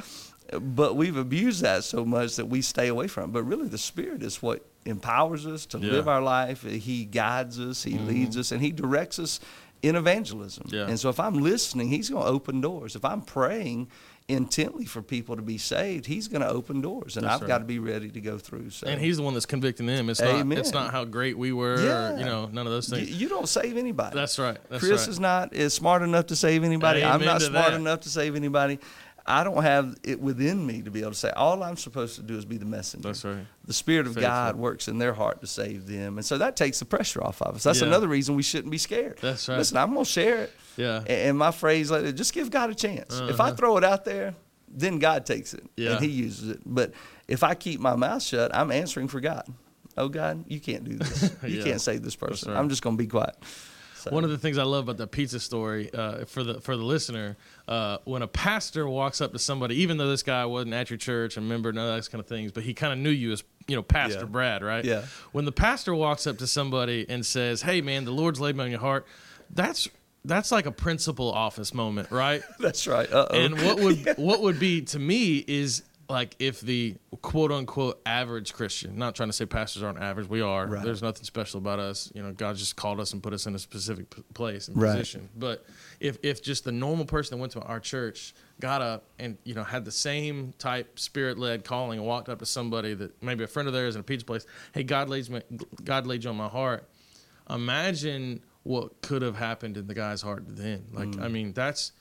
But 0.60 0.96
we've 0.96 1.16
abused 1.16 1.62
that 1.62 1.84
so 1.84 2.04
much 2.04 2.36
that 2.38 2.48
we 2.48 2.62
stay 2.62 2.88
away 2.88 3.08
from 3.08 3.26
it. 3.30 3.34
But 3.34 3.44
really, 3.44 3.68
the 3.68 3.78
Spirit 3.78 4.24
is 4.24 4.42
what 4.42 4.66
empowers 4.86 5.46
us 5.46 5.66
to 5.68 5.78
live 5.78 6.08
our 6.08 6.22
life. 6.22 6.64
He 6.64 7.06
guides 7.06 7.60
us, 7.60 7.84
He 7.84 7.94
mm-hmm. 7.94 8.08
leads 8.08 8.38
us, 8.38 8.52
and 8.52 8.62
He 8.62 8.72
directs 8.72 9.20
us 9.20 9.40
in 9.82 9.96
evangelism. 9.96 10.68
Yeah. 10.70 10.88
And 10.88 11.00
so 11.00 11.10
if 11.10 11.20
I'm 11.20 11.36
listening, 11.36 11.90
He's 11.90 12.10
going 12.10 12.24
to 12.24 12.30
open 12.30 12.62
doors. 12.62 12.96
If 12.96 13.06
I'm 13.06 13.22
praying 13.22 13.90
intently 14.28 14.86
for 14.86 15.02
people 15.02 15.36
to 15.36 15.42
be 15.42 15.58
saved, 15.58 16.06
He's 16.06 16.28
going 16.28 16.42
to 16.42 16.48
open 16.50 16.82
doors. 16.82 17.18
And 17.18 17.26
That's 17.26 17.36
I've 17.36 17.42
right. 17.42 17.48
got 17.48 17.58
to 17.60 17.66
be 17.66 17.80
ready 17.80 18.10
to 18.10 18.22
go 18.22 18.38
through. 18.38 18.70
So. 18.70 18.88
And 18.88 19.02
he's 19.02 19.18
the 19.18 19.24
one 19.24 19.34
that's 19.34 19.46
convicting 19.46 19.86
them. 19.86 20.10
It's 20.10 20.22
not. 20.22 20.52
It's 20.52 20.72
not 20.72 20.92
how 20.92 21.06
great 21.06 21.38
we 21.38 21.52
were. 21.52 21.76
Or, 21.76 22.18
you 22.18 22.26
know, 22.26 22.50
none 22.52 22.66
of 22.66 22.72
those 22.72 22.90
things. 22.90 23.10
you 23.10 23.30
don't 23.30 23.50
save 23.50 23.78
anybody. 23.78 24.16
That's 24.16 24.38
right. 24.40 24.58
That's 24.70 24.84
Chris 24.84 25.02
right. 25.02 25.10
is 25.10 25.20
not 25.20 25.54
is 25.54 25.74
smart 25.74 26.02
enough 26.02 26.28
to 26.28 26.36
save 26.36 26.64
anybody. 26.64 27.04
I'm 27.04 27.24
not 27.24 27.42
smart 27.42 27.72
that. 27.72 27.80
enough 27.80 28.02
to 28.02 28.10
save 28.10 28.36
anybody. 28.36 28.80
I 29.26 29.44
don't 29.44 29.62
have 29.62 29.96
it 30.04 30.20
within 30.20 30.66
me 30.66 30.82
to 30.82 30.90
be 30.92 31.02
able 31.02 31.12
to 31.12 31.18
say 31.18 31.30
all 31.32 31.62
I'm 31.64 31.78
supposed 31.78 32.16
to 32.16 32.24
do 32.24 32.36
is 32.38 32.44
be 32.46 32.58
the 32.58 32.66
messenger. 32.66 33.10
That's 33.10 33.24
right. 33.24 33.46
The 33.66 33.74
Spirit 33.74 34.08
of 34.08 34.16
Faithful. 34.16 34.30
God 34.30 34.56
works 34.56 34.88
in 34.88 34.98
their 34.98 35.14
heart 35.14 35.42
to 35.42 35.48
save 35.48 35.86
them, 35.88 36.18
and 36.18 36.26
so 36.26 36.38
that 36.40 36.56
takes 36.56 36.80
the 36.80 36.86
pressure 36.86 37.24
off 37.24 37.42
of 37.42 37.56
us. 37.56 37.64
That's 37.64 37.82
Yeah. 37.82 37.88
another 37.88 38.08
reason 38.08 38.36
we 38.36 38.44
shouldn't 38.44 38.72
be 38.72 38.78
scared. 38.80 39.20
That's 39.22 39.48
right. 39.48 39.58
Listen, 39.58 39.78
I'm 39.78 39.94
gonna 39.94 40.06
share 40.06 40.44
it. 40.44 40.54
Yeah. 40.78 41.02
And 41.08 41.38
my 41.38 41.52
phrase 41.52 41.92
like 41.92 42.16
just 42.16 42.34
give 42.34 42.50
God 42.50 42.70
a 42.72 42.76
chance. 42.76 43.20
If 43.20 43.40
I 43.40 43.48
Uh-huh. 43.50 43.56
throw 43.56 43.78
it 43.78 43.84
out 43.84 44.06
there, 44.06 44.34
then 44.68 45.00
God 45.00 45.26
takes 45.26 45.54
it 45.54 45.64
Yeah. 45.78 45.92
and 45.92 46.04
He 46.04 46.10
uses 46.10 46.50
it. 46.50 46.62
But 46.66 46.94
if 47.28 47.44
I 47.44 47.54
keep 47.56 47.80
my 47.80 47.96
mouth 47.96 48.24
shut, 48.24 48.56
I'm 48.56 48.72
answering 48.72 49.08
for 49.08 49.20
God. 49.20 49.44
Oh 49.98 50.08
God, 50.10 50.46
you 50.48 50.60
can't 50.60 50.84
do 50.86 50.96
this. 50.96 51.30
You 51.44 51.58
Yeah. 51.58 51.64
can't 51.64 51.82
save 51.82 52.02
this 52.02 52.16
person. 52.16 52.52
right. 52.52 52.58
I'm 52.60 52.70
just 52.70 52.82
gonna 52.82 52.98
be 52.98 53.08
quiet. 53.08 53.36
So- 54.02 54.12
One 54.12 54.24
of 54.24 54.30
the 54.30 54.38
things 54.38 54.58
I 54.58 54.64
love 54.64 54.86
about 54.86 54.98
the 54.98 55.08
pizza 55.08 55.40
story 55.40 55.90
uh, 55.94 56.26
for 56.26 56.44
the 56.44 56.62
for 56.62 56.76
the 56.78 56.84
listener, 56.84 57.38
uh, 57.68 57.98
when 58.06 58.22
a 58.22 58.28
pastor 58.28 58.88
walks 58.88 59.22
up 59.22 59.32
to 59.34 59.40
somebody, 59.40 59.76
even 59.82 59.98
though 59.98 60.10
this 60.10 60.24
guy 60.24 60.46
wasn't 60.46 60.74
at 60.74 60.90
your 60.90 60.98
church 60.98 61.38
and 61.38 61.48
member, 61.48 61.72
none 61.72 61.88
of 61.88 61.96
those 61.96 62.08
kind 62.08 62.20
of 62.20 62.28
things, 62.28 62.52
but 62.52 62.64
he 62.64 62.74
kind 62.74 62.92
of 62.94 63.00
knew 63.00 63.10
you 63.10 63.32
as 63.32 63.44
you 63.68 63.76
know 63.76 63.84
Pastor 63.84 64.20
Yeah. 64.20 64.26
Brad, 64.26 64.64
right? 64.64 64.84
Yeah. 64.84 65.04
When 65.32 65.46
the 65.46 65.52
pastor 65.52 65.94
walks 65.96 66.26
up 66.28 66.38
to 66.40 66.48
somebody 66.48 67.06
and 67.08 67.26
says, 67.26 67.62
"Hey, 67.62 67.82
man, 67.82 68.06
the 68.06 68.12
Lord's 68.12 68.40
laid 68.42 68.56
me 68.56 68.64
on 68.64 68.72
your 68.72 68.80
heart," 68.80 69.06
that's 69.50 69.88
that's 70.26 70.52
like 70.52 70.66
a 70.66 70.72
principal 70.72 71.32
office 71.32 71.74
moment, 71.74 72.12
right? 72.12 72.44
That's 72.60 72.86
right. 72.86 73.12
Uh 73.12 73.28
oh. 73.32 73.36
And 73.40 73.60
what 73.62 73.80
would 73.80 74.14
what 74.18 74.42
would 74.42 74.60
be 74.60 74.82
to 74.84 75.00
me 75.00 75.44
is 75.48 75.82
like 76.12 76.36
if 76.40 76.62
the 76.62 76.96
quote 77.22 77.52
unquote 77.52 78.02
average 78.06 78.54
Christian, 78.54 78.98
not 78.98 79.16
trying 79.16 79.30
to 79.30 79.34
say 79.34 79.46
pastors 79.46 79.82
aren't 79.84 80.00
average, 80.00 80.28
we 80.30 80.42
are. 80.42 80.68
Right. 80.68 80.84
There's 80.84 81.02
nothing 81.02 81.24
special 81.24 81.58
about 81.60 81.80
us. 81.80 82.12
You 82.14 82.22
know, 82.22 82.32
God 82.34 82.56
just 82.58 82.76
called 82.76 83.00
us 83.00 83.14
and 83.14 83.24
put 83.24 83.34
us 83.34 83.46
in 83.46 83.56
a 83.56 83.60
specific 83.60 84.10
p- 84.10 84.24
place 84.34 84.68
and 84.68 84.76
Right. 84.80 84.92
position. 84.92 85.30
But 85.38 85.66
if 86.00 86.18
if 86.24 86.44
just 86.44 86.64
the 86.66 86.72
normal 86.72 87.06
person 87.06 87.38
that 87.38 87.42
went 87.42 87.54
to 87.54 87.62
our 87.62 87.80
church 87.80 88.34
got 88.60 88.82
up 88.82 89.06
and 89.18 89.38
you 89.44 89.54
know 89.56 89.64
had 89.64 89.86
the 89.86 89.92
same 89.92 90.54
type 90.60 91.00
spirit 91.00 91.38
led 91.40 91.64
calling 91.64 91.98
and 92.00 92.08
walked 92.08 92.30
up 92.30 92.40
to 92.40 92.46
somebody 92.46 92.94
that 92.94 93.24
maybe 93.24 93.44
a 93.44 93.48
friend 93.48 93.68
of 93.68 93.74
theirs 93.74 93.96
in 93.96 94.02
a 94.02 94.04
pizza 94.04 94.26
place, 94.26 94.46
hey, 94.74 94.84
God 94.84 95.10
lays 95.10 95.30
me, 95.30 95.42
God 95.84 96.06
laid 96.06 96.24
you 96.24 96.30
on 96.30 96.36
my 96.36 96.48
heart. 96.50 96.88
Imagine 97.50 98.42
what 98.64 99.02
could 99.02 99.22
have 99.22 99.36
happened 99.36 99.78
in 99.78 99.88
the 99.88 99.94
guy's 99.94 100.22
heart 100.22 100.44
then. 100.48 100.86
Like, 100.94 101.10
Mm. 101.10 101.22
I 101.24 101.28
mean, 101.28 101.54
that's. 101.54 101.92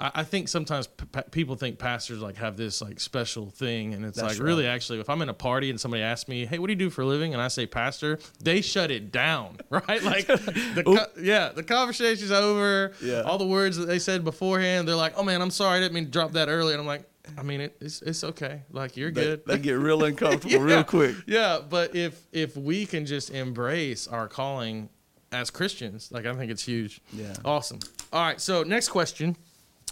I 0.00 0.10
I 0.16 0.24
think 0.24 0.48
sometimes 0.48 0.86
p- 0.86 1.06
p- 1.12 1.20
people 1.30 1.56
think 1.56 1.78
pastors 1.78 2.20
like 2.20 2.36
have 2.36 2.56
this 2.56 2.80
like 2.80 3.00
special 3.00 3.50
thing, 3.50 3.94
and 3.94 4.04
it's 4.04 4.20
That's 4.20 4.38
like 4.38 4.46
really 4.46 4.66
actually, 4.66 5.00
if 5.00 5.08
I'm 5.10 5.22
in 5.22 5.28
a 5.28 5.34
party 5.34 5.70
and 5.70 5.80
somebody 5.80 6.02
asks 6.02 6.28
me, 6.28 6.46
"Hey, 6.46 6.58
what 6.58 6.66
do 6.68 6.72
you 6.72 6.78
do 6.78 6.90
for 6.90 7.02
a 7.02 7.06
living?" 7.06 7.32
and 7.34 7.42
I 7.42 7.48
say 7.48 7.66
pastor, 7.66 8.18
they 8.42 8.60
shut 8.60 8.90
it 8.90 9.10
down, 9.12 9.58
right? 9.70 10.02
Like, 10.02 10.26
the 10.26 10.82
co- 10.86 11.20
yeah, 11.22 11.50
the 11.50 11.62
conversation's 11.62 12.30
over. 12.30 12.92
Yeah. 13.02 13.22
all 13.22 13.38
the 13.38 13.46
words 13.46 13.76
that 13.76 13.86
they 13.86 13.98
said 13.98 14.24
beforehand, 14.24 14.86
they're 14.88 14.94
like, 14.94 15.14
"Oh 15.16 15.22
man, 15.22 15.42
I'm 15.42 15.50
sorry, 15.50 15.78
I 15.78 15.80
didn't 15.80 15.94
mean 15.94 16.04
to 16.06 16.10
drop 16.10 16.32
that 16.32 16.48
early," 16.48 16.72
and 16.74 16.80
I'm 16.80 16.86
like, 16.86 17.04
"I 17.36 17.42
mean, 17.42 17.60
it, 17.60 17.76
it's 17.80 18.00
it's 18.02 18.22
okay. 18.24 18.62
Like, 18.70 18.96
you're 18.96 19.10
they, 19.10 19.24
good." 19.24 19.46
they 19.46 19.58
get 19.58 19.72
real 19.72 20.04
uncomfortable 20.10 20.52
Yeah. 20.52 20.74
real 20.74 20.84
quick. 20.84 21.16
Yeah, 21.26 21.58
but 21.68 21.94
if 21.96 22.20
if 22.32 22.56
we 22.56 22.86
can 22.86 23.04
just 23.06 23.30
embrace 23.30 24.06
our 24.06 24.28
calling 24.28 24.88
as 25.32 25.50
Christians, 25.50 26.10
like 26.12 26.24
I 26.24 26.34
think 26.34 26.50
it's 26.50 26.62
huge. 26.64 27.00
Yeah. 27.12 27.34
Awesome. 27.44 27.80
All 28.12 28.22
right. 28.22 28.40
So 28.40 28.62
next 28.62 28.88
question. 28.88 29.36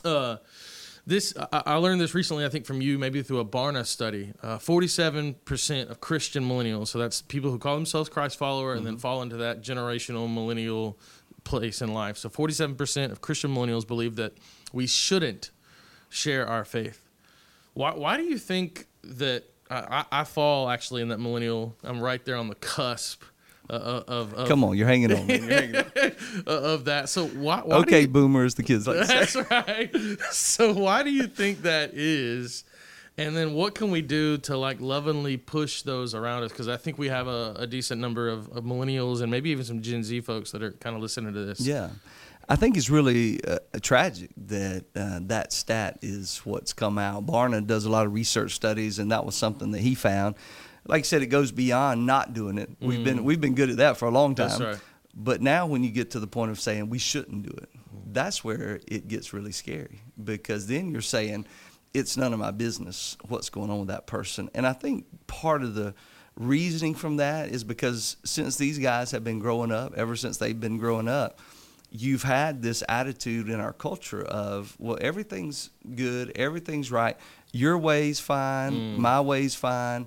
Uh, 0.07 0.39
this 1.07 1.35
I, 1.37 1.63
I 1.67 1.75
learned 1.75 2.01
this 2.01 2.15
recently. 2.15 2.45
I 2.45 2.49
think 2.49 2.67
from 2.67 2.81
you, 2.81 2.99
maybe 2.99 3.23
through 3.23 3.41
a 3.41 3.45
Barna 3.45 3.85
study. 3.85 4.33
Uh, 4.43 4.59
Forty-seven 4.59 5.35
percent 5.45 5.91
of 5.91 6.01
Christian 6.01 6.49
millennials, 6.49 6.89
so 6.89 6.99
that's 6.99 7.23
people 7.23 7.51
who 7.51 7.59
call 7.59 7.75
themselves 7.75 8.09
Christ 8.09 8.39
follower 8.39 8.75
and 8.75 8.87
then 8.87 8.97
fall 8.97 9.23
into 9.23 9.37
that 9.37 9.63
generational 9.63 10.33
millennial 10.33 10.99
place 11.45 11.81
in 11.83 11.95
life. 11.95 12.17
So 12.17 12.29
forty-seven 12.29 12.77
percent 12.77 13.13
of 13.13 13.21
Christian 13.21 13.55
millennials 13.55 13.87
believe 13.87 14.17
that 14.17 14.33
we 14.73 14.87
shouldn't 14.87 15.51
share 16.09 16.47
our 16.47 16.65
faith. 16.65 17.03
Why, 17.75 17.95
why 17.95 18.17
do 18.17 18.23
you 18.23 18.39
think 18.39 18.87
that 19.05 19.45
I, 19.71 20.05
I 20.11 20.21
I 20.21 20.25
fall 20.25 20.69
actually 20.69 21.03
in 21.03 21.09
that 21.09 21.19
millennial? 21.19 21.77
I'm 21.85 22.01
right 22.01 22.25
there 22.25 22.37
on 22.37 22.49
the 22.49 22.55
cusp 22.57 23.23
uh, 23.71 24.03
of 24.07 24.35
of, 24.35 24.49
Come 24.49 24.65
on, 24.65 24.77
you're 24.77 24.87
hanging 24.87 25.13
on. 25.13 25.29
You're 25.29 25.41
hanging 25.41 25.77
on. 25.77 25.85
uh, 26.47 26.51
of 26.51 26.85
that. 26.87 27.09
So 27.09 27.27
why? 27.27 27.61
why 27.65 27.77
okay, 27.79 28.03
you- 28.03 28.09
boomers, 28.17 28.55
the 28.55 28.63
kids 28.63 28.87
like 28.87 29.07
that's 29.07 29.37
right. 29.51 29.91
So 30.31 30.73
why 30.73 31.03
do 31.03 31.11
you 31.11 31.27
think 31.27 31.63
that 31.63 31.91
is? 31.95 32.65
And 33.19 33.35
then 33.35 33.55
what 33.55 33.75
can 33.75 33.91
we 33.91 34.03
do 34.03 34.37
to 34.39 34.59
like 34.59 34.79
lovingly 34.81 35.39
push 35.39 35.83
those 35.83 36.15
around 36.15 36.43
us? 36.43 36.53
Because 36.53 36.69
I 36.69 36.77
think 36.77 36.99
we 36.99 37.09
have 37.09 37.29
a, 37.29 37.55
a 37.59 37.67
decent 37.67 37.99
number 38.01 38.29
of, 38.29 38.49
of 38.51 38.65
millennials 38.65 39.23
and 39.23 39.31
maybe 39.31 39.49
even 39.51 39.65
some 39.65 39.81
Gen 39.81 40.05
Z 40.05 40.21
folks 40.21 40.51
that 40.51 40.63
are 40.63 40.73
kind 40.73 40.95
of 40.95 41.01
listening 41.01 41.33
to 41.33 41.45
this. 41.47 41.61
Yeah. 41.61 41.89
I 42.49 42.57
think 42.57 42.77
it's 42.77 42.91
really 42.91 43.43
uh, 43.45 43.59
tragic 43.83 44.31
that 44.47 44.85
uh, 44.95 45.19
that 45.23 45.53
stat 45.53 45.99
is 46.03 46.39
what's 46.45 46.73
come 46.73 46.97
out. 46.99 47.27
Barna 47.27 47.67
does 47.67 47.87
a 47.87 47.91
lot 47.91 48.07
of 48.07 48.13
research 48.13 48.55
studies, 48.55 49.01
and 49.01 49.11
that 49.11 49.25
was 49.25 49.35
something 49.35 49.73
that 49.73 49.81
he 49.81 49.97
found. 49.97 50.37
Like 50.87 51.01
I 51.01 51.03
said, 51.03 51.23
it 51.23 51.27
goes 51.27 51.53
beyond 51.53 52.07
not 52.07 52.33
doing 52.33 52.59
it. 52.59 52.71
We've 52.81 53.05
been 53.05 53.25
we've 53.25 53.41
been 53.41 53.55
good 53.55 53.71
at 53.71 53.79
that 53.79 53.97
for 53.97 54.07
a 54.07 54.11
long 54.11 54.35
time. 54.35 54.49
Mm. 54.49 54.59
That's 54.59 54.61
right. 54.61 54.81
But 55.15 55.41
now, 55.41 55.67
when 55.67 55.83
you 55.83 55.91
get 55.91 56.11
to 56.11 56.21
the 56.21 56.27
point 56.27 56.51
of 56.51 56.61
saying 56.61 56.91
we 56.91 56.99
shouldn't 56.99 57.43
do 57.43 57.51
it, 57.51 57.71
that's 58.13 58.45
where 58.45 58.81
it 58.87 59.09
gets 59.09 59.33
really 59.33 59.53
scary 59.53 60.03
because 60.23 60.67
then 60.67 60.91
you're 60.91 61.01
saying 61.01 61.47
it's 61.95 62.17
none 62.17 62.33
of 62.33 62.39
my 62.39 62.51
business 62.51 63.17
what's 63.29 63.49
going 63.49 63.71
on 63.71 63.79
with 63.79 63.89
that 63.89 64.07
person. 64.07 64.51
And 64.55 64.67
I 64.67 64.75
think 64.75 65.07
part 65.27 65.63
of 65.63 65.75
the 65.75 65.95
reasoning 66.37 66.95
from 66.95 67.17
that 67.17 67.49
is 67.49 67.65
because 67.65 68.17
since 68.25 68.57
these 68.57 68.79
guys 68.79 69.11
have 69.13 69.25
been 69.25 69.39
growing 69.39 69.73
up, 69.73 69.95
ever 69.97 70.17
since 70.17 70.37
they've 70.37 70.59
been 70.59 70.77
growing 70.77 71.09
up, 71.09 71.41
you've 71.91 72.23
had 72.23 72.63
this 72.63 72.83
attitude 72.89 73.49
in 73.49 73.61
our 73.61 73.73
culture 73.73 74.23
of, 74.23 74.77
well, 74.79 74.99
everything's 75.01 75.71
good, 75.95 76.33
everything's 76.37 76.91
right. 76.91 77.17
Your 77.53 77.79
way's 77.79 78.21
fine, 78.21 78.73
mm. 78.73 78.99
my 78.99 79.21
way's 79.21 79.55
fine. 79.55 80.07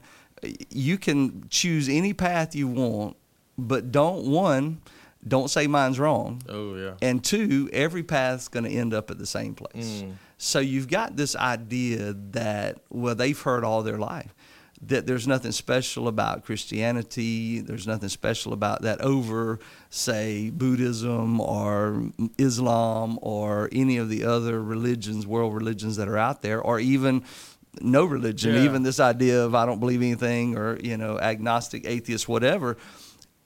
You 0.69 0.97
can 0.97 1.47
choose 1.49 1.89
any 1.89 2.13
path 2.13 2.55
you 2.55 2.67
want, 2.67 3.17
but 3.57 3.91
don't 3.91 4.25
one, 4.25 4.81
don't 5.27 5.49
say 5.49 5.67
mine's 5.67 5.99
wrong. 5.99 6.41
Oh 6.47 6.75
yeah. 6.75 6.93
And 7.01 7.23
two, 7.23 7.69
every 7.73 8.03
path's 8.03 8.47
going 8.47 8.65
to 8.65 8.71
end 8.71 8.93
up 8.93 9.11
at 9.11 9.17
the 9.17 9.25
same 9.25 9.53
place. 9.53 10.03
Mm. 10.03 10.13
So 10.37 10.59
you've 10.59 10.87
got 10.87 11.15
this 11.15 11.35
idea 11.35 12.13
that 12.31 12.79
well 12.89 13.15
they've 13.15 13.39
heard 13.39 13.63
all 13.63 13.83
their 13.83 13.97
life 13.97 14.33
that 14.81 15.05
there's 15.05 15.27
nothing 15.27 15.51
special 15.51 16.07
about 16.07 16.45
Christianity, 16.45 17.59
there's 17.59 17.85
nothing 17.85 18.09
special 18.09 18.53
about 18.53 18.81
that 18.83 19.01
over 19.01 19.59
say 19.89 20.49
Buddhism 20.51 21.41
or 21.41 22.11
Islam 22.37 23.19
or 23.21 23.67
any 23.71 23.97
of 23.97 24.09
the 24.09 24.23
other 24.23 24.63
religions, 24.63 25.27
world 25.27 25.53
religions 25.53 25.97
that 25.97 26.07
are 26.07 26.17
out 26.17 26.41
there 26.41 26.61
or 26.61 26.79
even 26.79 27.23
no 27.81 28.05
religion, 28.05 28.55
yeah. 28.55 28.63
even 28.63 28.83
this 28.83 28.99
idea 28.99 29.45
of 29.45 29.55
I 29.55 29.65
don't 29.65 29.79
believe 29.79 30.01
anything 30.01 30.57
or 30.57 30.79
you 30.79 30.97
know 30.97 31.19
agnostic, 31.19 31.85
atheist, 31.85 32.27
whatever 32.27 32.77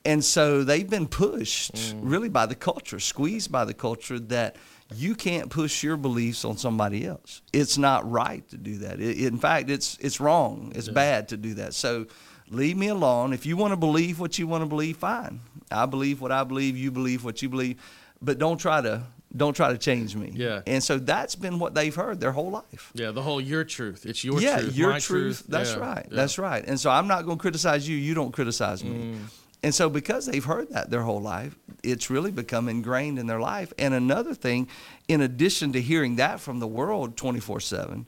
and 0.04 0.24
so 0.24 0.64
they've 0.64 0.88
been 0.88 1.08
pushed 1.08 1.74
mm. 1.74 2.00
really 2.02 2.28
by 2.28 2.46
the 2.46 2.54
culture, 2.54 3.00
squeezed 3.00 3.50
by 3.50 3.64
the 3.64 3.74
culture 3.74 4.18
that 4.18 4.56
you 4.94 5.14
can't 5.14 5.48
push 5.48 5.82
your 5.82 5.96
beliefs 5.96 6.44
on 6.44 6.58
somebody 6.58 7.06
else. 7.06 7.40
It's 7.52 7.78
not 7.78 8.08
right 8.08 8.46
to 8.50 8.58
do 8.58 8.78
that. 8.78 9.00
It, 9.00 9.24
in 9.24 9.38
fact, 9.38 9.70
it's 9.70 9.96
it's 10.00 10.20
wrong. 10.20 10.72
It's 10.74 10.88
yeah. 10.88 10.94
bad 10.94 11.28
to 11.28 11.36
do 11.36 11.54
that. 11.54 11.74
So 11.74 12.06
leave 12.50 12.76
me 12.76 12.88
alone. 12.88 13.32
If 13.32 13.46
you 13.46 13.56
want 13.56 13.72
to 13.72 13.76
believe 13.76 14.20
what 14.20 14.38
you 14.38 14.46
want 14.46 14.62
to 14.62 14.66
believe, 14.66 14.98
fine. 14.98 15.40
I 15.70 15.86
believe 15.86 16.20
what 16.20 16.32
I 16.32 16.44
believe. 16.44 16.76
You 16.76 16.90
believe 16.90 17.24
what 17.24 17.40
you 17.40 17.48
believe, 17.48 17.80
but 18.20 18.38
don't 18.38 18.58
try 18.58 18.82
to 18.82 19.02
don't 19.36 19.54
try 19.54 19.72
to 19.72 19.78
change 19.78 20.14
me. 20.14 20.32
Yeah. 20.34 20.62
And 20.66 20.82
so 20.82 20.98
that's 20.98 21.34
been 21.34 21.58
what 21.58 21.74
they've 21.74 21.94
heard 21.94 22.20
their 22.20 22.32
whole 22.32 22.50
life. 22.50 22.92
Yeah, 22.94 23.10
the 23.10 23.22
whole 23.22 23.40
your 23.40 23.64
truth. 23.64 24.06
It's 24.06 24.22
your 24.24 24.40
yeah, 24.40 24.60
truth. 24.60 24.76
your 24.76 24.90
truth. 24.92 25.04
truth. 25.04 25.44
That's 25.48 25.74
yeah. 25.74 25.78
right. 25.78 26.06
Yeah. 26.08 26.16
That's 26.16 26.38
right. 26.38 26.64
And 26.64 26.78
so 26.78 26.90
I'm 26.90 27.08
not 27.08 27.24
going 27.24 27.38
to 27.38 27.42
criticize 27.42 27.88
you. 27.88 27.96
You 27.96 28.14
don't 28.14 28.32
criticize 28.32 28.84
me. 28.84 29.14
Mm. 29.14 29.18
And 29.64 29.74
so, 29.74 29.88
because 29.88 30.26
they've 30.26 30.44
heard 30.44 30.68
that 30.70 30.90
their 30.90 31.00
whole 31.00 31.22
life, 31.22 31.56
it's 31.82 32.10
really 32.10 32.30
become 32.30 32.68
ingrained 32.68 33.18
in 33.18 33.26
their 33.26 33.40
life. 33.40 33.72
And 33.78 33.94
another 33.94 34.34
thing, 34.34 34.68
in 35.08 35.22
addition 35.22 35.72
to 35.72 35.80
hearing 35.80 36.16
that 36.16 36.38
from 36.40 36.60
the 36.60 36.66
world 36.66 37.16
24 37.16 37.60
7, 37.60 38.04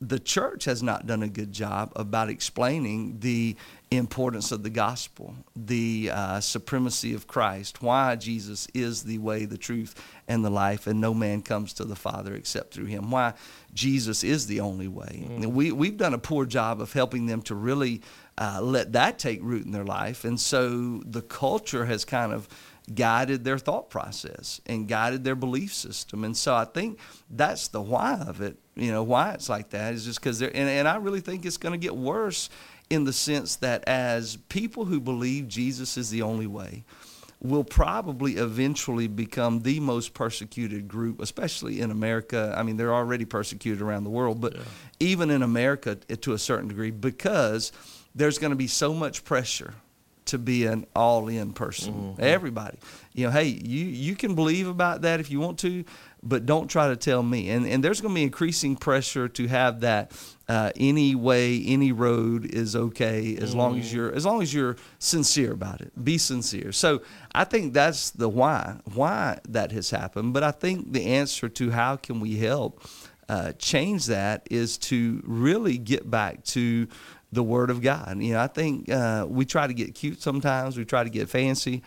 the 0.00 0.18
church 0.18 0.64
has 0.64 0.82
not 0.82 1.06
done 1.06 1.22
a 1.22 1.28
good 1.28 1.52
job 1.52 1.92
about 1.94 2.28
explaining 2.28 3.20
the 3.20 3.56
importance 3.90 4.50
of 4.50 4.62
the 4.62 4.70
gospel, 4.70 5.34
the 5.54 6.10
uh, 6.12 6.40
supremacy 6.40 7.14
of 7.14 7.26
Christ, 7.26 7.82
why 7.82 8.16
Jesus 8.16 8.66
is 8.74 9.04
the 9.04 9.18
way, 9.18 9.44
the 9.44 9.58
truth, 9.58 9.94
and 10.26 10.44
the 10.44 10.50
life, 10.50 10.86
and 10.86 11.00
no 11.00 11.14
man 11.14 11.40
comes 11.42 11.72
to 11.74 11.84
the 11.84 11.94
Father 11.94 12.34
except 12.34 12.74
through 12.74 12.86
him, 12.86 13.10
why 13.10 13.34
Jesus 13.74 14.24
is 14.24 14.48
the 14.48 14.60
only 14.60 14.88
way. 14.88 15.24
Mm. 15.28 15.46
We, 15.46 15.70
we've 15.70 15.96
done 15.96 16.14
a 16.14 16.18
poor 16.18 16.46
job 16.46 16.80
of 16.80 16.92
helping 16.92 17.26
them 17.26 17.42
to 17.42 17.54
really 17.54 18.02
uh, 18.38 18.60
let 18.60 18.92
that 18.92 19.18
take 19.18 19.40
root 19.42 19.64
in 19.64 19.72
their 19.72 19.84
life. 19.84 20.24
And 20.24 20.40
so 20.40 21.02
the 21.06 21.22
culture 21.22 21.86
has 21.86 22.04
kind 22.04 22.32
of 22.32 22.48
guided 22.94 23.44
their 23.44 23.58
thought 23.58 23.90
process 23.90 24.60
and 24.66 24.86
guided 24.86 25.24
their 25.24 25.34
belief 25.34 25.74
system. 25.74 26.22
And 26.24 26.36
so 26.36 26.54
I 26.54 26.64
think 26.64 26.98
that's 27.30 27.68
the 27.68 27.80
why 27.80 28.14
of 28.14 28.40
it. 28.40 28.58
You 28.74 28.92
know, 28.92 29.02
why 29.02 29.32
it's 29.32 29.48
like 29.48 29.70
that 29.70 29.94
is 29.94 30.04
just 30.04 30.20
because 30.20 30.38
they're, 30.38 30.54
and, 30.54 30.68
and 30.68 30.86
I 30.86 30.96
really 30.96 31.20
think 31.20 31.46
it's 31.46 31.56
going 31.56 31.72
to 31.72 31.78
get 31.78 31.96
worse 31.96 32.50
in 32.88 33.04
the 33.04 33.12
sense 33.12 33.56
that 33.56 33.82
as 33.88 34.36
people 34.48 34.84
who 34.84 35.00
believe 35.00 35.48
Jesus 35.48 35.96
is 35.96 36.10
the 36.10 36.22
only 36.22 36.46
way, 36.46 36.84
will 37.40 37.64
probably 37.64 38.36
eventually 38.36 39.06
become 39.06 39.60
the 39.60 39.78
most 39.80 40.14
persecuted 40.14 40.88
group, 40.88 41.20
especially 41.20 41.80
in 41.80 41.90
America. 41.90 42.54
I 42.56 42.62
mean, 42.62 42.76
they're 42.76 42.94
already 42.94 43.24
persecuted 43.24 43.82
around 43.82 44.04
the 44.04 44.10
world, 44.10 44.40
but 44.40 44.54
yeah. 44.54 44.62
even 45.00 45.30
in 45.30 45.42
America 45.42 45.96
to 45.96 46.32
a 46.32 46.38
certain 46.38 46.68
degree, 46.68 46.90
because 46.90 47.72
there's 48.14 48.38
going 48.38 48.50
to 48.50 48.56
be 48.56 48.66
so 48.66 48.94
much 48.94 49.24
pressure 49.24 49.74
to 50.24 50.38
be 50.38 50.64
an 50.64 50.86
all-in 50.96 51.52
person. 51.52 51.94
Mm-hmm. 51.94 52.22
Everybody, 52.22 52.78
you 53.12 53.26
know, 53.26 53.30
hey, 53.30 53.44
you 53.44 53.84
you 53.84 54.16
can 54.16 54.34
believe 54.34 54.66
about 54.66 55.02
that 55.02 55.20
if 55.20 55.30
you 55.30 55.38
want 55.38 55.58
to, 55.60 55.84
but 56.22 56.46
don't 56.46 56.68
try 56.68 56.88
to 56.88 56.96
tell 56.96 57.22
me. 57.22 57.50
And 57.50 57.66
and 57.66 57.84
there's 57.84 58.00
going 58.00 58.14
to 58.14 58.18
be 58.18 58.24
increasing 58.24 58.76
pressure 58.76 59.28
to 59.28 59.46
have 59.46 59.80
that. 59.80 60.12
Uh, 60.48 60.70
any 60.76 61.12
way, 61.16 61.60
any 61.66 61.90
road 61.90 62.44
is 62.46 62.76
okay 62.76 63.36
as 63.40 63.52
long 63.52 63.80
as 63.80 63.86
mm-hmm. 63.86 63.96
you're 63.96 64.14
as 64.14 64.24
long 64.24 64.40
as 64.40 64.54
you're 64.54 64.76
sincere 65.00 65.52
about 65.52 65.80
it. 65.80 65.92
Be 66.04 66.18
sincere. 66.18 66.70
So 66.70 67.02
I 67.34 67.42
think 67.42 67.72
that's 67.74 68.10
the 68.10 68.28
why 68.28 68.76
why 68.94 69.40
that 69.48 69.72
has 69.72 69.90
happened. 69.90 70.34
But 70.34 70.44
I 70.44 70.52
think 70.52 70.92
the 70.92 71.06
answer 71.06 71.48
to 71.48 71.70
how 71.72 71.96
can 71.96 72.20
we 72.20 72.36
help 72.36 72.80
uh, 73.28 73.52
change 73.58 74.06
that 74.06 74.46
is 74.48 74.78
to 74.78 75.20
really 75.24 75.78
get 75.78 76.08
back 76.08 76.44
to 76.44 76.86
the 77.32 77.42
Word 77.42 77.70
of 77.70 77.82
God. 77.82 78.22
You 78.22 78.34
know, 78.34 78.40
I 78.40 78.46
think 78.46 78.88
uh, 78.88 79.26
we 79.28 79.44
try 79.44 79.66
to 79.66 79.74
get 79.74 79.96
cute 79.96 80.22
sometimes, 80.22 80.78
we 80.78 80.84
try 80.84 81.02
to 81.02 81.10
get 81.10 81.28
fancy, 81.28 81.82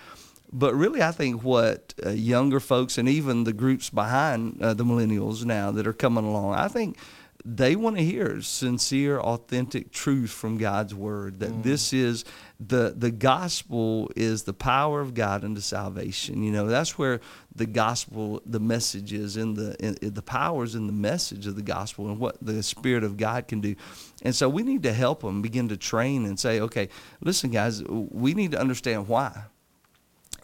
but 0.51 0.73
really, 0.73 1.01
I 1.01 1.11
think 1.11 1.43
what 1.43 1.93
uh, 2.03 2.09
younger 2.09 2.59
folks 2.59 2.97
and 2.97 3.07
even 3.07 3.43
the 3.43 3.53
groups 3.53 3.89
behind 3.89 4.61
uh, 4.61 4.73
the 4.73 4.83
millennials 4.83 5.45
now 5.45 5.71
that 5.71 5.85
are 5.85 5.93
coming 5.93 6.25
along, 6.25 6.55
I 6.55 6.67
think 6.67 6.97
they 7.45 7.75
want 7.75 7.95
to 7.95 8.03
hear 8.03 8.41
sincere, 8.41 9.19
authentic 9.19 9.91
truth 9.91 10.29
from 10.29 10.57
God's 10.57 10.93
word. 10.93 11.39
That 11.39 11.51
mm. 11.51 11.63
this 11.63 11.93
is 11.93 12.25
the 12.59 12.93
the 12.95 13.11
gospel 13.11 14.11
is 14.15 14.43
the 14.43 14.53
power 14.53 14.99
of 14.99 15.13
God 15.13 15.45
unto 15.45 15.61
salvation. 15.61 16.43
You 16.43 16.51
know 16.51 16.67
that's 16.67 16.97
where 16.97 17.21
the 17.55 17.65
gospel, 17.65 18.41
the 18.45 18.59
message 18.59 19.13
is 19.13 19.37
in 19.37 19.53
the 19.53 19.75
in, 19.79 19.95
in 20.01 20.13
the 20.13 20.21
powers 20.21 20.75
in 20.75 20.87
the 20.87 20.93
message 20.93 21.47
of 21.47 21.55
the 21.55 21.61
gospel 21.61 22.07
and 22.09 22.19
what 22.19 22.37
the 22.41 22.61
Spirit 22.61 23.03
of 23.03 23.15
God 23.15 23.47
can 23.47 23.61
do. 23.61 23.75
And 24.21 24.35
so 24.35 24.49
we 24.49 24.63
need 24.63 24.83
to 24.83 24.93
help 24.93 25.21
them 25.21 25.41
begin 25.41 25.69
to 25.69 25.77
train 25.77 26.25
and 26.25 26.37
say, 26.37 26.59
okay, 26.59 26.89
listen, 27.21 27.51
guys, 27.51 27.83
we 27.83 28.33
need 28.33 28.51
to 28.51 28.59
understand 28.59 29.07
why 29.07 29.43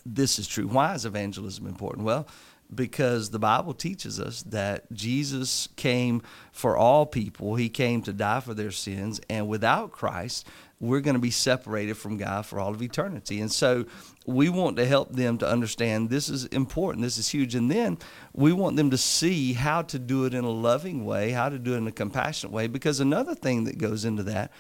this 0.05 0.39
is 0.39 0.47
true. 0.47 0.67
Why 0.67 0.93
is 0.93 1.05
evangelism 1.05 1.67
important? 1.67 2.05
Well 2.05 2.27
because 2.73 3.30
the 3.30 3.39
Bible 3.39 3.73
teaches 3.73 4.19
us 4.19 4.43
that 4.43 4.91
Jesus 4.91 5.69
came 5.75 6.21
for 6.51 6.75
all 6.75 7.06
people. 7.06 7.56
He 7.56 7.69
came 7.69 8.01
to 8.04 8.13
die 8.13 8.39
for 8.39 8.54
their 8.54 8.71
sins, 8.71 9.21
and 9.30 9.47
without 9.47 9.91
Christ, 9.91 10.47
we're 10.80 10.99
going 10.99 11.15
to 11.15 11.21
be 11.21 11.32
separated 11.32 11.95
from 11.95 12.17
God 12.17 12.45
for 12.45 12.60
all 12.60 12.71
of 12.71 12.82
eternity. 12.82 13.39
And 13.39 13.51
so 13.51 13.86
we 14.25 14.49
want 14.49 14.75
to 14.75 14.86
help 14.86 15.13
them 15.13 15.38
to 15.38 15.47
understand 15.47 16.10
this 16.10 16.28
is 16.28 16.45
important, 16.47 17.04
this 17.04 17.17
is 17.17 17.30
huge. 17.30 17.56
And 17.56 17.71
then 17.71 17.97
we 18.34 18.51
want 18.51 18.75
them 18.75 18.91
to 18.91 18.97
see 18.97 19.54
how 19.54 19.84
to 19.84 19.97
do 19.97 20.25
it 20.25 20.34
in 20.34 20.43
a 20.43 20.49
loving 20.49 21.06
way, 21.06 21.32
how 21.32 21.47
to 21.47 21.58
do 21.58 21.75
it 21.75 21.78
in 21.78 21.88
a 21.88 21.93
compassionate 21.93 22.51
way, 22.51 22.67
because 22.67 22.99
another 22.99 23.36
thing 23.36 23.63
that 23.63 23.78
goes 23.78 24.04
into 24.04 24.23
that 24.23 24.51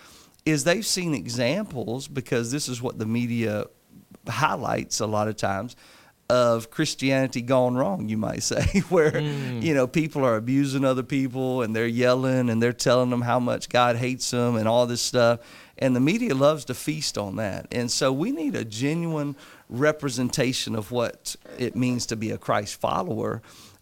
is 0.45 0.63
they've 0.63 0.85
seen 0.85 1.13
examples, 1.13 2.07
because 2.07 2.51
this 2.51 2.69
is 2.69 2.81
what 2.81 2.97
the 2.97 3.05
media 3.05 3.65
highlights 4.27 5.01
a 5.01 5.05
lot 5.05 5.27
of 5.27 5.35
times 5.35 5.75
of 6.29 6.71
Christianity 6.71 7.41
gone 7.41 7.75
wrong, 7.75 8.09
you 8.09 8.17
might 8.17 8.43
say, 8.43 8.79
where 8.89 9.11
mm. 9.11 9.61
you 9.61 9.73
know 9.73 9.87
people 9.87 10.25
are 10.25 10.35
abusing 10.35 10.83
other 10.83 11.03
people 11.03 11.61
and 11.61 11.75
they're 11.75 11.87
yelling 11.87 12.49
and 12.49 12.61
they're 12.61 12.73
telling 12.73 13.09
them 13.09 13.21
how 13.21 13.39
much 13.39 13.69
God 13.69 13.95
hates 13.95 14.29
them 14.31 14.55
and 14.55 14.67
all 14.67 14.87
this 14.87 15.01
stuff, 15.01 15.39
and 15.77 15.95
the 15.95 15.99
media 15.99 16.33
loves 16.33 16.65
to 16.65 16.73
feast 16.73 17.17
on 17.17 17.35
that. 17.35 17.67
And 17.71 17.91
so 17.91 18.11
we 18.11 18.31
need 18.31 18.55
a 18.55 18.65
genuine 18.65 19.35
representation 19.69 20.75
of 20.75 20.91
what 20.91 21.35
it 21.57 21.75
means 21.75 22.05
to 22.07 22.15
be 22.15 22.31
a 22.31 22.37
Christ 22.37 22.79
follower, 22.79 23.41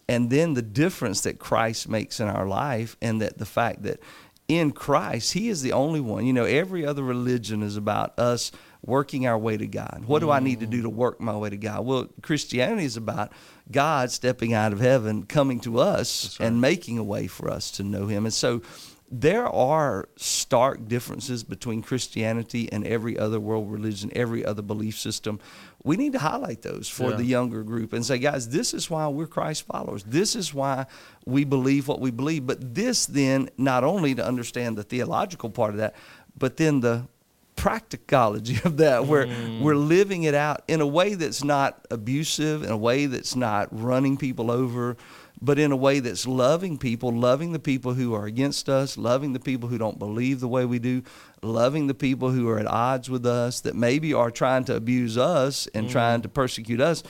and 0.10 0.30
then 0.30 0.54
the 0.54 0.62
difference 0.62 1.22
that 1.22 1.40
Christ 1.40 1.88
makes 1.88 2.20
in 2.20 2.28
our 2.28 2.46
life, 2.46 2.98
and 3.02 3.22
that 3.22 3.38
the 3.38 3.46
fact 3.46 3.84
that 3.84 4.02
in 4.50 4.72
Christ 4.72 5.34
He 5.34 5.48
is 5.48 5.62
the 5.62 5.72
only 5.72 6.02
one. 6.02 6.26
You 6.26 6.34
know, 6.34 6.46
every 6.46 6.86
other 6.86 7.04
religion 7.04 7.64
is 7.64 7.78
about 7.78 8.18
us 8.20 8.52
working 8.86 9.26
our 9.28 9.38
way 9.38 9.58
to 9.58 9.68
God. 9.68 10.04
What 10.06 10.20
do 10.20 10.30
I 10.30 10.40
need 10.40 10.60
to 10.60 10.66
do 10.66 10.82
to 10.82 10.90
work 10.90 11.22
my 11.22 11.36
way 11.36 11.50
to 11.50 11.58
God? 11.58 11.86
Well, 11.86 12.10
Christianity 12.22 12.86
is 12.86 12.98
about 12.98 13.32
God 13.72 14.12
stepping 14.12 14.54
out 14.54 14.74
of 14.74 14.80
heaven, 14.80 15.24
coming 15.24 15.60
to 15.62 15.80
us, 15.80 16.40
right. 16.40 16.48
and 16.48 16.60
making 16.60 16.98
a 16.98 17.04
way 17.04 17.28
for 17.28 17.50
us 17.50 17.72
to 17.72 17.84
know 17.84 18.08
Him. 18.08 18.26
And 18.26 18.34
so 18.34 18.62
there 19.10 19.48
are 19.48 20.10
stark 20.16 20.88
differences 20.88 21.44
between 21.44 21.84
Christianity 21.84 22.72
and 22.72 22.86
every 22.86 23.18
other 23.18 23.40
world 23.40 23.72
religion, 23.72 24.12
every 24.16 24.44
other 24.44 24.64
belief 24.64 24.98
system. 24.98 25.40
We 25.84 25.98
need 25.98 26.14
to 26.14 26.20
highlight 26.20 26.64
those 26.64 26.90
for 26.90 27.12
yeah. 27.12 27.18
the 27.18 27.26
younger 27.26 27.64
group 27.64 27.94
and 27.94 28.06
say, 28.06 28.18
guys, 28.18 28.50
this 28.50 28.74
is 28.74 28.90
why 28.90 29.08
we're 29.08 29.28
Christ 29.28 29.68
followers. 29.68 30.04
This 30.04 30.36
is 30.36 30.54
why 30.54 30.88
we 31.26 31.44
believe 31.44 31.88
what 31.88 32.02
we 32.02 32.10
believe. 32.10 32.48
But 32.48 32.74
this 32.74 33.06
then, 33.06 33.50
not 33.58 33.84
only 33.84 34.16
to 34.16 34.26
understand 34.26 34.78
the 34.78 34.84
theological 34.84 35.52
part 35.52 35.72
of 35.72 35.78
that, 35.78 35.96
but 36.36 36.58
then 36.58 36.80
the 36.80 37.08
practicology 37.56 38.60
of 38.66 38.78
that 38.78 39.06
where 39.06 39.26
mm. 39.26 39.62
we're 39.62 39.76
living 39.76 40.24
it 40.24 40.34
out 40.34 40.64
in 40.68 40.82
a 40.82 40.88
way 40.88 41.16
that's 41.16 41.44
not 41.44 41.86
abusive 41.92 42.64
in 42.64 42.72
a 42.72 42.78
way 42.78 43.06
that's 43.06 43.36
not 43.36 43.68
running 43.72 44.18
people 44.18 44.52
over 44.52 44.98
but 45.42 45.60
in 45.60 45.74
a 45.74 45.76
way 45.76 46.00
that's 46.00 46.26
loving 46.26 46.78
people 46.78 47.12
loving 47.12 47.52
the 47.52 47.60
people 47.60 47.94
who 47.94 48.14
are 48.14 48.26
against 48.26 48.70
us 48.70 48.98
loving 48.98 49.34
the 49.34 49.40
people 49.40 49.70
who 49.70 49.78
don't 49.78 50.00
believe 50.00 50.40
the 50.40 50.48
way 50.48 50.66
we 50.66 50.80
do 50.80 51.04
loving 51.42 51.88
the 51.88 51.94
people 51.94 52.32
who 52.32 52.48
are 52.50 52.60
at 52.60 52.68
odds 52.68 53.10
with 53.10 53.26
us 53.26 53.62
that 53.62 53.76
maybe 53.76 54.14
are 54.14 54.32
trying 54.32 54.64
to 54.64 54.76
abuse 54.76 55.18
us 55.18 55.68
and 55.74 55.88
mm. 55.88 55.92
trying 55.92 56.22
to 56.22 56.30
persecute 56.30 56.82
us 56.82 57.04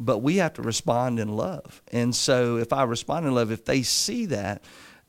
but 0.00 0.18
we 0.18 0.36
have 0.36 0.52
to 0.52 0.62
respond 0.62 1.20
in 1.20 1.28
love 1.28 1.82
and 1.92 2.14
so 2.14 2.56
if 2.56 2.72
i 2.72 2.82
respond 2.82 3.26
in 3.26 3.34
love 3.34 3.52
if 3.52 3.64
they 3.64 3.82
see 3.82 4.26
that 4.26 4.62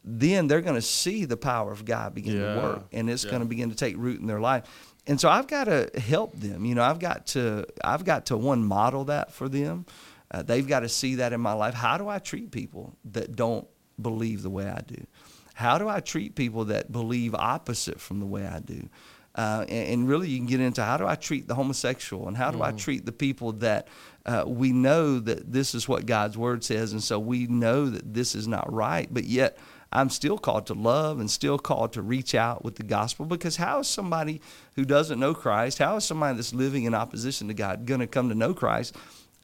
then 0.08 0.48
they're 0.48 0.62
going 0.62 0.76
to 0.76 0.82
see 0.82 1.26
the 1.26 1.36
power 1.36 1.72
of 1.72 1.84
God 1.84 2.14
begin 2.14 2.40
yeah. 2.40 2.54
to 2.54 2.62
work 2.62 2.84
and 2.94 3.10
it's 3.10 3.26
yeah. 3.26 3.32
going 3.32 3.42
to 3.42 3.48
begin 3.48 3.72
to 3.72 3.76
take 3.76 3.98
root 3.98 4.22
in 4.22 4.28
their 4.28 4.40
life. 4.40 4.64
And 5.08 5.20
so 5.20 5.30
I've 5.30 5.48
got 5.48 5.66
to 5.66 5.90
help 6.00 6.36
them. 6.36 6.64
You 6.64 6.76
know, 6.76 6.84
I've 6.84 7.00
got 7.00 7.28
to 7.28 7.66
I've 7.84 8.06
got 8.06 8.28
to 8.28 8.38
one 8.38 8.64
model 8.64 9.06
that 9.06 9.32
for 9.32 9.50
them. 9.50 9.86
Uh, 10.32 10.44
they've 10.44 10.68
got 10.68 10.82
to 10.82 10.90
see 10.90 11.16
that 11.16 11.34
in 11.34 11.42
my 11.42 11.54
life. 11.54 11.74
How 11.74 11.98
do 11.98 12.08
I 12.08 12.20
treat 12.20 12.52
people 12.52 12.96
that 13.12 13.36
don't 13.36 13.68
believe 14.02 14.42
the 14.42 14.50
way 14.50 14.68
I 14.68 14.82
do? 14.82 15.06
How 15.54 15.78
do 15.78 15.88
I 15.88 16.02
treat 16.02 16.36
people 16.36 16.66
that 16.66 16.92
believe 16.92 17.34
opposite 17.34 18.02
from 18.02 18.20
the 18.20 18.26
way 18.26 18.46
I 18.46 18.60
do? 18.60 18.90
Uh, 19.36 19.66
and, 19.68 19.88
and, 19.90 20.08
really, 20.08 20.30
you 20.30 20.38
can 20.38 20.46
get 20.46 20.62
into 20.62 20.84
how 20.84 20.96
do 20.96 21.06
I 21.06 21.16
treat 21.16 21.46
the 21.46 21.56
homosexual 21.56 22.30
and 22.30 22.38
how 22.38 22.52
do 22.52 22.60
mm. 22.60 22.66
I 22.66 22.72
treat 22.72 23.06
the 23.06 23.12
people 23.12 23.52
that 23.54 23.90
uh, 24.26 24.46
we 24.48 24.72
know 24.72 25.20
that 25.20 25.52
this 25.52 25.76
is 25.76 25.90
what 25.90 26.06
God's 26.06 26.38
word 26.38 26.64
says, 26.64 26.94
and 26.94 27.04
so 27.04 27.20
we 27.20 27.46
know 27.46 27.86
that 27.88 28.14
this 28.14 28.34
is 28.34 28.48
not 28.48 28.72
right, 28.72 29.14
but 29.14 29.26
yet 29.26 29.58
I'm 29.92 30.10
still 30.10 30.38
called 30.38 30.68
to 30.68 30.74
love 30.74 31.20
and 31.20 31.30
still 31.30 31.58
called 31.58 31.94
to 31.94 32.02
reach 32.02 32.36
out 32.36 32.64
with 32.64 32.76
the 32.76 32.84
gospel 32.84 33.26
because 33.26 33.56
how 33.56 33.80
is 33.80 33.88
somebody 33.88 34.42
who 34.76 34.86
doesn't 34.86 35.20
know 35.20 35.34
Christ, 35.34 35.78
how 35.78 35.96
is 35.98 36.04
somebody 36.04 36.36
that's 36.36 36.54
living 36.54 36.84
in 36.84 36.94
opposition 36.94 37.48
to 37.48 37.54
God 37.54 37.86
going 37.86 38.02
to 38.02 38.08
come 38.08 38.30
to 38.30 38.36
know 38.36 38.54
Christ 38.54 38.96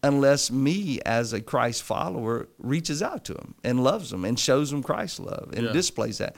unless 0.03 0.51
me 0.51 0.99
as 1.05 1.31
a 1.31 1.41
Christ 1.41 1.83
follower 1.83 2.47
reaches 2.57 3.01
out 3.01 3.23
to 3.25 3.33
them 3.33 3.55
and 3.63 3.83
loves 3.83 4.09
them 4.09 4.25
and 4.25 4.37
shows 4.37 4.71
them 4.71 4.83
Christ's 4.83 5.19
love 5.19 5.51
and 5.55 5.67
yeah. 5.67 5.71
displays 5.71 6.17
that? 6.17 6.35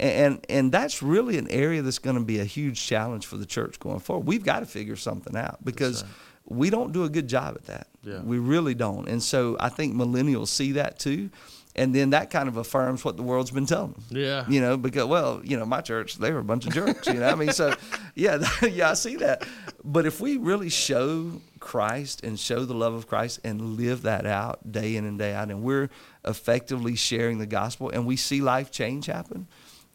And, 0.00 0.44
and 0.48 0.72
that's 0.72 1.02
really 1.02 1.38
an 1.38 1.48
area 1.48 1.82
that's 1.82 1.98
going 1.98 2.16
to 2.16 2.24
be 2.24 2.40
a 2.40 2.44
huge 2.44 2.84
challenge 2.84 3.26
for 3.26 3.36
the 3.36 3.46
church 3.46 3.78
going 3.78 4.00
forward. 4.00 4.26
We've 4.26 4.44
got 4.44 4.60
to 4.60 4.66
figure 4.66 4.96
something 4.96 5.36
out 5.36 5.64
because 5.64 6.04
we 6.46 6.70
don't 6.70 6.92
do 6.92 7.04
a 7.04 7.08
good 7.08 7.28
job 7.28 7.54
at 7.56 7.66
that. 7.66 7.86
Yeah. 8.02 8.20
We 8.22 8.38
really 8.38 8.74
don't. 8.74 9.08
And 9.08 9.22
so 9.22 9.56
I 9.60 9.68
think 9.68 9.94
millennials 9.94 10.48
see 10.48 10.72
that 10.72 10.98
too 10.98 11.30
and 11.74 11.94
then 11.94 12.10
that 12.10 12.30
kind 12.30 12.48
of 12.48 12.56
affirms 12.56 13.04
what 13.04 13.16
the 13.16 13.22
world's 13.22 13.50
been 13.50 13.66
telling 13.66 13.92
them. 13.92 14.04
Yeah. 14.10 14.44
You 14.48 14.60
know, 14.60 14.76
because 14.76 15.06
well, 15.06 15.40
you 15.44 15.56
know, 15.56 15.64
my 15.64 15.80
church 15.80 16.16
they 16.16 16.32
were 16.32 16.40
a 16.40 16.44
bunch 16.44 16.66
of 16.66 16.74
jerks. 16.74 17.06
You 17.06 17.14
know, 17.14 17.28
I 17.28 17.34
mean, 17.34 17.52
so 17.52 17.74
yeah, 18.14 18.44
yeah, 18.62 18.90
I 18.90 18.94
see 18.94 19.16
that. 19.16 19.46
But 19.84 20.06
if 20.06 20.20
we 20.20 20.36
really 20.36 20.68
show 20.68 21.40
Christ 21.60 22.22
and 22.24 22.38
show 22.38 22.64
the 22.64 22.74
love 22.74 22.94
of 22.94 23.06
Christ 23.06 23.40
and 23.44 23.76
live 23.76 24.02
that 24.02 24.26
out 24.26 24.70
day 24.70 24.96
in 24.96 25.04
and 25.04 25.18
day 25.18 25.32
out, 25.34 25.50
and 25.50 25.62
we're 25.62 25.88
effectively 26.24 26.94
sharing 26.94 27.38
the 27.38 27.46
gospel, 27.46 27.88
and 27.90 28.06
we 28.06 28.16
see 28.16 28.40
life 28.40 28.70
change 28.70 29.06
happen, 29.06 29.48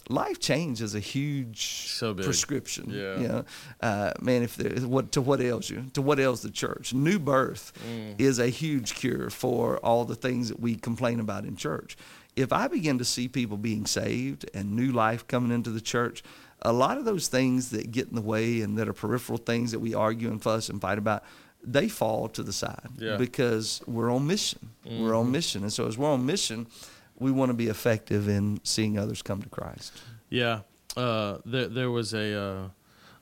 life 0.10 0.40
change 0.40 0.82
is 0.82 0.96
a 0.96 1.00
huge 1.00 1.90
so 1.90 2.14
prescription. 2.14 2.90
Yeah. 2.90 3.20
You 3.20 3.28
know, 3.28 3.46
uh, 3.82 4.12
man, 4.22 4.44
if 4.44 4.56
there, 4.56 4.72
what 4.88 5.12
to 5.14 5.22
what 5.22 5.42
ails 5.42 5.70
you, 5.70 5.86
to 5.94 6.02
what 6.02 6.20
ails 6.20 6.42
the 6.42 6.52
church, 6.52 6.94
new 6.94 7.20
birth 7.20 7.74
mm. 7.88 8.20
is 8.20 8.40
a 8.40 8.48
huge 8.48 8.96
cure 8.96 9.30
for 9.30 9.78
all 9.78 10.06
the 10.06 10.16
things 10.16 10.50
that 10.50 10.60
we 10.60 10.76
complain 10.76 11.20
about 11.20 11.46
in 11.46 11.56
church. 11.56 11.98
If 12.36 12.54
I 12.54 12.68
begin 12.68 13.00
to 13.00 13.06
see 13.06 13.28
people 13.28 13.58
being 13.58 13.86
saved 13.86 14.50
and 14.54 14.76
new 14.76 14.92
life 14.92 15.28
coming 15.28 15.52
into 15.52 15.72
the 15.72 15.82
church, 15.82 16.24
a 16.62 16.72
lot 16.72 16.98
of 16.98 17.06
those 17.06 17.28
things 17.28 17.72
that 17.72 17.92
get 17.92 18.10
in 18.10 18.16
the 18.16 18.22
way 18.22 18.62
and 18.62 18.78
that 18.78 18.88
are 18.88 18.94
peripheral 18.94 19.38
things 19.38 19.72
that 19.72 19.80
we 19.80 19.94
argue 19.94 20.30
and 20.30 20.42
fuss 20.42 20.70
and 20.70 20.80
fight 20.80 20.98
about, 20.98 21.24
they 21.64 21.88
fall 21.88 22.28
to 22.30 22.44
the 22.44 22.54
side 22.54 22.90
yeah. 22.98 23.18
because 23.18 23.82
we're 23.88 24.12
on 24.12 24.28
mission. 24.28 24.70
Mm-hmm. 24.86 25.04
We're 25.04 25.16
on 25.16 25.26
mm-hmm. 25.26 25.32
mission, 25.34 25.64
and 25.64 25.74
so 25.74 25.88
as 25.88 25.98
we're 25.98 26.12
on 26.12 26.26
mission 26.26 26.68
we 27.20 27.32
want 27.32 27.50
to 27.50 27.54
be 27.54 27.68
effective 27.68 28.28
in 28.28 28.60
seeing 28.64 28.98
others 28.98 29.22
come 29.22 29.42
to 29.42 29.50
Christ. 29.50 29.94
Yeah, 30.30 30.62
uh, 30.96 31.38
there 31.46 31.68
there 31.68 31.92
was 31.92 32.14
a 32.14 32.40
uh, 32.40 32.70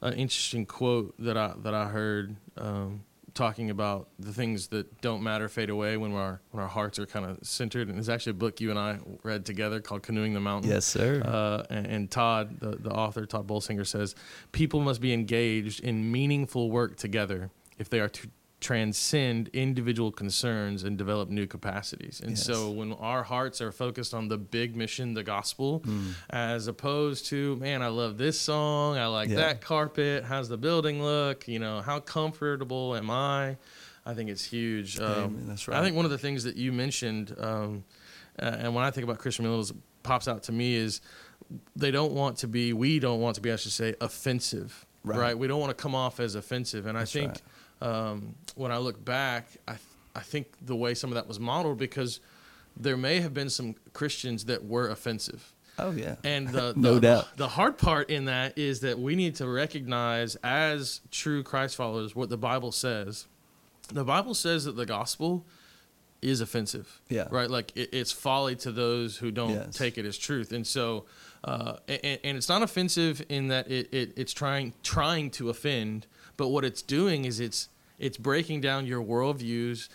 an 0.02 0.14
interesting 0.14 0.66
quote 0.66 1.14
that 1.20 1.38
I 1.38 1.54
that 1.64 1.74
I 1.74 1.86
heard 1.86 2.36
um, 2.58 3.04
talking 3.36 3.70
about 3.70 4.08
the 4.18 4.34
things 4.34 4.68
that 4.70 5.02
don't 5.02 5.22
matter 5.22 5.48
fade 5.48 5.70
away 5.70 5.98
when 5.98 6.14
our 6.14 6.41
when 6.52 6.64
our 6.64 6.70
hearts 6.70 6.98
are 6.98 7.06
kind 7.06 7.26
of 7.26 7.38
centered. 7.43 7.89
And 7.89 8.00
it's 8.00 8.10
actually 8.10 8.32
a 8.32 8.36
book 8.36 8.60
you 8.60 8.72
and 8.72 8.80
I 8.80 9.00
read 9.24 9.46
together 9.46 9.82
called 9.82 10.04
Canoeing 10.04 10.34
the 10.34 10.39
Mountain. 10.39 10.72
Yes, 10.72 10.86
sir. 10.86 11.22
Uh, 11.24 11.64
and, 11.70 11.86
and, 11.86 12.12
Tod, 12.12 12.60
the, 12.60 12.78
the 12.78 12.91
author, 12.91 13.26
Tod 13.26 13.46
Bolsinger 13.46 13.86
says, 13.86 14.16
people 14.54 14.80
must 14.80 15.02
be 15.02 15.14
engaged 15.14 15.82
in 15.82 16.12
meaningful 16.12 16.72
work 16.72 16.96
together 16.96 17.52
if 17.78 17.89
they 17.89 18.00
are 18.00 18.10
to 18.10 18.30
transcend 18.62 19.49
individual 19.49 20.12
concerns 20.12 20.84
and 20.84 20.97
develop 20.97 21.30
new 21.30 21.45
capacities. 21.45 22.22
And 22.22 22.32
yes. 22.32 22.45
so 22.45 22.72
when 22.72 22.93
our 22.93 23.24
hearts 23.24 23.62
are 23.62 23.72
focused 23.72 24.14
on 24.14 24.28
the 24.28 24.38
big 24.38 24.76
mission, 24.76 25.14
the 25.14 25.24
gospel, 25.24 25.82
mm. 25.82 26.14
as 26.30 26.68
opposed 26.68 27.28
to, 27.28 27.58
man, 27.58 27.82
I 27.82 27.88
love 27.88 28.18
this 28.18 28.39
song, 28.39 28.97
I 28.97 29.08
like 29.08 29.30
yeah. 29.30 29.36
that 29.36 29.62
carpet, 29.62 30.24
how's 30.24 30.49
the 30.49 30.58
building 30.58 31.03
look, 31.03 31.47
you 31.47 31.60
know, 31.60 31.82
how 31.82 31.99
comfortable 31.99 32.95
am 32.95 33.10
I? 33.12 33.58
I 34.06 34.14
think 34.14 34.30
it's 34.30 34.45
huge. 34.45 34.99
Um, 34.99 35.43
that's 35.47 35.68
right. 35.68 35.78
I 35.78 35.84
think 35.84 35.95
one 35.95 36.06
of 36.06 36.12
the 36.12 36.18
things 36.18 36.43
that 36.43 36.56
you 36.56 36.72
mentioned, 36.72 37.36
um, 37.39 37.84
uh, 38.39 38.45
and 38.60 38.74
when 38.74 38.84
I 38.84 38.91
think 38.91 39.03
about 39.03 39.18
Christian 39.18 39.45
millennials, 39.45 39.76
pops 40.03 40.28
out 40.28 40.43
to 40.43 40.51
me 40.51 40.76
is 40.76 41.01
they 41.76 41.91
don't 41.91 42.14
want 42.14 42.38
to 42.38 42.47
be, 42.47 42.72
we 42.74 42.99
don't 42.99 43.20
want 43.20 43.36
to 43.36 43.41
be, 43.41 43.51
I 43.51 43.56
should 43.58 43.72
say, 43.72 43.95
offensive. 43.99 44.86
Right. 45.03 45.20
right? 45.20 45.38
We 45.38 45.47
don't 45.47 45.60
want 45.60 45.76
to 45.76 45.80
come 45.80 45.93
off 45.93 46.20
as 46.20 46.34
offensive. 46.34 46.88
And 46.88 46.97
that's 46.97 47.16
I 47.16 47.20
think 47.20 47.32
right 47.34 47.41
um, 47.82 48.36
when 48.55 48.71
I 48.71 48.78
look 48.78 49.03
back, 49.03 49.47
I, 49.67 49.73
th- 49.73 49.82
I 50.15 50.21
think 50.21 50.47
the 50.61 50.76
way 50.76 50.93
some 50.93 51.09
of 51.09 51.15
that 51.15 51.28
was 51.28 51.39
modeled 51.39 51.78
because 51.78 52.19
there 52.78 52.97
may 52.97 53.19
have 53.19 53.34
been 53.34 53.49
some 53.49 53.76
Christians 53.93 54.45
that 54.45 54.65
were 54.65 54.89
offensive. 54.89 55.53
Oh 55.78 55.91
yeah, 55.91 56.15
and 56.23 56.47
the, 56.47 56.73
no 56.78 56.95
the, 56.95 57.01
doubt. 57.01 57.38
The 57.38 57.49
hard 57.49 57.78
part 57.78 58.09
in 58.09 58.26
that 58.26 58.57
is 58.57 58.80
that 58.82 58.97
we 58.97 59.15
need 59.15 59.36
to 59.36 59.47
recognize 59.47 60.36
as 60.38 61.01
true 61.11 61.43
Christ 61.43 61.76
followers 61.76 62.15
what 62.15 62.30
the 62.30 62.38
Bible 62.38 62.71
says. 62.71 63.28
The 63.91 64.05
Bible 64.05 64.34
says 64.34 64.63
that 64.65 64.76
the 64.76 64.86
gospel 64.86 65.45
is 66.21 66.41
offensive. 66.41 67.01
Yeah. 67.09 67.28
Right. 67.30 67.49
Like 67.49 67.71
it, 67.76 67.89
it's 67.93 68.11
folly 68.11 68.55
to 68.57 68.71
those 68.71 69.17
who 69.17 69.32
don't 69.32 69.51
yes. 69.51 69.76
take 69.76 69.97
it 69.97 70.05
as 70.05 70.17
truth, 70.17 70.51
and 70.51 70.65
so 70.65 71.05
uh, 71.43 71.78
and, 71.88 72.19
and, 72.23 72.38
it's 72.38 72.49
not 72.49 72.63
offensive 72.63 73.23
in 73.30 73.49
that 73.49 73.69
it, 73.69 73.93
it 73.93 74.13
it's 74.15 74.34
trying 74.34 74.73
trying 74.82 75.30
to 75.32 75.49
offend, 75.49 76.07
but 76.38 76.49
what 76.49 76.65
it's 76.65 76.81
doing 76.81 77.25
is 77.25 77.39
it's 77.39 77.69
it's 77.99 78.17
breaking 78.17 78.61
down 78.61 78.86
your 78.86 79.03
worldviews. 79.03 79.89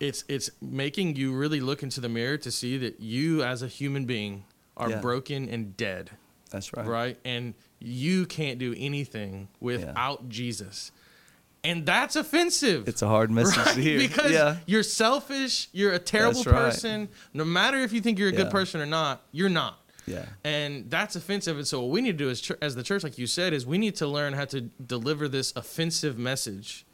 It's 0.00 0.24
it's 0.28 0.50
making 0.60 1.16
you 1.16 1.32
really 1.32 1.60
look 1.60 1.82
into 1.82 2.00
the 2.00 2.08
mirror 2.08 2.36
to 2.38 2.50
see 2.50 2.76
that 2.78 3.00
you 3.00 3.42
as 3.42 3.62
a 3.62 3.68
human 3.68 4.04
being 4.04 4.44
are 4.76 4.90
yeah. 4.90 5.00
broken 5.00 5.48
and 5.48 5.76
dead. 5.76 6.10
That's 6.50 6.72
right. 6.74 6.86
Right? 6.86 7.18
And 7.24 7.54
you 7.78 8.26
can't 8.26 8.58
do 8.58 8.74
anything 8.76 9.48
without 9.60 10.20
yeah. 10.22 10.28
Jesus. 10.28 10.92
And 11.64 11.86
that's 11.86 12.16
offensive. 12.16 12.88
It's 12.88 13.02
a 13.02 13.08
hard 13.08 13.30
message 13.30 13.56
right? 13.66 13.74
to 13.74 13.80
hear. 13.80 13.98
Because 13.98 14.32
yeah. 14.32 14.56
you're 14.66 14.82
selfish, 14.82 15.68
you're 15.72 15.92
a 15.92 15.98
terrible 15.98 16.42
person. 16.42 17.08
No 17.32 17.44
matter 17.44 17.78
if 17.78 17.92
you 17.92 18.00
think 18.00 18.18
you're 18.18 18.28
a 18.28 18.32
good 18.32 18.50
person 18.50 18.80
or 18.80 18.86
not, 18.86 19.22
you're 19.30 19.48
not. 19.48 19.78
Yeah. 20.06 20.26
And 20.44 20.90
that's 20.90 21.16
offensive. 21.16 21.56
And 21.56 21.66
so 21.66 21.80
what 21.80 21.90
we 21.90 22.00
need 22.00 22.18
to 22.18 22.24
do 22.24 22.30
as, 22.30 22.50
as 22.60 22.74
the 22.74 22.82
church, 22.82 23.04
like 23.04 23.18
you 23.18 23.26
said, 23.26 23.52
is 23.52 23.66
we 23.66 23.78
need 23.78 23.96
to 23.96 24.06
learn 24.06 24.32
how 24.32 24.44
to 24.46 24.62
deliver 24.62 25.28
this 25.28 25.52
offensive 25.54 26.18
message 26.18 26.84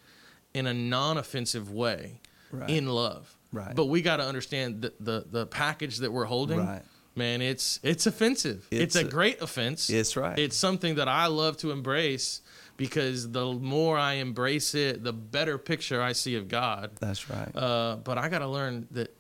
in 0.55 0.67
a 0.67 0.75
non-offensive 0.75 1.71
way 1.71 2.21
right. 2.53 2.71
in 2.71 2.87
love. 2.87 3.35
Right. 3.53 3.75
But 3.75 3.87
we 3.87 4.03
got 4.03 4.19
to 4.19 4.25
understand 4.25 4.83
the, 4.83 4.93
the 5.01 5.25
the 5.31 5.47
package 5.47 5.99
that 5.99 6.13
we're 6.13 6.27
holding. 6.27 6.59
Right. 6.59 6.83
Man, 7.17 7.41
it's 7.41 7.81
it's 7.83 8.07
offensive. 8.07 8.67
It's, 8.71 8.95
it's 8.95 8.97
a, 8.97 9.07
a 9.07 9.11
great 9.11 9.41
offense. 9.41 9.89
It's 9.89 10.17
right. 10.17 10.39
It's 10.39 10.57
something 10.57 10.97
that 10.97 11.09
I 11.09 11.27
love 11.27 11.57
to 11.59 11.71
embrace 11.71 12.43
because 12.77 13.31
the 13.31 13.47
more 13.55 13.99
I 13.99 14.15
embrace 14.15 14.75
it, 14.75 15.03
the 15.03 15.13
better 15.13 15.59
picture 15.59 16.01
I 16.01 16.13
see 16.13 16.37
of 16.37 16.49
God. 16.49 16.93
That's 17.01 17.29
right. 17.29 17.55
Uh, 17.57 17.97
but 17.97 18.19
I 18.19 18.29
got 18.29 18.41
to 18.41 18.49
learn 18.49 18.87
that 18.93 19.18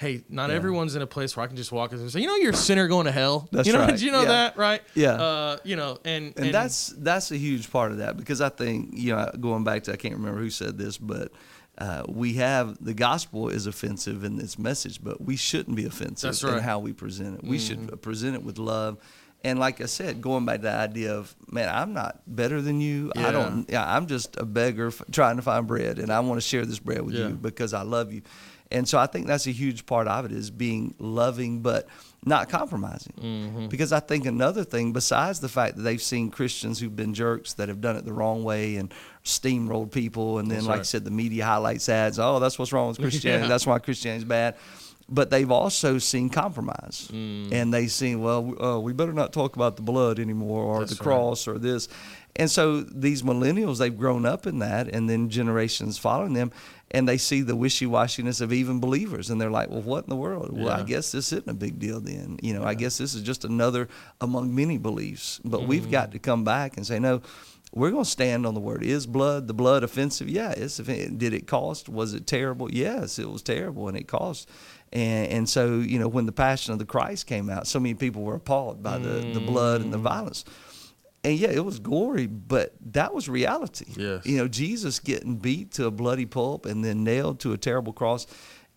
hey, 0.00 0.24
not 0.30 0.48
yeah. 0.48 0.56
everyone's 0.56 0.96
in 0.96 1.02
a 1.02 1.06
place 1.06 1.36
where 1.36 1.44
I 1.44 1.46
can 1.46 1.56
just 1.56 1.70
walk 1.70 1.92
in 1.92 1.98
and 1.98 2.10
say, 2.10 2.20
you 2.20 2.26
know, 2.26 2.36
you're 2.36 2.52
a 2.52 2.56
sinner 2.56 2.88
going 2.88 3.04
to 3.04 3.12
hell. 3.12 3.48
That's 3.52 3.66
you 3.66 3.74
know, 3.74 3.80
right. 3.80 3.90
Did 3.90 4.00
you 4.00 4.10
know 4.10 4.22
yeah. 4.22 4.28
that, 4.28 4.56
right? 4.56 4.82
Yeah. 4.94 5.12
Uh, 5.12 5.56
you 5.62 5.76
know, 5.76 5.98
and, 6.06 6.32
and, 6.36 6.46
and 6.46 6.54
that's 6.54 6.88
that's 6.96 7.30
a 7.30 7.36
huge 7.36 7.70
part 7.70 7.92
of 7.92 7.98
that 7.98 8.16
because 8.16 8.40
I 8.40 8.48
think 8.48 8.90
you 8.94 9.14
know 9.14 9.30
going 9.38 9.62
back 9.62 9.84
to 9.84 9.92
I 9.92 9.96
can't 9.96 10.14
remember 10.14 10.40
who 10.40 10.50
said 10.50 10.76
this, 10.76 10.98
but. 10.98 11.30
Uh, 11.78 12.04
we 12.08 12.34
have 12.34 12.76
the 12.84 12.92
gospel 12.92 13.48
is 13.48 13.66
offensive 13.66 14.22
in 14.22 14.38
its 14.38 14.58
message, 14.58 15.02
but 15.02 15.18
we 15.18 15.34
shouldn't 15.34 15.74
be 15.74 15.86
offensive 15.86 16.42
right. 16.42 16.58
in 16.58 16.62
how 16.62 16.78
we 16.78 16.92
present 16.92 17.38
it. 17.38 17.42
We 17.42 17.56
mm-hmm. 17.56 17.86
should 17.86 18.02
present 18.02 18.34
it 18.34 18.42
with 18.42 18.58
love. 18.58 18.98
And 19.44 19.58
like 19.58 19.80
I 19.80 19.86
said, 19.86 20.20
going 20.20 20.44
back 20.44 20.56
to 20.56 20.62
the 20.64 20.72
idea 20.72 21.14
of, 21.14 21.34
man, 21.50 21.70
I'm 21.74 21.94
not 21.94 22.20
better 22.26 22.60
than 22.60 22.82
you. 22.82 23.12
Yeah. 23.16 23.28
I 23.28 23.32
don't. 23.32 23.70
Yeah, 23.70 23.96
I'm 23.96 24.08
just 24.08 24.36
a 24.36 24.44
beggar 24.44 24.88
f- 24.88 25.00
trying 25.10 25.36
to 25.36 25.42
find 25.42 25.66
bread, 25.66 25.98
and 25.98 26.12
I 26.12 26.20
want 26.20 26.38
to 26.38 26.46
share 26.46 26.66
this 26.66 26.78
bread 26.78 27.00
with 27.00 27.14
you 27.14 27.30
because 27.30 27.72
I 27.72 27.80
love 27.80 28.12
you 28.12 28.20
And 28.72 28.88
so 28.88 28.98
I 28.98 29.06
think 29.06 29.26
that's 29.26 29.46
a 29.48 29.50
huge 29.52 29.84
part 29.84 30.06
of 30.06 30.24
it 30.24 30.32
is 30.32 30.50
being 30.50 30.94
loving, 30.98 31.60
but 31.60 31.88
not 32.24 32.48
compromising. 32.48 33.12
Mm-hmm. 33.20 33.66
Because 33.68 33.92
I 33.92 33.98
think 34.00 34.26
another 34.26 34.62
thing, 34.62 34.92
besides 34.92 35.40
the 35.40 35.48
fact 35.48 35.76
that 35.76 35.82
they've 35.82 36.00
seen 36.02 36.30
Christians 36.30 36.78
who've 36.78 36.94
been 36.94 37.12
jerks 37.14 37.54
that 37.54 37.68
have 37.68 37.80
done 37.80 37.96
it 37.96 38.04
the 38.04 38.12
wrong 38.12 38.44
way 38.44 38.76
and 38.76 38.94
steamrolled 39.24 39.90
people, 39.90 40.38
and 40.38 40.48
then, 40.50 40.58
That's 40.58 40.66
like 40.68 40.74
right. 40.76 40.80
I 40.80 40.84
said, 40.84 41.04
the 41.04 41.10
media 41.10 41.44
highlights 41.44 41.88
ads. 41.88 42.18
Oh, 42.18 42.38
that's 42.38 42.58
what's 42.58 42.72
wrong 42.72 42.88
with 42.88 42.98
Christianity. 43.00 43.42
Yeah. 43.44 43.48
That's 43.48 43.66
why 43.66 43.78
Christianity's 43.80 44.24
bad. 44.24 44.54
But 45.08 45.30
they've 45.30 45.50
also 45.50 45.98
seen 45.98 46.30
compromise, 46.30 47.08
Mm. 47.12 47.52
and 47.52 47.74
they've 47.74 47.90
seen, 47.90 48.20
well, 48.22 48.54
uh, 48.62 48.78
we 48.78 48.92
better 48.92 49.12
not 49.12 49.32
talk 49.32 49.56
about 49.56 49.74
the 49.74 49.82
blood 49.82 50.20
anymore, 50.20 50.62
or 50.62 50.78
That's 50.80 50.92
the 50.96 50.98
right. 50.98 51.04
cross, 51.04 51.48
or 51.48 51.58
this. 51.58 51.88
And 52.36 52.48
so 52.48 52.82
these 52.82 53.22
millennials, 53.24 53.78
they've 53.78 53.96
grown 53.98 54.24
up 54.24 54.46
in 54.46 54.60
that, 54.60 54.86
and 54.86 55.10
then 55.10 55.28
generations 55.28 55.98
following 55.98 56.34
them, 56.34 56.52
and 56.92 57.08
they 57.08 57.18
see 57.18 57.42
the 57.42 57.54
wishy-washiness 57.56 58.40
of 58.40 58.52
even 58.52 58.80
believers, 58.80 59.30
and 59.30 59.40
they're 59.40 59.50
like, 59.50 59.70
"Well, 59.70 59.82
what 59.82 60.04
in 60.04 60.10
the 60.10 60.16
world? 60.16 60.50
Well, 60.52 60.68
I 60.70 60.82
guess 60.82 61.12
this 61.12 61.32
isn't 61.32 61.48
a 61.48 61.54
big 61.54 61.78
deal 61.78 62.00
then. 62.00 62.38
You 62.42 62.54
know, 62.54 62.64
I 62.64 62.74
guess 62.74 62.98
this 62.98 63.14
is 63.14 63.22
just 63.22 63.44
another 63.44 63.88
among 64.20 64.54
many 64.54 64.76
beliefs. 64.78 65.40
But 65.44 65.60
Mm-hmm. 65.60 65.68
we've 65.68 65.90
got 65.90 66.12
to 66.12 66.18
come 66.18 66.42
back 66.44 66.76
and 66.76 66.86
say, 66.86 66.98
no, 66.98 67.22
we're 67.72 67.92
going 67.92 68.02
to 68.04 68.10
stand 68.10 68.44
on 68.46 68.54
the 68.54 68.60
word. 68.60 68.82
Is 68.82 69.06
blood 69.06 69.46
the 69.46 69.54
blood 69.54 69.84
offensive? 69.84 70.28
Yeah. 70.28 70.50
It's 70.56 70.78
did 70.78 71.32
it 71.32 71.46
cost? 71.46 71.88
Was 71.88 72.14
it 72.14 72.26
terrible? 72.26 72.68
Yes, 72.72 73.18
it 73.20 73.30
was 73.30 73.42
terrible, 73.42 73.86
and 73.86 73.96
it 73.96 74.08
cost. 74.08 74.48
And, 74.92 75.28
and 75.30 75.48
so, 75.48 75.76
you 75.78 76.00
know, 76.00 76.08
when 76.08 76.26
the 76.26 76.32
Passion 76.32 76.72
of 76.72 76.80
the 76.80 76.84
Christ 76.84 77.28
came 77.28 77.48
out, 77.48 77.68
so 77.68 77.78
many 77.78 77.94
people 77.94 78.22
were 78.22 78.34
appalled 78.34 78.82
by 78.82 78.98
the, 78.98 79.20
the 79.34 79.38
blood 79.40 79.80
Mm. 79.80 79.84
and 79.84 79.92
the 79.92 79.98
violence. 79.98 80.44
And 81.22 81.38
yeah, 81.38 81.50
it 81.50 81.64
was 81.64 81.78
gory, 81.78 82.26
but 82.26 82.74
that 82.92 83.12
was 83.12 83.28
reality. 83.28 83.92
Yes. 83.96 84.24
You 84.24 84.38
know, 84.38 84.48
Jesus 84.48 85.00
getting 85.00 85.36
beat 85.36 85.72
to 85.72 85.86
a 85.86 85.90
bloody 85.90 86.26
pulp 86.26 86.64
and 86.64 86.84
then 86.84 87.04
nailed 87.04 87.40
to 87.40 87.52
a 87.52 87.58
terrible 87.58 87.92
cross. 87.92 88.26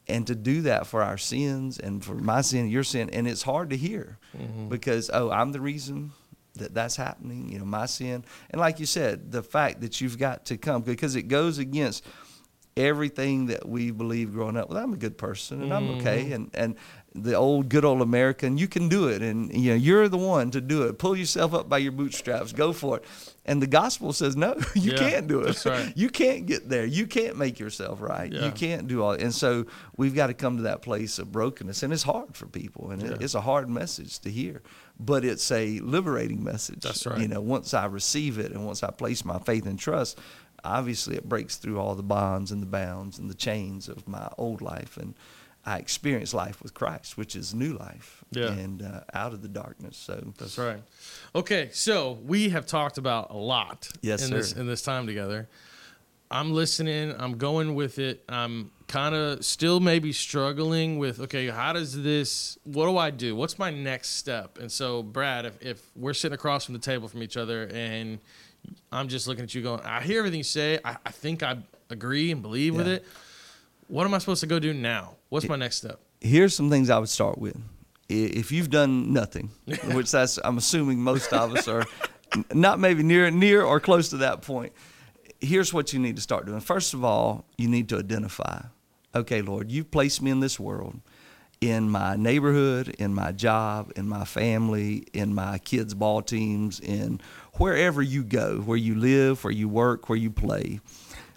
And 0.05 0.27
to 0.27 0.35
do 0.35 0.63
that 0.63 0.85
for 0.85 1.01
our 1.01 1.17
sins 1.17 1.79
and 1.79 2.03
for 2.03 2.13
my 2.13 2.41
sin, 2.41 2.67
your 2.67 2.83
sin, 2.83 3.09
and 3.11 3.25
it's 3.25 3.43
hard 3.43 3.69
to 3.69 3.77
hear 3.77 4.17
mm-hmm. 4.37 4.67
because, 4.67 5.09
oh, 5.13 5.31
I'm 5.31 5.53
the 5.53 5.61
reason 5.61 6.11
that 6.55 6.73
that's 6.73 6.97
happening, 6.97 7.47
you 7.49 7.57
know, 7.57 7.63
my 7.63 7.85
sin. 7.85 8.25
And 8.49 8.59
like 8.59 8.81
you 8.81 8.85
said, 8.85 9.31
the 9.31 9.41
fact 9.41 9.79
that 9.79 10.01
you've 10.01 10.17
got 10.17 10.45
to 10.47 10.57
come 10.57 10.81
because 10.81 11.15
it 11.15 11.29
goes 11.29 11.57
against 11.57 12.05
everything 12.75 13.47
that 13.47 13.67
we 13.67 13.91
believe 13.91 14.33
growing 14.33 14.57
up. 14.57 14.69
Well, 14.69 14.83
I'm 14.83 14.93
a 14.93 14.97
good 14.97 15.17
person 15.17 15.61
and 15.63 15.73
I'm 15.73 15.89
okay. 15.99 16.25
Mm-hmm. 16.25 16.33
And 16.33 16.49
and 16.53 16.75
the 17.15 17.35
old 17.35 17.69
good 17.69 17.85
old 17.85 18.01
American, 18.01 18.57
you 18.57 18.67
can 18.67 18.89
do 18.89 19.07
it, 19.07 19.21
and 19.21 19.53
you 19.53 19.69
know 19.71 19.75
you're 19.75 20.07
the 20.07 20.17
one 20.17 20.49
to 20.51 20.59
do 20.61 20.83
it. 20.83 20.97
Pull 20.97 21.15
yourself 21.15 21.53
up 21.53 21.69
by 21.69 21.77
your 21.77 21.91
bootstraps, 21.91 22.51
go 22.53 22.73
for 22.73 22.97
it. 22.97 23.05
And 23.45 23.61
the 23.61 23.67
gospel 23.67 24.13
says 24.13 24.35
no, 24.35 24.55
you 24.75 24.93
Yeah, 24.93 24.97
can't 24.97 25.27
do 25.27 25.41
it. 25.41 25.63
right. 25.65 25.93
You 25.97 26.09
can't 26.09 26.45
get 26.45 26.69
there. 26.69 26.85
You 26.85 27.05
can't 27.05 27.37
make 27.37 27.59
yourself 27.59 28.01
right. 28.01 28.31
Yeah. 28.31 28.45
You 28.45 28.51
can't 28.51 28.87
do 28.87 29.03
all. 29.03 29.11
And 29.11 29.33
so 29.33 29.65
we've 29.97 30.15
got 30.15 30.27
to 30.27 30.33
come 30.33 30.57
to 30.57 30.63
that 30.63 30.81
place 30.81 31.19
of 31.19 31.31
brokenness, 31.31 31.83
and 31.83 31.93
it's 31.93 32.03
hard 32.03 32.35
for 32.35 32.45
people, 32.47 32.89
and 32.91 33.01
Yeah. 33.01 33.17
it's 33.19 33.35
a 33.35 33.41
hard 33.41 33.69
message 33.69 34.19
to 34.19 34.31
hear, 34.31 34.61
but 34.99 35.23
it's 35.25 35.51
a 35.51 35.79
liberating 35.81 36.43
message. 36.43 36.81
That's 36.81 37.05
right. 37.05 37.19
You 37.19 37.27
know, 37.27 37.41
once 37.41 37.73
I 37.73 37.85
receive 37.85 38.39
it, 38.39 38.51
and 38.51 38.65
once 38.65 38.81
I 38.81 38.89
place 38.91 39.23
my 39.25 39.39
faith 39.39 39.65
and 39.67 39.77
trust, 39.77 40.17
obviously 40.63 41.15
it 41.17 41.27
breaks 41.27 41.57
through 41.57 41.77
all 41.79 41.93
the 41.95 42.01
bonds 42.03 42.51
and 42.51 42.61
the 42.61 42.65
bounds 42.67 43.19
and 43.19 43.29
the 43.29 43.35
chains 43.35 43.87
of 43.89 44.07
my 44.07 44.29
old 44.37 44.61
life, 44.61 44.97
and 44.97 45.13
I 45.65 45.77
experience 45.77 46.33
life 46.33 46.61
with 46.61 46.73
Christ, 46.73 47.17
which 47.17 47.35
is 47.35 47.53
new 47.53 47.73
life, 47.77 48.23
Yeah. 48.31 48.51
and 48.51 48.81
uh, 48.81 49.01
out 49.13 49.31
of 49.33 49.41
the 49.41 49.47
darkness. 49.47 49.95
So 49.95 50.33
That's 50.37 50.57
right. 50.57 50.81
Okay, 51.33 51.69
so 51.71 52.19
we 52.25 52.49
have 52.49 52.65
talked 52.65 52.97
about 52.97 53.29
a 53.31 53.37
lot 53.37 53.87
Yes, 54.01 54.23
in 54.23 54.29
sir. 54.29 54.35
this 54.37 54.51
in 54.53 54.67
this 54.67 54.81
time 54.81 55.07
together. 55.07 55.47
I'm 56.31 56.51
listening, 56.51 57.13
I'm 57.17 57.37
going 57.37 57.75
with 57.75 57.99
it. 57.99 58.23
I'm 58.27 58.71
kind 58.87 59.13
of 59.13 59.45
still 59.45 59.79
maybe 59.79 60.11
struggling 60.11 60.97
with 60.97 61.19
okay, 61.21 61.47
how 61.49 61.73
does 61.73 62.01
this 62.03 62.57
what 62.63 62.87
do 62.87 62.97
I 62.97 63.09
do? 63.11 63.35
What's 63.35 63.57
my 63.59 63.69
next 63.71 64.15
step? 64.17 64.57
And 64.59 64.71
so 64.71 65.01
Brad, 65.03 65.45
if, 65.45 65.61
if 65.61 65.81
we're 65.95 66.13
sitting 66.15 66.33
across 66.33 66.65
from 66.65 66.73
the 66.73 66.79
table 66.79 67.07
from 67.07 67.21
each 67.23 67.37
other 67.37 67.69
and 67.73 68.19
I'm 68.91 69.07
just 69.09 69.27
looking 69.27 69.43
at 69.43 69.53
you 69.55 69.61
going, 69.61 69.81
I 69.81 70.01
hear 70.01 70.19
everything 70.19 70.39
you 70.39 70.43
say, 70.43 70.79
I, 70.83 70.97
I 71.05 71.11
think 71.11 71.43
I 71.43 71.57
agree 71.89 72.31
and 72.31 72.41
believe 72.41 72.75
with 72.75 72.87
it. 72.87 73.05
What 73.93 74.07
am 74.07 74.15
I 74.15 74.17
supposed 74.17 74.41
to 74.41 74.47
go 74.47 74.57
do 74.57 74.73
now? 74.73 75.17
What's 75.29 75.47
my 75.47 75.55
next 75.55 75.75
step? 75.75 75.99
here's 76.19 76.55
some 76.55 76.67
things 76.71 76.89
I 76.89 76.97
would 76.97 77.09
start 77.09 77.37
with. 77.37 77.55
If 78.09 78.51
you've 78.51 78.71
done 78.71 79.13
nothing, 79.13 79.51
which 79.91 80.09
that's 80.09 80.39
I'm 80.43 80.57
assuming 80.57 80.99
most 80.99 81.31
of 81.31 81.55
us 81.55 81.67
are 81.67 81.85
not 82.51 82.79
maybe 82.79 83.03
near 83.03 83.29
near 83.29 83.61
or 83.61 83.79
close 83.79 84.09
to 84.09 84.17
that 84.17 84.41
point. 84.41 84.73
Here's 85.39 85.71
what 85.71 85.93
you 85.93 85.99
need 85.99 86.15
to 86.15 86.23
start 86.23 86.47
doing. 86.47 86.59
First 86.59 86.95
of 86.95 87.03
all, 87.03 87.45
you 87.55 87.67
need 87.67 87.87
to 87.89 87.99
identify. 87.99 88.63
Okay, 89.13 89.43
Lord, 89.43 89.71
you've 89.71 89.91
placed 89.91 90.23
me 90.23 90.31
in 90.31 90.39
this 90.39 90.59
world, 90.59 90.99
in 91.61 91.87
my 91.87 92.15
neighborhood, 92.15 92.95
in 92.97 93.13
my 93.13 93.31
job, 93.31 93.91
in 93.95 94.09
my 94.09 94.25
family, 94.25 95.05
in 95.13 95.35
my 95.35 95.59
kids' 95.59 95.93
ball 95.93 96.23
teams, 96.23 96.79
in 96.79 97.21
wherever 97.57 98.01
you 98.01 98.23
go, 98.23 98.57
where 98.61 98.77
you 98.77 98.95
live, 98.95 99.43
where 99.43 99.53
you 99.53 99.69
work, 99.69 100.09
where 100.09 100.17
you 100.17 100.31
play. 100.31 100.79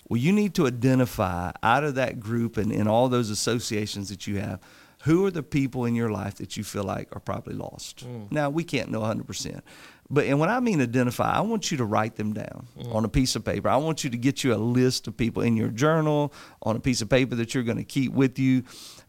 Well, 0.08 0.20
you 0.20 0.32
need 0.32 0.54
to 0.54 0.66
identify 0.66 1.52
out 1.62 1.84
of 1.84 1.96
that 1.96 2.20
group 2.20 2.56
and 2.56 2.70
in 2.70 2.86
all 2.86 3.08
those 3.08 3.30
associations 3.30 4.08
that 4.08 4.26
you 4.26 4.38
have, 4.38 4.60
who 5.02 5.24
are 5.26 5.30
the 5.30 5.42
people 5.42 5.84
in 5.84 5.94
your 5.94 6.10
life 6.10 6.36
that 6.36 6.56
you 6.56 6.64
feel 6.64 6.84
like 6.84 7.14
are 7.14 7.20
probably 7.20 7.54
lost. 7.54 8.06
Mm. 8.06 8.30
Now, 8.32 8.50
we 8.50 8.64
can't 8.64 8.90
know 8.90 9.00
100%. 9.00 9.60
But 10.08 10.26
and 10.26 10.38
when 10.38 10.48
I 10.48 10.60
mean 10.60 10.80
identify, 10.80 11.32
I 11.32 11.40
want 11.40 11.70
you 11.70 11.78
to 11.78 11.84
write 11.84 12.16
them 12.16 12.32
down 12.32 12.68
mm. 12.78 12.94
on 12.94 13.04
a 13.04 13.08
piece 13.08 13.34
of 13.34 13.44
paper. 13.44 13.68
I 13.68 13.76
want 13.76 14.04
you 14.04 14.10
to 14.10 14.16
get 14.16 14.44
you 14.44 14.54
a 14.54 14.56
list 14.56 15.08
of 15.08 15.16
people 15.16 15.42
in 15.42 15.56
your 15.56 15.68
journal 15.68 16.32
on 16.62 16.76
a 16.76 16.80
piece 16.80 17.02
of 17.02 17.08
paper 17.08 17.34
that 17.36 17.54
you're 17.54 17.64
going 17.64 17.78
to 17.78 17.84
keep 17.84 18.12
with 18.12 18.38
you. 18.38 18.62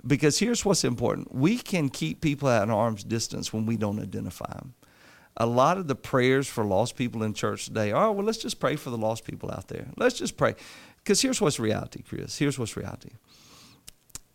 Because 0.05 0.39
here's 0.39 0.65
what's 0.65 0.83
important 0.83 1.33
we 1.33 1.57
can 1.57 1.89
keep 1.89 2.21
people 2.21 2.49
at 2.49 2.63
an 2.63 2.71
arm's 2.71 3.03
distance 3.03 3.53
when 3.53 3.65
we 3.65 3.77
don't 3.77 3.99
identify 3.99 4.51
them 4.53 4.73
a 5.37 5.45
lot 5.45 5.77
of 5.77 5.87
the 5.87 5.95
prayers 5.95 6.47
for 6.47 6.63
lost 6.63 6.95
people 6.95 7.23
in 7.23 7.33
church 7.33 7.65
today 7.65 7.91
are, 7.91 8.11
well, 8.11 8.25
let's 8.25 8.39
just 8.39 8.59
pray 8.59 8.75
for 8.75 8.89
the 8.89 8.97
lost 8.97 9.23
people 9.23 9.51
out 9.51 9.67
there. 9.67 9.87
Let's 9.95 10.17
just 10.17 10.35
pray. 10.35 10.55
Because 10.97 11.21
here's 11.21 11.39
what's 11.39 11.59
reality, 11.59 12.01
Chris. 12.01 12.37
Here's 12.37 12.57
what's 12.57 12.75
reality. 12.75 13.11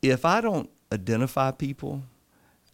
If 0.00 0.24
I 0.24 0.40
don't 0.40 0.70
identify 0.92 1.50
people, 1.50 2.02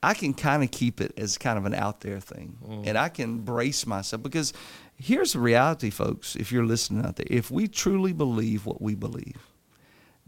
I 0.03 0.15
can 0.15 0.35
kind 0.35 0.63
of 0.63 0.71
keep 0.71 1.01
it 1.01 1.13
as 1.17 1.39
kind 1.39 1.59
of 1.59 1.65
an 1.65 1.75
out 1.75 2.01
there 2.01 2.21
thing. 2.21 2.59
Mm. 2.67 2.87
And 2.87 2.99
I 2.99 3.09
can 3.09 3.41
brace 3.41 3.87
myself 3.87 4.23
because 4.23 4.53
here's 4.97 5.33
the 5.33 5.41
reality, 5.41 5.91
folks, 5.91 6.37
if 6.37 6.53
you're 6.53 6.67
listening 6.67 7.05
out 7.05 7.17
there. 7.17 7.27
If 7.29 7.51
we 7.51 7.67
truly 7.67 8.13
believe 8.13 8.67
what 8.67 8.81
we 8.81 8.95
believe, 8.95 9.49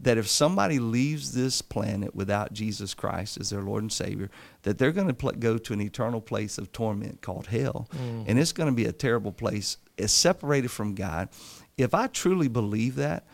that 0.01 0.17
if 0.17 0.27
somebody 0.27 0.79
leaves 0.79 1.33
this 1.33 1.61
planet 1.61 2.15
without 2.15 2.53
Jesus 2.53 2.93
Christ 2.93 3.39
as 3.39 3.51
their 3.51 3.61
Lord 3.61 3.83
and 3.83 3.91
Savior, 3.91 4.29
that 4.63 4.77
they're 4.77 4.91
going 4.91 5.07
to 5.07 5.13
pl- 5.13 5.33
go 5.33 5.57
to 5.57 5.73
an 5.73 5.81
eternal 5.81 6.21
place 6.21 6.57
of 6.57 6.71
torment 6.71 7.21
called 7.21 7.47
hell, 7.47 7.87
mm. 7.95 8.25
and 8.27 8.39
it's 8.39 8.51
going 8.51 8.69
to 8.69 8.75
be 8.75 8.85
a 8.85 8.91
terrible 8.91 9.31
place. 9.31 9.77
It's 9.97 10.13
separated 10.13 10.71
from 10.71 10.95
God. 10.95 11.29
If 11.77 11.93
I 11.93 12.07
truly 12.07 12.47
believe 12.47 12.95
that, 12.95 13.25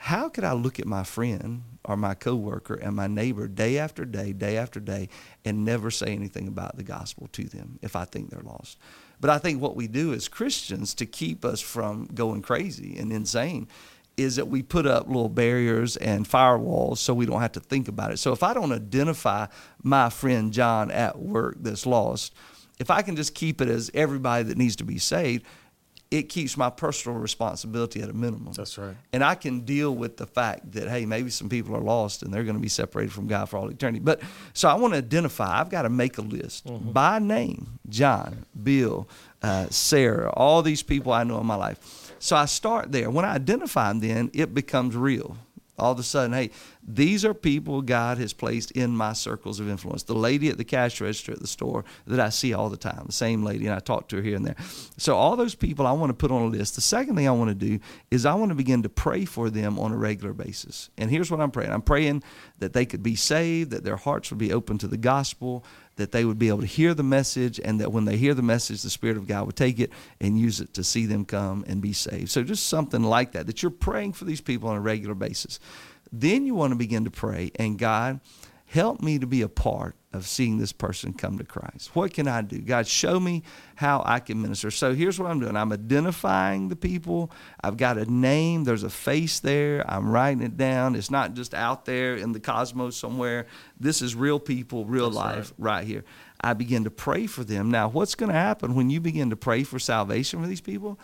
how 0.00 0.28
could 0.28 0.44
I 0.44 0.52
look 0.52 0.78
at 0.78 0.86
my 0.86 1.02
friend 1.02 1.62
or 1.84 1.96
my 1.96 2.14
coworker 2.14 2.74
and 2.74 2.94
my 2.94 3.08
neighbor 3.08 3.48
day 3.48 3.78
after 3.78 4.04
day, 4.04 4.32
day 4.32 4.56
after 4.56 4.78
day, 4.78 5.08
and 5.44 5.64
never 5.64 5.90
say 5.90 6.12
anything 6.12 6.46
about 6.46 6.76
the 6.76 6.84
gospel 6.84 7.28
to 7.32 7.44
them 7.44 7.78
if 7.82 7.96
I 7.96 8.04
think 8.04 8.30
they're 8.30 8.40
lost? 8.40 8.78
But 9.20 9.30
I 9.30 9.38
think 9.38 9.60
what 9.60 9.74
we 9.74 9.88
do 9.88 10.12
as 10.12 10.28
Christians 10.28 10.94
to 10.94 11.06
keep 11.06 11.44
us 11.44 11.60
from 11.60 12.06
going 12.14 12.42
crazy 12.42 12.96
and 12.96 13.12
insane 13.12 13.66
is 14.18 14.36
that 14.36 14.48
we 14.48 14.62
put 14.62 14.86
up 14.86 15.06
little 15.06 15.28
barriers 15.28 15.96
and 15.96 16.28
firewalls 16.28 16.98
so 16.98 17.14
we 17.14 17.24
don't 17.24 17.40
have 17.40 17.52
to 17.52 17.60
think 17.60 17.88
about 17.88 18.10
it. 18.10 18.18
So 18.18 18.32
if 18.32 18.42
I 18.42 18.52
don't 18.52 18.72
identify 18.72 19.46
my 19.82 20.10
friend 20.10 20.52
John 20.52 20.90
at 20.90 21.18
work 21.18 21.56
that's 21.60 21.86
lost, 21.86 22.34
if 22.78 22.90
I 22.90 23.02
can 23.02 23.16
just 23.16 23.34
keep 23.34 23.60
it 23.60 23.68
as 23.68 23.90
everybody 23.94 24.44
that 24.44 24.58
needs 24.58 24.76
to 24.76 24.84
be 24.84 24.98
saved, 24.98 25.44
it 26.10 26.30
keeps 26.30 26.56
my 26.56 26.70
personal 26.70 27.18
responsibility 27.18 28.00
at 28.00 28.08
a 28.08 28.14
minimum. 28.14 28.54
That's 28.54 28.78
right. 28.78 28.96
And 29.12 29.22
I 29.22 29.34
can 29.34 29.60
deal 29.60 29.94
with 29.94 30.16
the 30.16 30.26
fact 30.26 30.72
that, 30.72 30.88
hey, 30.88 31.04
maybe 31.04 31.28
some 31.28 31.50
people 31.50 31.76
are 31.76 31.82
lost 31.82 32.22
and 32.22 32.32
they're 32.32 32.44
going 32.44 32.56
to 32.56 32.62
be 32.62 32.68
separated 32.68 33.12
from 33.12 33.26
God 33.26 33.48
for 33.50 33.58
all 33.58 33.68
eternity. 33.68 34.00
But 34.00 34.22
so 34.54 34.68
I 34.68 34.74
want 34.74 34.94
to 34.94 34.98
identify, 34.98 35.60
I've 35.60 35.68
got 35.68 35.82
to 35.82 35.90
make 35.90 36.16
a 36.16 36.22
list 36.22 36.66
by 36.92 37.18
name 37.18 37.78
John, 37.88 38.46
Bill, 38.62 39.06
uh, 39.42 39.66
Sarah, 39.68 40.30
all 40.30 40.62
these 40.62 40.82
people 40.82 41.12
I 41.12 41.24
know 41.24 41.38
in 41.40 41.46
my 41.46 41.56
life. 41.56 42.07
So 42.18 42.36
I 42.36 42.46
start 42.46 42.92
there. 42.92 43.10
When 43.10 43.24
I 43.24 43.34
identify 43.34 43.88
them, 43.88 44.00
then 44.00 44.30
it 44.34 44.54
becomes 44.54 44.96
real. 44.96 45.36
All 45.78 45.92
of 45.92 45.98
a 46.00 46.02
sudden, 46.02 46.32
hey, 46.32 46.50
these 46.82 47.24
are 47.24 47.32
people 47.32 47.82
God 47.82 48.18
has 48.18 48.32
placed 48.32 48.72
in 48.72 48.96
my 48.96 49.12
circles 49.12 49.60
of 49.60 49.68
influence. 49.68 50.02
The 50.02 50.14
lady 50.14 50.48
at 50.48 50.58
the 50.58 50.64
cash 50.64 51.00
register 51.00 51.30
at 51.30 51.38
the 51.38 51.46
store 51.46 51.84
that 52.06 52.18
I 52.18 52.30
see 52.30 52.52
all 52.52 52.68
the 52.68 52.76
time, 52.76 53.04
the 53.06 53.12
same 53.12 53.44
lady, 53.44 53.66
and 53.66 53.74
I 53.74 53.78
talk 53.78 54.08
to 54.08 54.16
her 54.16 54.22
here 54.22 54.34
and 54.34 54.44
there. 54.44 54.56
So, 54.96 55.16
all 55.16 55.36
those 55.36 55.54
people 55.54 55.86
I 55.86 55.92
want 55.92 56.10
to 56.10 56.14
put 56.14 56.32
on 56.32 56.42
a 56.42 56.46
list. 56.46 56.74
The 56.74 56.80
second 56.80 57.14
thing 57.14 57.28
I 57.28 57.32
want 57.32 57.50
to 57.50 57.54
do 57.54 57.78
is 58.10 58.26
I 58.26 58.34
want 58.34 58.48
to 58.48 58.56
begin 58.56 58.82
to 58.82 58.88
pray 58.88 59.24
for 59.24 59.50
them 59.50 59.78
on 59.78 59.92
a 59.92 59.96
regular 59.96 60.32
basis. 60.32 60.90
And 60.98 61.10
here's 61.10 61.30
what 61.30 61.40
I'm 61.40 61.52
praying 61.52 61.70
I'm 61.70 61.82
praying 61.82 62.24
that 62.58 62.72
they 62.72 62.84
could 62.84 63.04
be 63.04 63.14
saved, 63.14 63.70
that 63.70 63.84
their 63.84 63.96
hearts 63.96 64.30
would 64.30 64.38
be 64.38 64.52
open 64.52 64.78
to 64.78 64.88
the 64.88 64.96
gospel, 64.96 65.64
that 65.98 66.12
they 66.12 66.24
would 66.24 66.38
be 66.38 66.48
able 66.48 66.60
to 66.60 66.66
hear 66.66 66.94
the 66.94 67.02
message, 67.02 67.60
and 67.62 67.80
that 67.80 67.92
when 67.92 68.04
they 68.04 68.16
hear 68.16 68.32
the 68.32 68.42
message, 68.42 68.82
the 68.82 68.90
Spirit 68.90 69.16
of 69.16 69.26
God 69.26 69.46
would 69.46 69.56
take 69.56 69.78
it 69.78 69.92
and 70.20 70.38
use 70.38 70.60
it 70.60 70.72
to 70.74 70.82
see 70.82 71.06
them 71.06 71.24
come 71.24 71.64
and 71.68 71.82
be 71.82 71.92
saved. 71.92 72.30
So, 72.30 72.42
just 72.42 72.68
something 72.68 73.02
like 73.02 73.32
that, 73.32 73.46
that 73.46 73.62
you're 73.62 73.70
praying 73.70 74.14
for 74.14 74.24
these 74.24 74.40
people 74.40 74.68
on 74.68 74.76
a 74.76 74.80
regular 74.80 75.14
basis. 75.14 75.60
Then 76.10 76.46
you 76.46 76.54
want 76.54 76.72
to 76.72 76.76
begin 76.76 77.04
to 77.04 77.10
pray, 77.10 77.50
and 77.56 77.78
God, 77.78 78.20
help 78.68 79.00
me 79.00 79.18
to 79.18 79.26
be 79.26 79.40
a 79.42 79.48
part 79.48 79.96
of 80.12 80.26
seeing 80.26 80.58
this 80.58 80.72
person 80.72 81.12
come 81.12 81.38
to 81.38 81.44
Christ. 81.44 81.94
What 81.94 82.12
can 82.12 82.28
I 82.28 82.42
do? 82.42 82.58
God, 82.60 82.86
show 82.86 83.18
me 83.18 83.42
how 83.76 84.02
I 84.04 84.20
can 84.20 84.40
minister. 84.40 84.70
So 84.70 84.94
here's 84.94 85.18
what 85.18 85.30
I'm 85.30 85.40
doing 85.40 85.56
I'm 85.56 85.72
identifying 85.72 86.68
the 86.68 86.76
people. 86.76 87.30
I've 87.62 87.76
got 87.76 87.98
a 87.98 88.10
name, 88.10 88.64
there's 88.64 88.82
a 88.82 88.90
face 88.90 89.40
there. 89.40 89.84
I'm 89.90 90.10
writing 90.10 90.42
it 90.42 90.56
down. 90.56 90.96
It's 90.96 91.10
not 91.10 91.34
just 91.34 91.54
out 91.54 91.86
there 91.86 92.16
in 92.16 92.32
the 92.32 92.40
cosmos 92.40 92.96
somewhere. 92.96 93.46
This 93.80 94.02
is 94.02 94.14
real 94.14 94.38
people, 94.38 94.84
real 94.84 95.10
That's 95.10 95.16
life 95.16 95.52
right. 95.58 95.76
right 95.76 95.86
here. 95.86 96.04
I 96.40 96.52
begin 96.52 96.84
to 96.84 96.90
pray 96.90 97.26
for 97.26 97.44
them. 97.44 97.70
Now, 97.70 97.88
what's 97.88 98.14
going 98.14 98.30
to 98.30 98.38
happen 98.38 98.74
when 98.74 98.90
you 98.90 99.00
begin 99.00 99.30
to 99.30 99.36
pray 99.36 99.64
for 99.64 99.78
salvation 99.78 100.40
for 100.40 100.46
these 100.46 100.60
people 100.60 100.98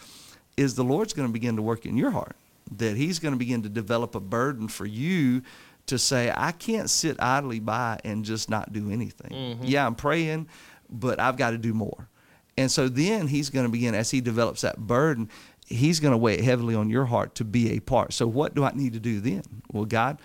is 0.56 0.74
the 0.74 0.84
Lord's 0.84 1.12
going 1.12 1.28
to 1.28 1.32
begin 1.32 1.56
to 1.56 1.62
work 1.62 1.86
in 1.86 1.96
your 1.96 2.10
heart. 2.10 2.36
That 2.76 2.96
He's 2.96 3.18
going 3.18 3.32
to 3.32 3.38
begin 3.38 3.62
to 3.62 3.68
develop 3.68 4.14
a 4.14 4.20
burden 4.20 4.68
for 4.68 4.86
you 4.86 5.42
to 5.86 5.98
say, 5.98 6.32
I 6.34 6.52
can't 6.52 6.88
sit 6.88 7.16
idly 7.20 7.60
by 7.60 8.00
and 8.04 8.24
just 8.24 8.48
not 8.48 8.72
do 8.72 8.90
anything. 8.90 9.30
Mm-hmm. 9.30 9.64
Yeah, 9.64 9.86
I'm 9.86 9.94
praying, 9.94 10.48
but 10.88 11.20
I've 11.20 11.36
got 11.36 11.50
to 11.50 11.58
do 11.58 11.74
more. 11.74 12.08
And 12.56 12.70
so 12.70 12.88
then 12.88 13.26
he's 13.26 13.50
going 13.50 13.66
to 13.66 13.72
begin, 13.72 13.94
as 13.94 14.10
he 14.10 14.20
develops 14.20 14.62
that 14.62 14.78
burden, 14.78 15.28
he's 15.66 16.00
going 16.00 16.12
to 16.12 16.18
weigh 16.18 16.34
it 16.34 16.44
heavily 16.44 16.74
on 16.74 16.88
your 16.88 17.04
heart 17.04 17.34
to 17.36 17.44
be 17.44 17.72
a 17.72 17.80
part. 17.80 18.12
So 18.12 18.26
what 18.26 18.54
do 18.54 18.64
I 18.64 18.72
need 18.72 18.92
to 18.92 19.00
do 19.00 19.20
then? 19.20 19.42
Well, 19.72 19.84
God, 19.84 20.20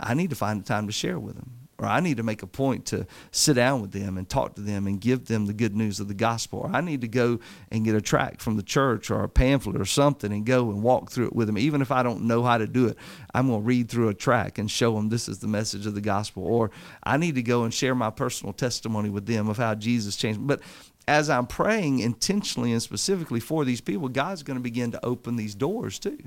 I 0.00 0.14
need 0.14 0.30
to 0.30 0.36
find 0.36 0.60
a 0.60 0.64
time 0.64 0.86
to 0.86 0.92
share 0.92 1.18
with 1.18 1.36
him 1.36 1.65
or 1.78 1.86
I 1.86 2.00
need 2.00 2.16
to 2.16 2.22
make 2.22 2.42
a 2.42 2.46
point 2.46 2.86
to 2.86 3.06
sit 3.32 3.54
down 3.54 3.82
with 3.82 3.92
them 3.92 4.16
and 4.16 4.28
talk 4.28 4.54
to 4.54 4.62
them 4.62 4.86
and 4.86 5.00
give 5.00 5.26
them 5.26 5.46
the 5.46 5.52
good 5.52 5.76
news 5.76 6.00
of 6.00 6.08
the 6.08 6.14
gospel. 6.14 6.60
Or 6.60 6.70
I 6.74 6.80
need 6.80 7.02
to 7.02 7.08
go 7.08 7.38
and 7.70 7.84
get 7.84 7.94
a 7.94 8.00
tract 8.00 8.40
from 8.40 8.56
the 8.56 8.62
church 8.62 9.10
or 9.10 9.22
a 9.22 9.28
pamphlet 9.28 9.78
or 9.78 9.84
something 9.84 10.32
and 10.32 10.46
go 10.46 10.70
and 10.70 10.82
walk 10.82 11.10
through 11.10 11.26
it 11.26 11.36
with 11.36 11.48
them. 11.48 11.58
Even 11.58 11.82
if 11.82 11.92
I 11.92 12.02
don't 12.02 12.22
know 12.22 12.42
how 12.42 12.56
to 12.56 12.66
do 12.66 12.86
it, 12.86 12.96
I'm 13.34 13.48
going 13.48 13.60
to 13.60 13.66
read 13.66 13.90
through 13.90 14.08
a 14.08 14.14
tract 14.14 14.58
and 14.58 14.70
show 14.70 14.94
them 14.94 15.10
this 15.10 15.28
is 15.28 15.40
the 15.40 15.48
message 15.48 15.86
of 15.86 15.94
the 15.94 16.00
gospel. 16.00 16.44
Or 16.44 16.70
I 17.02 17.18
need 17.18 17.34
to 17.34 17.42
go 17.42 17.64
and 17.64 17.74
share 17.74 17.94
my 17.94 18.10
personal 18.10 18.54
testimony 18.54 19.10
with 19.10 19.26
them 19.26 19.48
of 19.48 19.58
how 19.58 19.74
Jesus 19.74 20.16
changed. 20.16 20.46
But 20.46 20.62
as 21.06 21.28
I'm 21.28 21.46
praying 21.46 22.00
intentionally 22.00 22.72
and 22.72 22.82
specifically 22.82 23.40
for 23.40 23.64
these 23.64 23.82
people, 23.82 24.08
God's 24.08 24.42
going 24.42 24.56
to 24.56 24.62
begin 24.62 24.92
to 24.92 25.04
open 25.04 25.36
these 25.36 25.54
doors 25.54 25.98
too. 25.98 26.18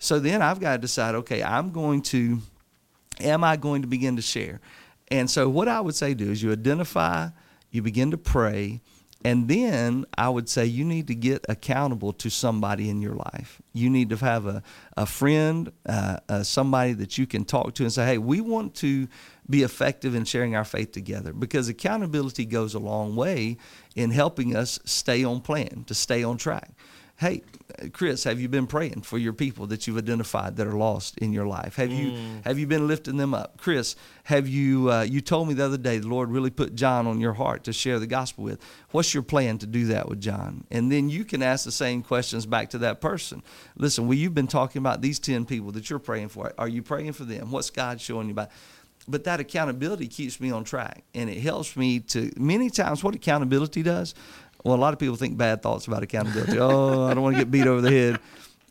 So 0.00 0.18
then 0.18 0.42
I've 0.42 0.60
got 0.60 0.72
to 0.72 0.78
decide 0.78 1.14
okay, 1.14 1.42
I'm 1.42 1.70
going 1.70 2.02
to 2.02 2.40
am 3.20 3.44
I 3.44 3.56
going 3.56 3.82
to 3.82 3.88
begin 3.88 4.16
to 4.16 4.22
share? 4.22 4.60
And 5.10 5.28
so, 5.28 5.48
what 5.48 5.68
I 5.68 5.80
would 5.80 5.94
say 5.94 6.14
do 6.14 6.30
is 6.30 6.42
you 6.42 6.52
identify, 6.52 7.28
you 7.70 7.82
begin 7.82 8.10
to 8.12 8.18
pray, 8.18 8.80
and 9.22 9.48
then 9.48 10.06
I 10.16 10.30
would 10.30 10.48
say 10.48 10.64
you 10.64 10.84
need 10.84 11.08
to 11.08 11.14
get 11.14 11.44
accountable 11.48 12.12
to 12.14 12.30
somebody 12.30 12.88
in 12.88 13.02
your 13.02 13.14
life. 13.14 13.60
You 13.74 13.90
need 13.90 14.08
to 14.10 14.16
have 14.16 14.46
a, 14.46 14.62
a 14.96 15.04
friend, 15.04 15.70
uh, 15.86 16.18
uh, 16.28 16.42
somebody 16.42 16.94
that 16.94 17.18
you 17.18 17.26
can 17.26 17.44
talk 17.44 17.74
to 17.74 17.82
and 17.82 17.92
say, 17.92 18.06
hey, 18.06 18.18
we 18.18 18.40
want 18.40 18.74
to 18.76 19.08
be 19.48 19.62
effective 19.62 20.14
in 20.14 20.24
sharing 20.24 20.56
our 20.56 20.64
faith 20.64 20.92
together 20.92 21.34
because 21.34 21.68
accountability 21.68 22.46
goes 22.46 22.72
a 22.72 22.78
long 22.78 23.14
way 23.14 23.58
in 23.94 24.10
helping 24.10 24.56
us 24.56 24.78
stay 24.84 25.22
on 25.22 25.42
plan, 25.42 25.84
to 25.86 25.94
stay 25.94 26.22
on 26.24 26.38
track. 26.38 26.70
Hey, 27.20 27.42
Chris, 27.92 28.24
have 28.24 28.40
you 28.40 28.48
been 28.48 28.66
praying 28.66 29.02
for 29.02 29.18
your 29.18 29.34
people 29.34 29.66
that 29.66 29.86
you've 29.86 29.98
identified 29.98 30.56
that 30.56 30.66
are 30.66 30.72
lost 30.72 31.18
in 31.18 31.34
your 31.34 31.46
life? 31.46 31.76
Have 31.76 31.92
you 31.92 32.12
mm. 32.12 32.44
have 32.46 32.58
you 32.58 32.66
been 32.66 32.88
lifting 32.88 33.18
them 33.18 33.34
up? 33.34 33.58
Chris, 33.58 33.94
have 34.24 34.48
you 34.48 34.90
uh, 34.90 35.02
you 35.02 35.20
told 35.20 35.46
me 35.46 35.52
the 35.52 35.66
other 35.66 35.76
day 35.76 35.98
the 35.98 36.08
Lord 36.08 36.30
really 36.30 36.48
put 36.48 36.74
John 36.74 37.06
on 37.06 37.20
your 37.20 37.34
heart 37.34 37.64
to 37.64 37.74
share 37.74 37.98
the 37.98 38.06
gospel 38.06 38.44
with. 38.44 38.58
What's 38.92 39.12
your 39.12 39.22
plan 39.22 39.58
to 39.58 39.66
do 39.66 39.84
that 39.88 40.08
with 40.08 40.22
John? 40.22 40.64
And 40.70 40.90
then 40.90 41.10
you 41.10 41.26
can 41.26 41.42
ask 41.42 41.66
the 41.66 41.72
same 41.72 42.02
questions 42.02 42.46
back 42.46 42.70
to 42.70 42.78
that 42.78 43.02
person. 43.02 43.42
Listen, 43.76 44.08
well, 44.08 44.16
you've 44.16 44.34
been 44.34 44.46
talking 44.46 44.80
about 44.80 45.02
these 45.02 45.18
10 45.18 45.44
people 45.44 45.72
that 45.72 45.90
you're 45.90 45.98
praying 45.98 46.30
for. 46.30 46.54
Are 46.56 46.68
you 46.68 46.82
praying 46.82 47.12
for 47.12 47.24
them? 47.24 47.50
What's 47.50 47.68
God 47.68 48.00
showing 48.00 48.28
you 48.28 48.32
about? 48.32 48.48
But 49.06 49.24
that 49.24 49.40
accountability 49.40 50.08
keeps 50.08 50.40
me 50.40 50.50
on 50.50 50.64
track 50.64 51.04
and 51.14 51.28
it 51.28 51.40
helps 51.40 51.76
me 51.76 52.00
to 52.00 52.30
many 52.38 52.70
times 52.70 53.04
what 53.04 53.14
accountability 53.14 53.82
does 53.82 54.14
well, 54.64 54.74
a 54.74 54.76
lot 54.76 54.92
of 54.92 54.98
people 54.98 55.16
think 55.16 55.36
bad 55.36 55.62
thoughts 55.62 55.86
about 55.86 56.02
accountability. 56.02 56.58
oh, 56.58 57.04
I 57.04 57.14
don't 57.14 57.22
want 57.22 57.36
to 57.36 57.40
get 57.40 57.50
beat 57.50 57.66
over 57.66 57.80
the 57.80 57.90
head. 57.90 58.20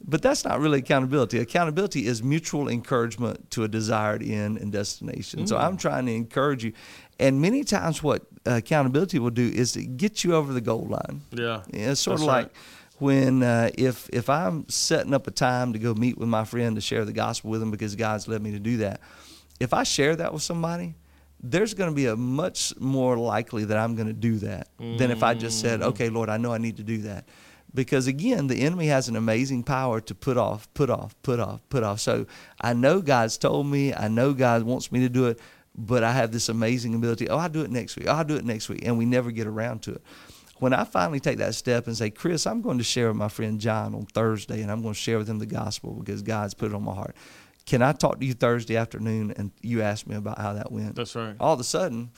But 0.07 0.21
that's 0.21 0.45
not 0.45 0.59
really 0.59 0.79
accountability. 0.79 1.39
Accountability 1.39 2.05
is 2.07 2.23
mutual 2.23 2.69
encouragement 2.69 3.51
to 3.51 3.65
a 3.65 3.67
desired 3.67 4.23
end 4.23 4.57
and 4.57 4.71
destination. 4.71 5.41
Mm. 5.41 5.49
So 5.49 5.57
I'm 5.57 5.75
trying 5.75 6.05
to 6.05 6.13
encourage 6.13 6.63
you. 6.63 6.71
And 7.19 7.41
many 7.41 7.65
times, 7.65 8.01
what 8.01 8.25
accountability 8.45 9.19
will 9.19 9.29
do 9.29 9.47
is 9.47 9.73
to 9.73 9.83
get 9.83 10.23
you 10.23 10.35
over 10.35 10.53
the 10.53 10.61
goal 10.61 10.85
line. 10.85 11.21
Yeah. 11.31 11.63
yeah 11.73 11.91
it's 11.91 11.99
sort 11.99 12.19
that's 12.19 12.23
of 12.23 12.27
like 12.27 12.45
right. 12.45 12.55
when 12.99 13.43
uh, 13.43 13.71
if 13.77 14.09
if 14.13 14.29
I'm 14.29 14.69
setting 14.69 15.13
up 15.13 15.27
a 15.27 15.31
time 15.31 15.73
to 15.73 15.79
go 15.79 15.93
meet 15.93 16.17
with 16.17 16.29
my 16.29 16.45
friend 16.45 16.75
to 16.75 16.81
share 16.81 17.03
the 17.03 17.11
gospel 17.11 17.49
with 17.49 17.61
him 17.61 17.71
because 17.71 17.95
God's 17.95 18.27
led 18.27 18.41
me 18.41 18.51
to 18.51 18.59
do 18.59 18.77
that. 18.77 19.01
If 19.59 19.73
I 19.73 19.83
share 19.83 20.15
that 20.15 20.31
with 20.31 20.43
somebody, 20.43 20.95
there's 21.41 21.73
going 21.73 21.89
to 21.89 21.95
be 21.95 22.07
a 22.07 22.15
much 22.15 22.73
more 22.79 23.17
likely 23.17 23.65
that 23.65 23.77
I'm 23.77 23.95
going 23.95 24.07
to 24.07 24.13
do 24.13 24.37
that 24.39 24.67
mm. 24.77 24.97
than 24.97 25.11
if 25.11 25.23
I 25.23 25.33
just 25.33 25.61
said, 25.61 25.79
mm. 25.79 25.83
okay, 25.85 26.09
Lord, 26.09 26.29
I 26.29 26.37
know 26.37 26.53
I 26.53 26.57
need 26.57 26.77
to 26.77 26.83
do 26.83 26.99
that. 26.99 27.27
Because 27.73 28.07
again, 28.07 28.47
the 28.47 28.61
enemy 28.61 28.87
has 28.87 29.09
an 29.09 29.15
amazing 29.15 29.63
power 29.63 30.01
to 30.01 30.15
put 30.15 30.37
off, 30.37 30.71
put 30.73 30.89
off, 30.89 31.15
put 31.21 31.39
off, 31.39 31.61
put 31.69 31.83
off. 31.83 31.99
So 31.99 32.25
I 32.59 32.73
know 32.73 32.99
God's 32.99 33.37
told 33.37 33.67
me, 33.67 33.93
I 33.93 34.07
know 34.07 34.33
God 34.33 34.63
wants 34.63 34.91
me 34.91 35.01
to 35.01 35.09
do 35.09 35.27
it, 35.27 35.39
but 35.75 36.03
I 36.03 36.11
have 36.11 36.31
this 36.31 36.49
amazing 36.49 36.95
ability. 36.95 37.29
Oh, 37.29 37.37
I'll 37.37 37.47
do 37.47 37.61
it 37.61 37.69
next 37.69 37.95
week. 37.95 38.07
Oh, 38.09 38.13
I'll 38.13 38.25
do 38.25 38.35
it 38.35 38.43
next 38.43 38.69
week. 38.69 38.85
And 38.85 38.97
we 38.97 39.05
never 39.05 39.31
get 39.31 39.45
around 39.45 39.83
to 39.83 39.93
it. 39.93 40.01
When 40.57 40.73
I 40.73 40.83
finally 40.83 41.21
take 41.21 41.37
that 41.37 41.55
step 41.55 41.87
and 41.87 41.95
say, 41.95 42.09
Chris, 42.09 42.45
I'm 42.45 42.61
going 42.61 42.79
to 42.79 42.83
share 42.83 43.07
with 43.07 43.15
my 43.15 43.29
friend 43.29 43.61
John 43.61 43.95
on 43.95 44.05
Thursday, 44.07 44.61
and 44.61 44.69
I'm 44.69 44.81
going 44.81 44.93
to 44.93 44.99
share 44.99 45.17
with 45.17 45.29
him 45.29 45.39
the 45.39 45.45
gospel 45.45 45.93
because 45.93 46.21
God's 46.21 46.53
put 46.53 46.71
it 46.71 46.75
on 46.75 46.83
my 46.83 46.93
heart 46.93 47.15
can 47.69 47.83
I 47.83 47.91
talk 47.91 48.19
to 48.19 48.25
you 48.25 48.33
Thursday 48.33 48.75
afternoon? 48.75 49.31
And 49.37 49.51
you 49.61 49.83
ask 49.83 50.07
me 50.07 50.15
about 50.15 50.39
how 50.39 50.53
that 50.53 50.71
went. 50.71 50.95
That's 50.95 51.15
right. 51.15 51.35
All 51.39 51.53
of 51.53 51.59
a 51.59 51.63
sudden, 51.63 52.09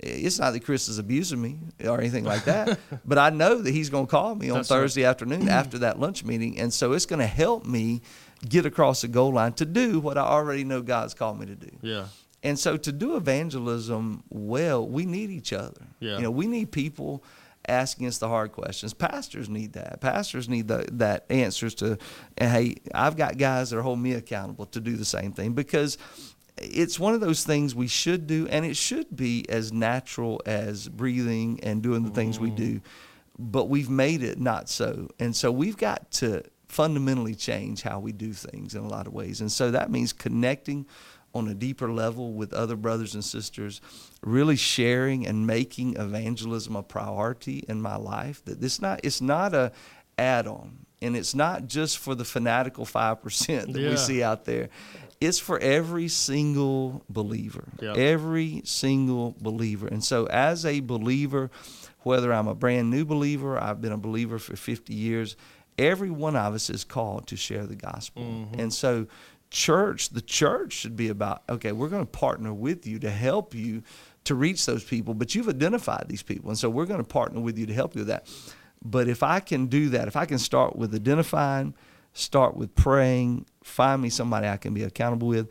it's 0.00 0.40
not 0.40 0.52
that 0.52 0.64
Chris 0.64 0.88
is 0.88 0.98
abusing 0.98 1.40
me 1.40 1.60
or 1.84 2.00
anything 2.00 2.24
like 2.24 2.44
that, 2.46 2.76
but 3.04 3.16
I 3.16 3.30
know 3.30 3.62
that 3.62 3.70
he's 3.70 3.88
going 3.88 4.06
to 4.06 4.10
call 4.10 4.34
me 4.34 4.50
on 4.50 4.56
That's 4.56 4.68
Thursday 4.68 5.04
right. 5.04 5.10
afternoon 5.10 5.48
after 5.60 5.78
that 5.78 6.00
lunch 6.00 6.24
meeting. 6.24 6.58
And 6.58 6.74
so 6.74 6.92
it's 6.92 7.06
going 7.06 7.20
to 7.20 7.26
help 7.26 7.64
me 7.64 8.02
get 8.48 8.66
across 8.66 9.02
the 9.02 9.08
goal 9.08 9.32
line 9.32 9.52
to 9.54 9.64
do 9.64 10.00
what 10.00 10.18
I 10.18 10.22
already 10.22 10.64
know 10.64 10.82
God's 10.82 11.14
called 11.14 11.38
me 11.38 11.46
to 11.46 11.54
do. 11.54 11.70
Yeah. 11.82 12.06
And 12.42 12.58
so 12.58 12.76
to 12.76 12.90
do 12.90 13.16
evangelism 13.16 14.24
well, 14.28 14.86
we 14.86 15.06
need 15.06 15.30
each 15.30 15.52
other. 15.52 15.86
Yeah. 16.00 16.16
You 16.16 16.22
know, 16.24 16.30
we 16.32 16.48
need 16.48 16.72
people 16.72 17.22
asking 17.68 18.06
us 18.06 18.18
the 18.18 18.28
hard 18.28 18.52
questions. 18.52 18.94
Pastors 18.94 19.48
need 19.48 19.72
that. 19.74 20.00
Pastors 20.00 20.48
need 20.48 20.68
the, 20.68 20.86
that 20.92 21.26
answers 21.30 21.74
to, 21.76 21.98
hey, 22.38 22.76
I've 22.94 23.16
got 23.16 23.38
guys 23.38 23.70
that 23.70 23.78
are 23.78 23.82
holding 23.82 24.02
me 24.02 24.12
accountable 24.12 24.66
to 24.66 24.80
do 24.80 24.96
the 24.96 25.04
same 25.04 25.32
thing 25.32 25.52
because 25.52 25.98
it's 26.58 26.98
one 26.98 27.14
of 27.14 27.20
those 27.20 27.44
things 27.44 27.74
we 27.74 27.86
should 27.86 28.26
do, 28.26 28.46
and 28.48 28.64
it 28.64 28.76
should 28.76 29.14
be 29.14 29.44
as 29.48 29.72
natural 29.72 30.40
as 30.46 30.88
breathing 30.88 31.60
and 31.62 31.82
doing 31.82 32.02
the 32.02 32.10
things 32.10 32.40
we 32.40 32.50
do. 32.50 32.76
Mm-hmm. 32.76 33.50
But 33.50 33.68
we've 33.68 33.90
made 33.90 34.22
it 34.22 34.38
not 34.38 34.70
so. 34.70 35.10
And 35.20 35.36
so 35.36 35.52
we've 35.52 35.76
got 35.76 36.10
to 36.12 36.42
fundamentally 36.68 37.34
change 37.34 37.82
how 37.82 37.98
we 38.00 38.12
do 38.12 38.32
things 38.32 38.74
in 38.74 38.82
a 38.82 38.88
lot 38.88 39.06
of 39.06 39.12
ways. 39.12 39.40
And 39.42 39.52
so 39.52 39.70
that 39.70 39.90
means 39.90 40.12
connecting 40.12 40.86
on 41.36 41.48
a 41.48 41.54
deeper 41.54 41.90
level 41.90 42.32
with 42.32 42.52
other 42.52 42.76
brothers 42.76 43.14
and 43.14 43.24
sisters, 43.24 43.80
really 44.22 44.56
sharing 44.56 45.26
and 45.26 45.46
making 45.46 45.96
evangelism 45.96 46.76
a 46.76 46.82
priority 46.82 47.64
in 47.68 47.80
my 47.80 47.96
life. 47.96 48.44
That 48.44 48.60
this 48.60 48.80
not 48.80 49.00
it's 49.04 49.20
not 49.20 49.54
a 49.54 49.72
add-on, 50.18 50.86
and 51.02 51.16
it's 51.16 51.34
not 51.34 51.66
just 51.66 51.98
for 51.98 52.14
the 52.14 52.24
fanatical 52.24 52.84
five 52.84 53.22
percent 53.22 53.72
that 53.72 53.80
yeah. 53.80 53.90
we 53.90 53.96
see 53.96 54.22
out 54.22 54.44
there. 54.44 54.68
It's 55.18 55.38
for 55.38 55.58
every 55.60 56.08
single 56.08 57.02
believer, 57.08 57.68
yep. 57.80 57.96
every 57.96 58.60
single 58.64 59.34
believer. 59.40 59.86
And 59.86 60.04
so, 60.04 60.26
as 60.26 60.66
a 60.66 60.80
believer, 60.80 61.50
whether 62.00 62.32
I'm 62.34 62.48
a 62.48 62.54
brand 62.54 62.90
new 62.90 63.06
believer, 63.06 63.58
I've 63.58 63.80
been 63.80 63.92
a 63.92 63.98
believer 63.98 64.38
for 64.38 64.56
50 64.56 64.92
years, 64.92 65.34
every 65.78 66.10
one 66.10 66.36
of 66.36 66.54
us 66.54 66.70
is 66.70 66.84
called 66.84 67.26
to 67.28 67.36
share 67.36 67.66
the 67.66 67.76
gospel. 67.76 68.22
Mm-hmm. 68.22 68.60
And 68.60 68.72
so, 68.72 69.06
church, 69.50 70.10
the 70.10 70.20
church 70.20 70.72
should 70.72 70.96
be 70.96 71.08
about, 71.08 71.42
okay, 71.48 71.72
we're 71.72 71.88
going 71.88 72.04
to 72.04 72.10
partner 72.10 72.52
with 72.52 72.86
you 72.86 72.98
to 73.00 73.10
help 73.10 73.54
you 73.54 73.82
to 74.24 74.34
reach 74.34 74.66
those 74.66 74.84
people, 74.84 75.14
but 75.14 75.34
you've 75.34 75.48
identified 75.48 76.06
these 76.08 76.22
people. 76.22 76.50
And 76.50 76.58
so 76.58 76.68
we're 76.68 76.86
going 76.86 77.02
to 77.02 77.08
partner 77.08 77.40
with 77.40 77.58
you 77.58 77.66
to 77.66 77.74
help 77.74 77.94
you 77.94 78.00
with 78.00 78.08
that. 78.08 78.26
But 78.82 79.08
if 79.08 79.22
I 79.22 79.40
can 79.40 79.66
do 79.66 79.88
that, 79.90 80.08
if 80.08 80.16
I 80.16 80.26
can 80.26 80.38
start 80.38 80.76
with 80.76 80.94
identifying, 80.94 81.74
start 82.12 82.56
with 82.56 82.74
praying, 82.74 83.46
find 83.62 84.02
me 84.02 84.10
somebody 84.10 84.48
I 84.48 84.56
can 84.56 84.74
be 84.74 84.82
accountable 84.82 85.28
with, 85.28 85.50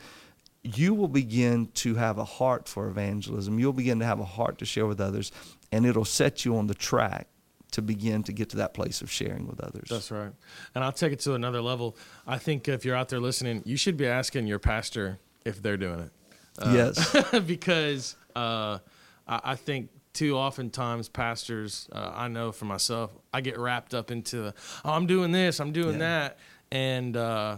you 0.64 0.94
will 0.94 1.08
begin 1.08 1.68
to 1.68 1.96
have 1.96 2.18
a 2.18 2.24
heart 2.24 2.68
for 2.68 2.88
evangelism. 2.88 3.60
You'll 3.60 3.74
begin 3.74 4.00
to 4.00 4.06
have 4.06 4.20
a 4.20 4.26
heart 4.26 4.58
to 4.60 4.66
share 4.66 4.88
with 4.88 5.00
others, 5.00 5.32
and 5.72 5.86
it'll 5.86 6.06
set 6.06 6.44
you 6.44 6.58
on 6.58 6.68
the 6.68 6.74
track 6.74 7.28
to 7.76 7.82
begin 7.82 8.24
to 8.24 8.32
get 8.32 8.50
to 8.50 8.56
that 8.56 8.74
place 8.74 9.02
of 9.02 9.12
sharing 9.12 9.46
with 9.48 9.60
others. 9.60 9.90
That's 9.90 10.10
right. 10.10 10.32
And 10.74 10.82
I'll 10.82 10.94
take 10.94 11.12
it 11.12 11.20
to 11.22 11.34
another 11.34 11.62
level. 11.62 11.98
I 12.26 12.38
think 12.38 12.70
if 12.70 12.86
you're 12.86 12.96
out 12.96 13.10
there 13.10 13.20
listening, 13.20 13.64
you 13.66 13.76
should 13.76 13.98
be 13.98 14.08
asking 14.08 14.48
your 14.48 14.60
pastor 14.60 15.20
if 15.44 15.62
they're 15.62 15.76
doing 15.76 16.00
it. 16.00 16.12
Uh, 16.58 16.72
yes. 16.74 17.40
because 17.46 18.16
uh, 18.34 18.80
I, 19.28 19.42
I, 19.44 19.56
think 19.56 19.90
too 20.14 20.38
oftentimes 20.38 21.10
pastors, 21.10 21.90
uh, 21.92 22.14
I 22.16 22.30
know 22.30 22.54
for 22.54 22.64
myself, 22.64 23.12
I 23.34 23.42
get 23.42 23.60
wrapped 23.60 23.94
up 23.94 24.10
into, 24.10 24.54
oh, 24.86 24.92
I'm 24.92 25.06
doing 25.06 25.34
this, 25.34 25.60
I'm 25.60 25.74
doing 25.74 26.00
yeah. 26.00 26.30
that. 26.30 26.40
And 26.72 27.18
uh, 27.18 27.58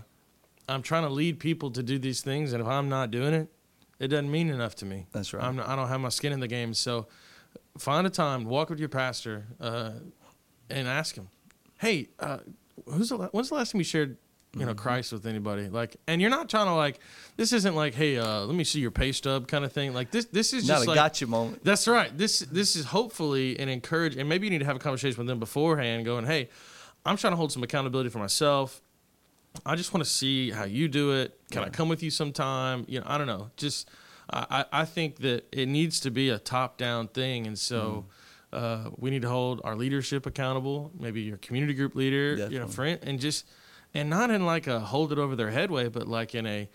I'm 0.68 0.82
trying 0.82 1.04
to 1.04 1.10
lead 1.10 1.38
people 1.38 1.70
to 1.72 1.84
do 1.84 2.00
these 2.00 2.22
things, 2.22 2.54
and 2.54 2.62
if 2.62 2.68
I'm 2.68 2.90
not 2.90 3.12
doing 3.12 3.36
it, 3.36 3.50
it 4.00 4.08
doesn't 4.08 4.32
mean 4.32 4.50
enough 4.50 4.74
to 4.78 4.86
me. 4.86 5.06
That's 5.12 5.32
right. 5.32 5.54
Not, 5.54 5.68
I 5.68 5.76
don't 5.76 5.88
have 5.88 6.02
my 6.02 6.10
skin 6.10 6.34
in 6.34 6.40
the 6.40 6.48
game. 6.48 6.74
So 6.74 7.08
find 7.78 8.08
a 8.08 8.10
time, 8.10 8.46
walk 8.46 8.70
with 8.70 8.80
your 8.80 8.90
pastor, 8.90 9.46
uh, 9.60 9.92
and 10.70 10.88
ask 10.88 11.16
him, 11.16 11.30
"Hey, 11.80 12.10
uh, 12.20 12.40
who's 12.86 13.10
the, 13.10 13.18
when's 13.18 13.50
the 13.50 13.56
last 13.56 13.72
time 13.72 13.80
you 13.80 13.86
shared 13.86 14.18
you 14.54 14.66
know 14.66 14.72
mm-hmm. 14.72 14.80
Christ 14.80 15.12
with 15.12 15.26
anybody. 15.26 15.70
Like, 15.70 15.98
and 16.08 16.22
you're 16.22 16.30
not 16.30 16.50
trying 16.50 16.68
to 16.68 16.74
like. 16.74 17.00
This 17.36 17.54
isn't 17.54 17.76
like, 17.76 17.94
hey, 17.94 18.18
uh, 18.18 18.42
let 18.42 18.56
me 18.56 18.64
see 18.64 18.80
your 18.80 18.92
pay 18.92 19.12
stub 19.12 19.48
kind 19.48 19.64
of 19.64 19.72
thing. 19.72 19.94
Like 19.94 20.12
this, 20.12 20.26
this 20.26 20.54
is 20.54 20.68
not 20.68 20.76
just 20.76 20.86
a 20.86 20.90
like, 20.90 20.96
gotcha 20.96 21.28
moment. 21.28 21.64
That's 21.64 21.88
right. 21.88 22.16
This 22.18 22.40
this 22.40 22.76
is 22.76 22.86
hopefully 22.86 23.60
an 23.60 23.70
encourage, 23.70 24.16
and 24.16 24.28
maybe 24.28 24.48
you 24.48 24.52
need 24.52 24.60
to 24.60 24.66
have 24.66 24.76
a 24.76 24.80
conversation 24.80 25.18
with 25.18 25.28
them 25.28 25.40
beforehand, 25.40 26.06
going, 26.06 26.26
hey, 26.26 26.50
I'm 27.06 27.18
trying 27.18 27.34
to 27.34 27.38
hold 27.38 27.52
some 27.52 27.64
accountability 27.64 28.10
for 28.10 28.20
myself. 28.20 28.82
I 29.66 29.76
just 29.76 29.94
want 29.94 30.04
to 30.04 30.10
see 30.10 30.52
how 30.52 30.66
you 30.66 30.88
do 30.88 31.14
it. 31.14 31.40
Can. 31.52 31.64
I 31.64 31.70
come 31.70 31.90
with 31.90 32.04
you 32.04 32.12
sometime? 32.12 32.86
You 32.88 33.00
know, 33.00 33.06
I 33.10 33.18
don't 33.18 33.28
know. 33.28 33.50
Just 33.58 33.90
I 34.32 34.66
I 34.72 34.86
think 34.86 35.18
that 35.18 35.48
it 35.52 35.68
needs 35.68 36.00
to 36.02 36.12
be 36.12 36.30
a 36.30 36.40
top 36.40 36.78
down 36.78 37.08
thing, 37.08 37.48
and 37.48 37.58
so. 37.58 38.06
Mm. 38.08 38.14
Uh, 38.54 38.90
we 38.96 39.10
need 39.10 39.24
to 39.24 39.28
hold 39.28 39.60
our 39.66 39.76
leadership 39.76 40.26
accountable. 40.26 40.90
Maybe 40.98 41.20
your 41.20 41.36
community 41.36 41.74
group 41.74 41.96
leader, 41.96 42.38
Definitely. 42.38 42.56
you 42.56 42.62
know, 42.62 42.68
friend, 42.68 43.00
and 43.04 43.20
just 43.20 43.46
and 43.94 44.10
not 44.10 44.32
in 44.32 44.46
like 44.46 44.68
a 44.68 44.80
hold 44.80 45.12
it 45.12 45.18
over 45.18 45.36
their 45.36 45.52
head 45.52 45.70
way, 45.70 45.90
but 45.90 46.08
like 46.08 46.34
in 46.34 46.46
a 46.46 46.70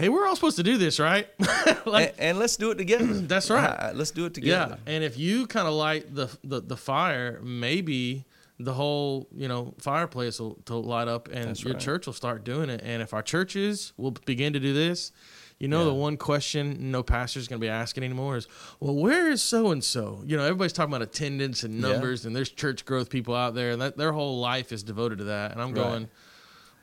hey, 0.00 0.08
we're 0.08 0.26
all 0.26 0.34
supposed 0.34 0.56
to 0.56 0.62
do 0.62 0.78
this, 0.78 0.98
right? 0.98 1.28
like, 1.86 2.14
and, 2.16 2.20
and, 2.20 2.38
let's 2.38 2.56
do 2.56 2.70
it 2.70 2.76
together. 2.76 3.04
That's 3.12 3.50
right. 3.50 3.94
let's 3.94 4.10
do 4.10 4.24
it 4.24 4.32
together. 4.32 4.78
Yeah, 4.86 4.92
and 4.92 5.04
if 5.04 5.18
you 5.18 5.46
kind 5.46 5.68
of 5.68 5.74
light 5.74 6.14
the, 6.14 6.34
the 6.42 6.60
the 6.60 6.76
fire, 6.76 7.38
maybe 7.42 8.24
the 8.58 8.72
whole 8.72 9.28
you 9.34 9.46
know 9.46 9.74
fireplace 9.78 10.40
will 10.40 10.56
to 10.64 10.76
light 10.76 11.06
up, 11.08 11.28
and 11.28 11.50
That's 11.50 11.62
your 11.62 11.74
right. 11.74 11.82
church 11.82 12.06
will 12.06 12.14
start 12.14 12.44
doing 12.44 12.70
it. 12.70 12.80
And 12.82 13.02
if 13.02 13.12
our 13.12 13.22
churches 13.22 13.92
will 13.96 14.12
begin 14.12 14.54
to 14.54 14.60
do 14.60 14.72
this. 14.72 15.12
You 15.60 15.68
know, 15.68 15.80
yeah. 15.80 15.84
the 15.84 15.94
one 15.94 16.16
question 16.16 16.90
no 16.90 17.02
pastor's 17.02 17.46
going 17.46 17.60
to 17.60 17.64
be 17.64 17.68
asking 17.68 18.02
anymore 18.02 18.38
is, 18.38 18.48
well, 18.80 18.96
where 18.96 19.30
is 19.30 19.42
so 19.42 19.70
and 19.70 19.84
so? 19.84 20.22
You 20.24 20.38
know, 20.38 20.42
everybody's 20.42 20.72
talking 20.72 20.90
about 20.90 21.02
attendance 21.02 21.64
and 21.64 21.82
numbers, 21.82 22.24
yeah. 22.24 22.28
and 22.28 22.36
there's 22.36 22.48
church 22.48 22.86
growth 22.86 23.10
people 23.10 23.34
out 23.34 23.54
there, 23.54 23.72
and 23.72 23.82
that, 23.82 23.98
their 23.98 24.12
whole 24.12 24.40
life 24.40 24.72
is 24.72 24.82
devoted 24.82 25.18
to 25.18 25.24
that. 25.24 25.52
And 25.52 25.60
I'm 25.60 25.74
right. 25.74 25.82
going, 25.82 26.08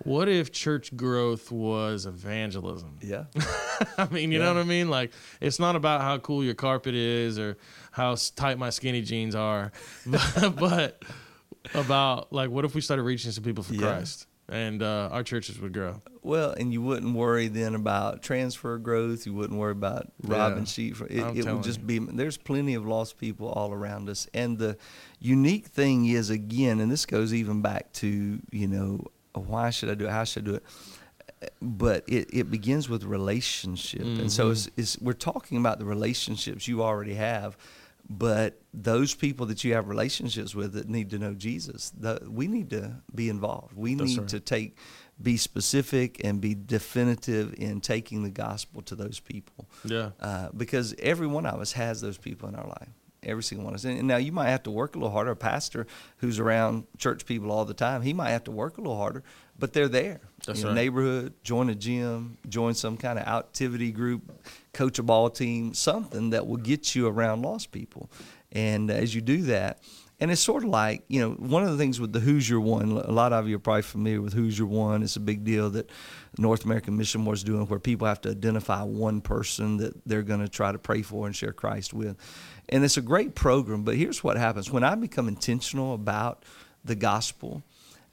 what 0.03 0.29
if 0.29 0.51
church 0.51 0.95
growth 0.95 1.51
was 1.51 2.05
evangelism? 2.05 2.99
Yeah. 3.01 3.25
I 3.97 4.07
mean, 4.11 4.31
you 4.31 4.37
yeah. 4.37 4.45
know 4.45 4.53
what 4.53 4.59
I 4.59 4.63
mean? 4.63 4.91
Like, 4.91 5.11
it's 5.41 5.59
not 5.59 5.75
about 5.75 6.01
how 6.01 6.19
cool 6.19 6.43
your 6.43 6.53
carpet 6.53 6.93
is 6.93 7.39
or 7.39 7.57
how 7.89 8.15
tight 8.35 8.59
my 8.59 8.69
skinny 8.69 9.01
jeans 9.01 9.33
are, 9.33 9.71
but, 10.05 10.55
but 10.55 11.03
about, 11.73 12.31
like, 12.31 12.51
what 12.51 12.63
if 12.63 12.75
we 12.75 12.81
started 12.81 13.01
reaching 13.01 13.31
some 13.31 13.43
people 13.43 13.63
for. 13.63 13.73
Christ? 13.73 14.27
And 14.49 14.81
uh, 14.81 15.09
our 15.11 15.23
churches 15.23 15.59
would 15.59 15.73
grow. 15.73 16.01
Well, 16.21 16.51
and 16.51 16.71
you 16.73 16.81
wouldn't 16.81 17.15
worry 17.15 17.47
then 17.47 17.75
about 17.75 18.21
transfer 18.21 18.77
growth. 18.77 19.25
You 19.25 19.33
wouldn't 19.33 19.59
worry 19.59 19.71
about 19.71 20.11
robbing 20.23 20.59
yeah, 20.59 20.65
sheep. 20.65 21.01
It, 21.09 21.37
it 21.37 21.45
would 21.45 21.63
just 21.63 21.85
be. 21.85 21.99
There's 21.99 22.37
plenty 22.37 22.73
of 22.73 22.85
lost 22.85 23.17
people 23.17 23.49
all 23.49 23.73
around 23.73 24.09
us, 24.09 24.27
and 24.33 24.57
the 24.57 24.77
unique 25.19 25.67
thing 25.67 26.05
is 26.05 26.29
again, 26.29 26.79
and 26.79 26.91
this 26.91 27.05
goes 27.05 27.33
even 27.33 27.61
back 27.61 27.91
to 27.93 28.39
you 28.51 28.67
know 28.67 29.05
why 29.45 29.69
should 29.69 29.89
I 29.89 29.95
do 29.95 30.05
it? 30.05 30.11
How 30.11 30.23
should 30.23 30.43
I 30.43 30.45
do 30.45 30.55
it? 30.55 30.63
But 31.61 32.03
it, 32.07 32.29
it 32.33 32.49
begins 32.49 32.89
with 32.89 33.03
relationship. 33.03 34.01
Mm-hmm. 34.01 34.21
And 34.21 34.31
so 34.31 34.45
mm-hmm. 34.45 34.51
it's, 34.53 34.69
it's, 34.75 35.01
we're 35.01 35.13
talking 35.13 35.57
about 35.57 35.77
the 35.77 35.85
relationships 35.85 36.67
you 36.67 36.81
already 36.81 37.13
have, 37.13 37.57
but 38.09 38.61
those 38.73 39.13
people 39.13 39.45
that 39.47 39.63
you 39.63 39.73
have 39.73 39.89
relationships 39.89 40.55
with 40.55 40.73
that 40.73 40.87
need 40.87 41.09
to 41.09 41.19
know 41.19 41.33
Jesus, 41.33 41.89
the, 41.89 42.21
we 42.29 42.47
need 42.47 42.69
to 42.69 43.01
be 43.13 43.29
involved. 43.29 43.73
We 43.75 43.95
That's 43.95 44.11
need 44.11 44.19
right. 44.19 44.27
to 44.29 44.39
take, 44.39 44.77
be 45.21 45.35
specific 45.35 46.23
and 46.23 46.39
be 46.39 46.55
definitive 46.55 47.53
in 47.57 47.81
taking 47.81 48.23
the 48.23 48.29
gospel 48.29 48.81
to 48.83 48.95
those 48.95 49.19
people. 49.19 49.69
Yeah. 49.83 50.11
Uh, 50.19 50.49
because 50.55 50.95
every 50.99 51.27
one 51.27 51.45
of 51.45 51.59
us 51.59 51.73
has 51.73 51.99
those 51.99 52.17
people 52.17 52.47
in 52.47 52.55
our 52.55 52.67
life 52.67 52.89
every 53.23 53.43
single 53.43 53.65
one 53.65 53.73
of 53.73 53.79
us. 53.79 53.85
And 53.85 54.07
now 54.07 54.17
you 54.17 54.31
might 54.31 54.49
have 54.49 54.63
to 54.63 54.71
work 54.71 54.95
a 54.95 54.99
little 54.99 55.11
harder. 55.11 55.31
A 55.31 55.35
pastor 55.35 55.85
who's 56.17 56.39
around 56.39 56.85
church 56.97 57.25
people 57.25 57.51
all 57.51 57.65
the 57.65 57.73
time, 57.73 58.01
he 58.01 58.13
might 58.13 58.29
have 58.29 58.45
to 58.45 58.51
work 58.51 58.77
a 58.77 58.81
little 58.81 58.97
harder, 58.97 59.23
but 59.59 59.73
they're 59.73 59.87
there. 59.87 60.21
That's 60.45 60.61
know, 60.61 60.69
right. 60.69 60.75
Neighborhood, 60.75 61.33
join 61.43 61.69
a 61.69 61.75
gym, 61.75 62.37
join 62.47 62.73
some 62.73 62.97
kind 62.97 63.19
of 63.19 63.27
activity 63.27 63.91
group, 63.91 64.31
coach 64.77 64.99
a 64.99 65.03
ball 65.03 65.29
team, 65.29 65.73
something 65.73 66.29
that 66.29 66.45
will 66.47 66.57
get 66.57 66.95
you 66.95 67.07
around 67.07 67.41
lost 67.41 67.71
people. 67.71 68.09
And 68.51 68.91
as 68.91 69.15
you 69.15 69.21
do 69.21 69.41
that, 69.43 69.81
and 70.19 70.31
it's 70.31 70.41
sort 70.41 70.63
of 70.63 70.69
like, 70.69 71.03
you 71.07 71.19
know, 71.19 71.31
one 71.33 71.63
of 71.63 71.69
the 71.69 71.77
things 71.77 71.99
with 71.99 72.11
the 72.11 72.19
Who's 72.19 72.49
Your 72.49 72.59
One, 72.59 72.91
a 72.91 73.11
lot 73.11 73.33
of 73.33 73.47
you 73.47 73.57
are 73.57 73.59
probably 73.59 73.83
familiar 73.83 74.19
with 74.19 74.33
Who's 74.33 74.57
Your 74.57 74.67
One. 74.67 75.03
It's 75.03 75.15
a 75.15 75.19
big 75.19 75.43
deal 75.43 75.69
that 75.71 75.91
North 76.39 76.65
American 76.65 76.97
Mission 76.97 77.23
Board 77.23 77.37
is 77.37 77.43
doing 77.43 77.67
where 77.67 77.79
people 77.79 78.07
have 78.07 78.21
to 78.21 78.31
identify 78.31 78.81
one 78.81 79.21
person 79.21 79.77
that 79.77 79.93
they're 80.07 80.23
going 80.23 80.39
to 80.39 80.49
try 80.49 80.71
to 80.71 80.79
pray 80.79 81.03
for 81.03 81.27
and 81.27 81.35
share 81.35 81.53
Christ 81.53 81.93
with. 81.93 82.17
And 82.69 82.83
it's 82.83 82.97
a 82.97 83.01
great 83.01 83.35
program, 83.35 83.83
but 83.83 83.95
here's 83.95 84.23
what 84.23 84.37
happens 84.37 84.71
when 84.71 84.83
I 84.83 84.95
become 84.95 85.27
intentional 85.27 85.93
about 85.93 86.43
the 86.83 86.95
gospel. 86.95 87.61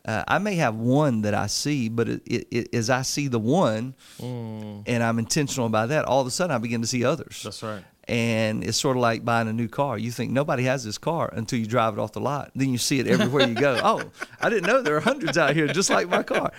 Uh, 0.04 0.22
I 0.28 0.38
may 0.38 0.56
have 0.56 0.74
one 0.74 1.22
that 1.22 1.32
I 1.32 1.46
see, 1.46 1.88
but 1.88 2.08
it, 2.08 2.22
it, 2.26 2.48
it, 2.50 2.74
as 2.74 2.90
I 2.90 3.02
see 3.02 3.28
the 3.28 3.38
one 3.38 3.94
mm. 4.20 4.82
and 4.86 5.02
I'm 5.02 5.18
intentional 5.18 5.66
about 5.66 5.88
that, 5.88 6.04
all 6.04 6.20
of 6.20 6.26
a 6.26 6.30
sudden 6.30 6.54
I 6.54 6.58
begin 6.58 6.82
to 6.82 6.86
see 6.86 7.04
others. 7.04 7.42
That's 7.42 7.62
right. 7.62 7.82
And 8.06 8.62
it's 8.62 8.76
sort 8.76 8.98
of 8.98 9.00
like 9.00 9.24
buying 9.24 9.48
a 9.48 9.52
new 9.54 9.66
car. 9.66 9.96
You 9.96 10.10
think 10.10 10.30
nobody 10.30 10.64
has 10.64 10.84
this 10.84 10.98
car 10.98 11.30
until 11.32 11.58
you 11.58 11.64
drive 11.64 11.94
it 11.94 11.98
off 11.98 12.12
the 12.12 12.20
lot. 12.20 12.50
Then 12.54 12.68
you 12.68 12.76
see 12.76 12.98
it 12.98 13.06
everywhere 13.06 13.48
you 13.48 13.54
go. 13.54 13.80
oh, 13.82 14.02
I 14.42 14.50
didn't 14.50 14.66
know 14.66 14.82
there 14.82 14.96
are 14.96 15.00
hundreds 15.00 15.38
out 15.38 15.54
here 15.54 15.66
just 15.68 15.88
like 15.88 16.10
my 16.10 16.22
car. 16.22 16.52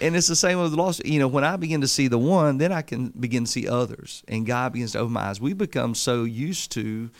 And 0.00 0.16
it's 0.16 0.26
the 0.26 0.34
same 0.34 0.60
with 0.60 0.72
the 0.72 0.76
lost. 0.76 1.06
You 1.06 1.20
know, 1.20 1.28
when 1.28 1.44
I 1.44 1.56
begin 1.56 1.82
to 1.82 1.88
see 1.88 2.08
the 2.08 2.18
one, 2.18 2.58
then 2.58 2.72
I 2.72 2.82
can 2.82 3.10
begin 3.10 3.44
to 3.44 3.50
see 3.50 3.68
others. 3.68 4.24
And 4.26 4.44
God 4.44 4.72
begins 4.72 4.92
to 4.92 4.98
open 4.98 5.12
my 5.12 5.28
eyes. 5.28 5.40
We 5.40 5.52
become 5.52 5.94
so 5.94 6.24
used 6.24 6.72
to 6.72 7.10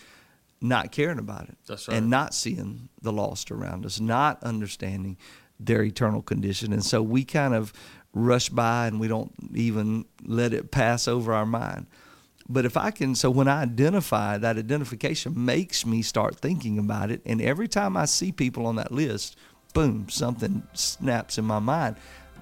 not 0.60 0.90
caring 0.90 1.20
about 1.20 1.48
it. 1.48 1.56
That's 1.68 1.86
right. 1.86 1.98
And 1.98 2.10
not 2.10 2.34
seeing 2.34 2.88
the 3.00 3.12
lost 3.12 3.52
around 3.52 3.86
us, 3.86 4.00
not 4.00 4.42
understanding 4.42 5.16
their 5.60 5.82
eternal 5.82 6.22
condition. 6.22 6.72
And 6.72 6.84
so 6.84 7.02
we 7.02 7.24
kind 7.24 7.54
of 7.54 7.72
rush 8.12 8.48
by 8.48 8.86
and 8.86 8.98
we 9.00 9.08
don't 9.08 9.32
even 9.54 10.04
let 10.24 10.52
it 10.52 10.70
pass 10.70 11.08
over 11.08 11.32
our 11.32 11.46
mind. 11.46 11.86
But 12.48 12.64
if 12.64 12.76
I 12.76 12.90
can, 12.90 13.14
so 13.14 13.30
when 13.30 13.46
I 13.46 13.62
identify, 13.62 14.38
that 14.38 14.56
identification 14.56 15.44
makes 15.44 15.84
me 15.84 16.00
start 16.00 16.36
thinking 16.36 16.78
about 16.78 17.10
it. 17.10 17.20
And 17.26 17.42
every 17.42 17.68
time 17.68 17.96
I 17.96 18.06
see 18.06 18.32
people 18.32 18.66
on 18.66 18.76
that 18.76 18.90
list, 18.90 19.36
boom, 19.74 20.08
something 20.08 20.62
snaps 20.72 21.36
in 21.36 21.44
my 21.44 21.58
mind 21.58 21.96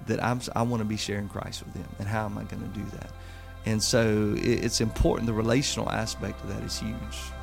that 0.05 0.23
I'm, 0.23 0.39
I 0.55 0.61
want 0.61 0.79
to 0.79 0.85
be 0.85 0.95
sharing 0.95 1.27
Christ 1.27 1.65
with 1.65 1.73
them. 1.73 1.87
And 1.99 2.07
how 2.07 2.25
am 2.25 2.37
I 2.37 2.43
going 2.43 2.61
to 2.61 2.79
do 2.79 2.85
that? 2.97 3.11
And 3.65 3.83
so 3.83 4.33
it's 4.37 4.79
important. 4.79 5.27
The 5.27 5.33
relational 5.33 5.89
aspect 5.91 6.41
of 6.41 6.49
that 6.55 6.63
is 6.63 6.79
huge 6.79 6.95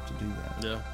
to 0.07 0.13
do 0.15 0.29
that. 0.29 0.65
Yeah. 0.65 0.94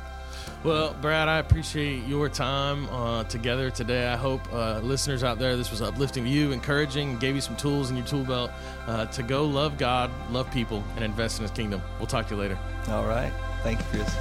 Well, 0.62 0.94
Brad, 1.00 1.26
I 1.28 1.38
appreciate 1.38 2.06
your 2.06 2.28
time 2.28 2.86
uh, 2.90 3.24
together 3.24 3.70
today. 3.70 4.08
I 4.08 4.16
hope 4.16 4.42
uh, 4.52 4.80
listeners 4.80 5.24
out 5.24 5.38
there, 5.38 5.56
this 5.56 5.70
was 5.70 5.80
uplifting 5.80 6.24
to 6.24 6.30
you, 6.30 6.52
encouraging, 6.52 7.16
gave 7.18 7.34
you 7.34 7.40
some 7.40 7.56
tools 7.56 7.88
in 7.90 7.96
your 7.96 8.04
tool 8.04 8.24
belt 8.24 8.50
uh, 8.86 9.06
to 9.06 9.22
go 9.22 9.46
love 9.46 9.78
God, 9.78 10.10
love 10.30 10.50
people, 10.50 10.84
and 10.96 11.04
invest 11.04 11.38
in 11.38 11.44
His 11.44 11.50
kingdom. 11.50 11.80
We'll 11.98 12.08
talk 12.08 12.28
to 12.28 12.34
you 12.34 12.40
later. 12.40 12.58
All 12.88 13.06
right. 13.06 13.32
Thank 13.62 13.78
you, 13.78 13.86
Chris. 13.90 14.14